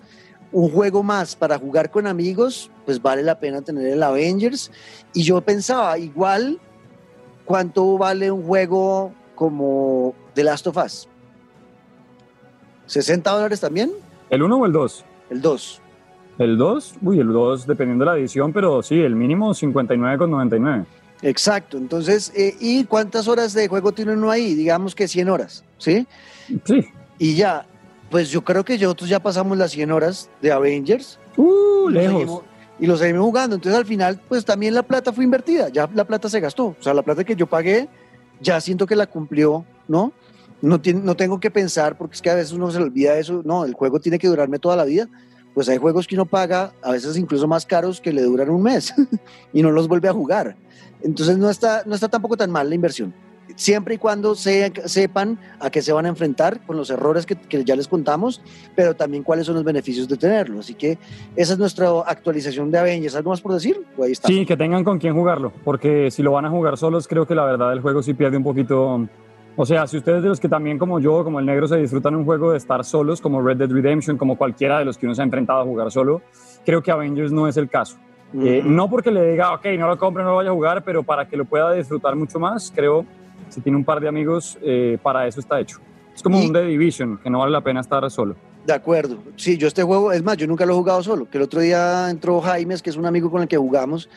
[0.50, 4.72] un juego más para jugar con amigos, pues vale la pena tener el Avengers.
[5.14, 6.58] Y yo pensaba, igual,
[7.44, 11.08] ¿cuánto vale un juego como The Last of Us?
[12.88, 13.90] ¿60 dólares también?
[14.30, 15.04] ¿El 1 o el 2?
[15.30, 15.80] El 2.
[16.38, 20.86] El 2, uy, el 2 dependiendo de la edición, pero sí, el mínimo 59,99.
[21.22, 24.54] Exacto, entonces, eh, ¿y cuántas horas de juego tiene uno ahí?
[24.54, 26.06] Digamos que 100 horas, ¿sí?
[26.64, 26.84] Sí.
[27.18, 27.64] Y ya,
[28.10, 31.20] pues yo creo que nosotros ya pasamos las 100 horas de Avengers.
[31.36, 32.12] Uh, lejos.
[32.12, 32.42] Seguimos,
[32.78, 33.56] y lo seguimos jugando.
[33.56, 36.66] Entonces al final, pues también la plata fue invertida, ya la plata se gastó.
[36.78, 37.88] O sea, la plata que yo pagué,
[38.40, 40.12] ya siento que la cumplió, ¿no?
[40.60, 43.18] No, tiene, no tengo que pensar, porque es que a veces uno se le olvida
[43.18, 45.08] eso, no, el juego tiene que durarme toda la vida.
[45.54, 48.62] Pues hay juegos que uno paga, a veces incluso más caros, que le duran un
[48.62, 48.94] mes
[49.52, 50.56] y no los vuelve a jugar.
[51.02, 53.12] Entonces no está, no está tampoco tan mal la inversión.
[53.54, 57.36] Siempre y cuando se, sepan a qué se van a enfrentar con los errores que,
[57.36, 58.40] que, ya les contamos,
[58.74, 60.60] pero también cuáles son los beneficios de tenerlo.
[60.60, 60.98] Así que
[61.36, 63.14] esa es nuestra actualización de Avengers.
[63.14, 63.80] ¿Algo más por decir?
[63.96, 64.28] Pues ahí está.
[64.28, 67.34] Sí, que tengan con quién jugarlo, porque si lo van a jugar solos, creo que
[67.34, 69.06] la verdad el juego sí pierde un poquito.
[69.54, 72.14] O sea, si ustedes de los que también como yo, como el negro, se disfrutan
[72.14, 75.14] un juego de estar solos, como Red Dead Redemption, como cualquiera de los que uno
[75.14, 76.22] se ha enfrentado a jugar solo,
[76.64, 77.98] creo que Avengers no es el caso.
[78.34, 81.02] Eh, no porque le diga, ok, no lo compre, no lo vaya a jugar, pero
[81.02, 83.04] para que lo pueda disfrutar mucho más, creo,
[83.52, 85.78] si tiene un par de amigos, eh, para eso está hecho.
[86.14, 88.34] Es como Y- un The Division, que no vale la pena estar solo.
[88.66, 89.18] De acuerdo.
[89.36, 91.28] Sí, yo este juego, es más, yo nunca lo he jugado solo.
[91.28, 94.08] Que el otro día entró Jaimes, que es un amigo con el que jugamos,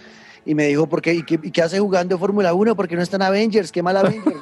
[0.45, 1.15] y me dijo, ¿por qué?
[1.15, 2.75] ¿Y qué, y qué hace jugando Fórmula 1?
[2.75, 4.37] Porque no está en Avengers, qué mal Avengers.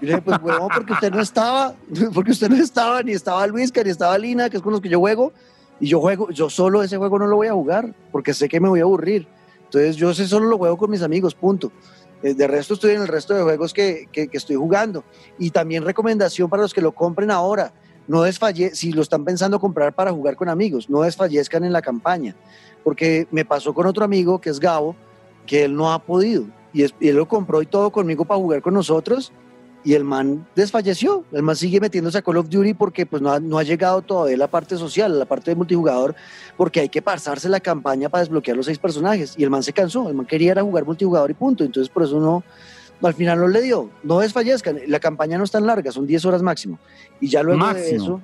[0.00, 1.74] Y le dije, pues huevón, porque usted no estaba,
[2.14, 4.88] porque usted no estaba, ni estaba Luisca, ni estaba Lina, que es con los que
[4.88, 5.32] yo juego.
[5.78, 8.58] Y yo juego, yo solo ese juego no lo voy a jugar, porque sé que
[8.60, 9.26] me voy a aburrir.
[9.64, 11.70] Entonces yo ese solo lo juego con mis amigos, punto.
[12.24, 15.04] Eh, De resto estoy en el resto de juegos que, que- estoy jugando.
[15.38, 17.72] Y también recomendación para los que lo compren ahora.
[18.08, 21.80] No desfalle si lo están pensando comprar para jugar con amigos, no desfallezcan en la
[21.80, 22.34] campaña.
[22.82, 24.96] Porque me pasó con otro amigo que es Gabo,
[25.46, 26.44] que él no ha podido.
[26.72, 29.32] Y, y él lo compró y todo conmigo para jugar con nosotros.
[29.84, 31.24] Y el man desfalleció.
[31.30, 34.00] El man sigue metiéndose a Call of Duty porque pues, no, ha, no ha llegado
[34.00, 36.14] todavía la parte social, la parte de multijugador,
[36.56, 39.34] porque hay que pasarse la campaña para desbloquear los seis personajes.
[39.36, 40.08] Y el man se cansó.
[40.08, 41.64] El man quería era jugar multijugador y punto.
[41.64, 42.42] Entonces por eso no,
[43.02, 43.90] al final no le dio.
[44.02, 44.80] No desfallezcan.
[44.86, 46.78] La campaña no es tan larga, son 10 horas máximo.
[47.20, 48.20] Y ya luego de eso,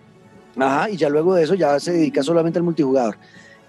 [0.56, 3.16] ajá, y ya luego de eso ya se dedica solamente al multijugador.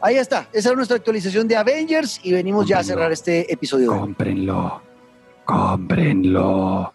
[0.02, 3.92] Ahí está, esa es nuestra actualización de Avengers y venimos ya a cerrar este episodio.
[3.92, 4.82] Cómprenlo.
[5.46, 6.92] Cómprenlo.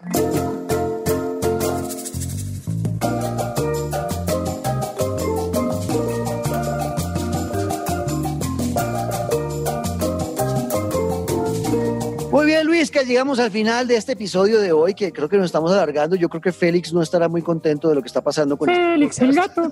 [12.77, 15.71] Luis, que llegamos al final de este episodio de hoy, que creo que nos estamos
[15.71, 16.15] alargando.
[16.15, 18.83] Yo creo que Félix no estará muy contento de lo que está pasando con este
[18.83, 19.71] Félix, el gato.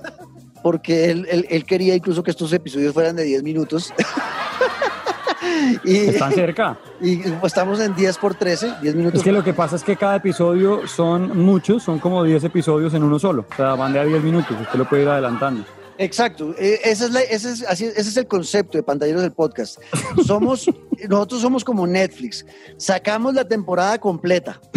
[0.60, 3.94] Porque él, él- él quería incluso que estos episodios fueran de 10 minutos.
[5.84, 6.78] y, Están cerca.
[7.00, 9.20] y, estamos en 10 por 13, 10 minutos.
[9.20, 12.92] Es que lo que pasa es que cada episodio son muchos, son como 10 episodios
[12.94, 13.46] en uno solo.
[13.52, 15.64] O sea, van de a 10 minutos, usted lo puede ir adelantando.
[15.98, 19.78] Exacto, eh, es la- ese, es, así- ese es el concepto de Pantalleros del Podcast.
[20.26, 20.66] Somos,
[21.08, 22.44] nosotros somos como Netflix,
[22.76, 24.60] sacamos la temporada completa.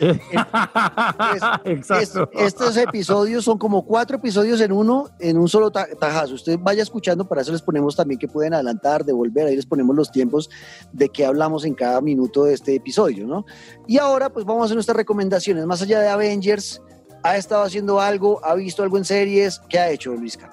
[0.00, 2.30] Es- Exacto.
[2.34, 6.34] estos episodios son como cuatro episodios en uno, en un solo ta- tajazo.
[6.34, 9.94] Usted vaya escuchando, para eso les ponemos también que pueden adelantar, devolver, ahí les ponemos
[9.94, 10.50] los tiempos
[10.92, 13.44] de qué hablamos en cada minuto de este episodio, ¿no?
[13.86, 15.64] Y ahora pues vamos a hacer nuestras recomendaciones.
[15.66, 16.82] Más allá de Avengers,
[17.24, 18.40] ¿ha estado haciendo algo?
[18.44, 19.60] ¿Ha visto algo en series?
[19.68, 20.50] ¿Qué ha hecho, Luisca?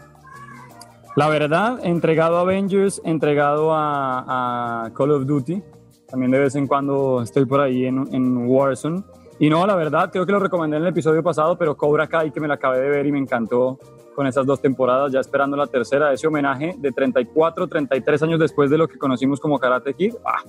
[1.15, 5.61] La verdad, entregado a Avengers, entregado a, a Call of Duty.
[6.07, 9.03] También de vez en cuando estoy por ahí en, en Warzone.
[9.39, 12.31] Y no, la verdad, creo que lo recomendé en el episodio pasado, pero Cobra Kai,
[12.31, 13.79] que me la acabé de ver y me encantó
[14.15, 18.69] con esas dos temporadas, ya esperando la tercera, ese homenaje de 34, 33 años después
[18.69, 20.15] de lo que conocimos como Karate Kid.
[20.25, 20.43] ¡Ah!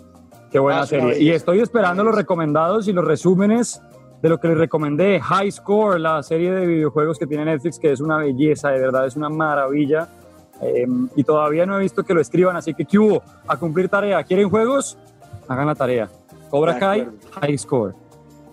[0.50, 1.20] ¡Qué buena Ah, serie!
[1.22, 3.80] Y estoy esperando los recomendados y los resúmenes
[4.22, 5.20] de lo que les recomendé.
[5.20, 9.06] High Score, la serie de videojuegos que tiene Netflix, que es una belleza, de verdad,
[9.06, 10.08] es una maravilla.
[10.62, 10.86] Eh,
[11.16, 13.20] y todavía no he visto que lo escriban, así que ¿qué hubo?
[13.48, 14.22] A cumplir tarea.
[14.22, 14.96] ¿Quieren juegos?
[15.48, 16.08] Hagan la tarea.
[16.50, 17.08] Cobra Kai.
[17.40, 17.94] High Score.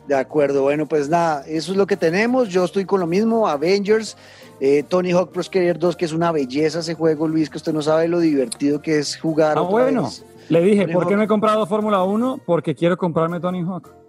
[0.08, 2.50] De acuerdo, bueno, pues nada, eso es lo que tenemos.
[2.50, 4.18] Yo estoy con lo mismo, Avengers,
[4.60, 7.74] eh, Tony Hawk Pro Skater 2, que es una belleza ese juego, Luis, que usted
[7.74, 9.56] no sabe lo divertido que es jugar.
[9.56, 10.04] Ah, otra bueno.
[10.06, 10.26] vez.
[10.50, 12.40] Le dije, Tony ¿por qué no he comprado Fórmula 1?
[12.44, 14.00] Porque quiero comprarme Tony Hawk.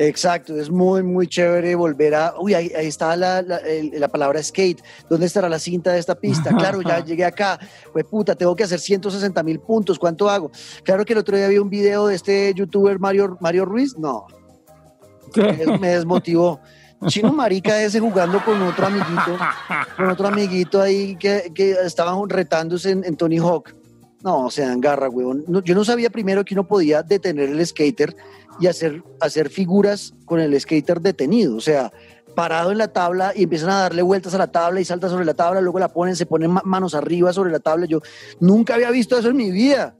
[0.00, 2.34] Exacto, es muy, muy chévere volver a...
[2.38, 4.80] Uy, ahí, ahí está la, la, palabra skate.
[5.10, 6.50] ¿Dónde estará la cinta de esta pista?
[6.58, 7.58] Claro, ya llegué acá.
[7.92, 9.98] Pues puta, tengo que hacer 160 mil puntos.
[9.98, 10.50] ¿Cuánto hago?
[10.84, 13.96] Claro que el otro día vi un video de este youtuber Mario, Mario Ruiz.
[13.98, 14.26] No,
[15.36, 16.60] me, me desmotivó.
[17.06, 19.38] Chino marica ese jugando con otro amiguito,
[19.96, 23.77] con otro amiguito ahí que, que estaban retándose en, en Tony Hawk.
[24.22, 25.08] No, se dan garra.
[25.46, 28.16] No, yo no sabía primero que uno podía detener el skater
[28.60, 31.54] y hacer, hacer figuras con el skater detenido.
[31.56, 31.92] O sea,
[32.34, 35.24] parado en la tabla y empiezan a darle vueltas a la tabla y salta sobre
[35.24, 37.86] la tabla, luego la ponen, se ponen ma- manos arriba sobre la tabla.
[37.86, 38.00] Yo
[38.40, 39.94] nunca había visto eso en mi vida.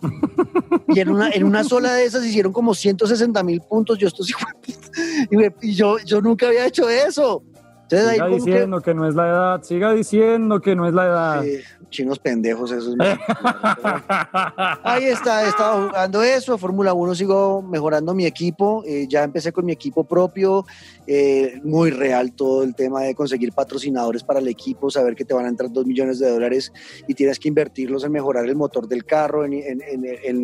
[0.89, 3.99] Y en una, en una sola de esas hicieron como 160 mil puntos.
[3.99, 4.89] Yo estos hijos de puta.
[5.31, 7.43] y, me- y yo, yo nunca había hecho eso.
[7.91, 8.93] Entonces Siga diciendo que...
[8.93, 11.43] no es la edad, siga diciendo que no es la edad.
[11.89, 12.95] chinos pendejos esos.
[14.85, 16.59] Ahí está, he estado jugando eso.
[16.59, 18.85] Fórmula 1 sigo mejorando mi equipo.
[18.87, 20.67] eh, ya empecé con mi equipo propio.
[21.11, 25.33] Eh, muy real todo el tema de conseguir patrocinadores para el equipo, saber que te
[25.33, 26.71] van a entrar dos millones de dólares
[27.07, 29.57] y tienes que invertirlos en mejorar el motor del carro, en,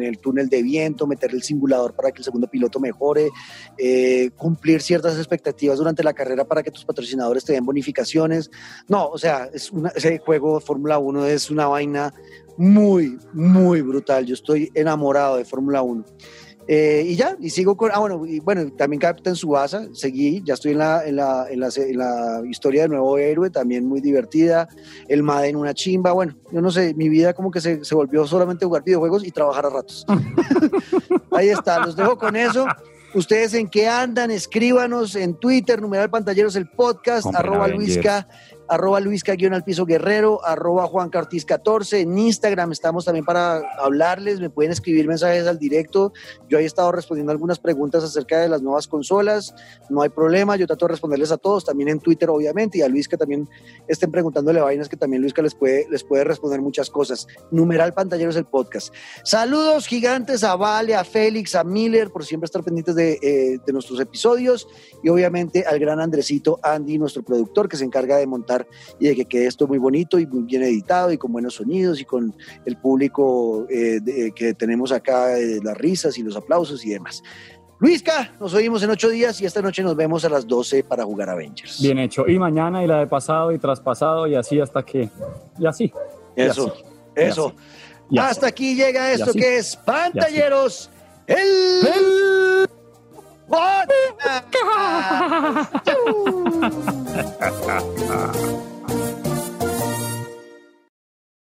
[0.03, 3.28] el túnel de viento, meter el simulador para que el segundo piloto mejore,
[3.77, 8.51] eh, cumplir ciertas expectativas durante la carrera para que tus patrocinadores te den bonificaciones.
[8.89, 12.15] No, o sea, es una- ese juego Fórmula 1 es una vaina
[12.57, 14.24] muy, muy brutal.
[14.24, 16.05] Yo estoy enamorado de Fórmula 1.
[16.66, 17.91] Eh, y ya, y sigo con.
[17.93, 21.61] Ah, bueno, y bueno, también Captain Subasa, seguí, ya estoy en la, en la, en
[21.61, 24.69] la, en la historia de Nuevo Héroe, también muy divertida.
[25.09, 26.12] El Madden, una chimba.
[26.12, 29.31] Bueno, yo no sé, mi vida como que se, se volvió solamente jugar videojuegos y
[29.31, 30.07] trabajar a ratos.
[31.32, 32.66] Ahí está, los dejo con eso.
[33.15, 37.69] Ustedes en qué andan, escríbanos en Twitter, numeral pantalleros el podcast, arroba.
[37.69, 38.27] Luisca,
[38.69, 43.62] arroba Luisca guion al piso guerrero, arroba Juan Cartiz 14, en Instagram estamos también para
[43.78, 46.12] hablarles, me pueden escribir mensajes al directo,
[46.49, 49.55] yo he estado respondiendo algunas preguntas acerca de las nuevas consolas,
[49.91, 52.89] no hay problema, yo trato de responderles a todos, también en Twitter obviamente, y a
[52.89, 53.49] Luisca también
[53.89, 57.27] estén preguntándole vainas que también Luisca les puede, les puede responder muchas cosas.
[57.51, 58.93] Numeral pantalleros el podcast.
[59.24, 63.73] Saludos gigantes a Vale, a Félix, a Miller, por siempre estar pendientes de, eh, de
[63.73, 64.69] nuestros episodios
[65.03, 68.53] y obviamente al gran Andresito Andy, nuestro productor, que se encarga de montar
[69.01, 72.01] y de que quede esto muy bonito y muy bien editado y con buenos sonidos
[72.01, 76.85] y con el público eh, de- que tenemos acá, eh, las risas y los aplausos
[76.85, 77.22] y demás.
[77.81, 81.05] Luisca, nos oímos en ocho días y esta noche nos vemos a las 12 para
[81.05, 81.82] jugar Avengers.
[81.82, 82.26] Bien hecho.
[82.26, 85.10] Y mañana y la de pasado y traspasado y así hasta que...
[85.59, 85.93] Y así.
[86.36, 86.82] y Eso, así,
[87.16, 87.47] eso.
[87.48, 87.56] así,
[88.10, 88.31] y así.
[88.31, 90.89] Hasta aquí llega esto que es Pantalleros,
[91.26, 92.66] el...
[93.49, 94.45] podcast.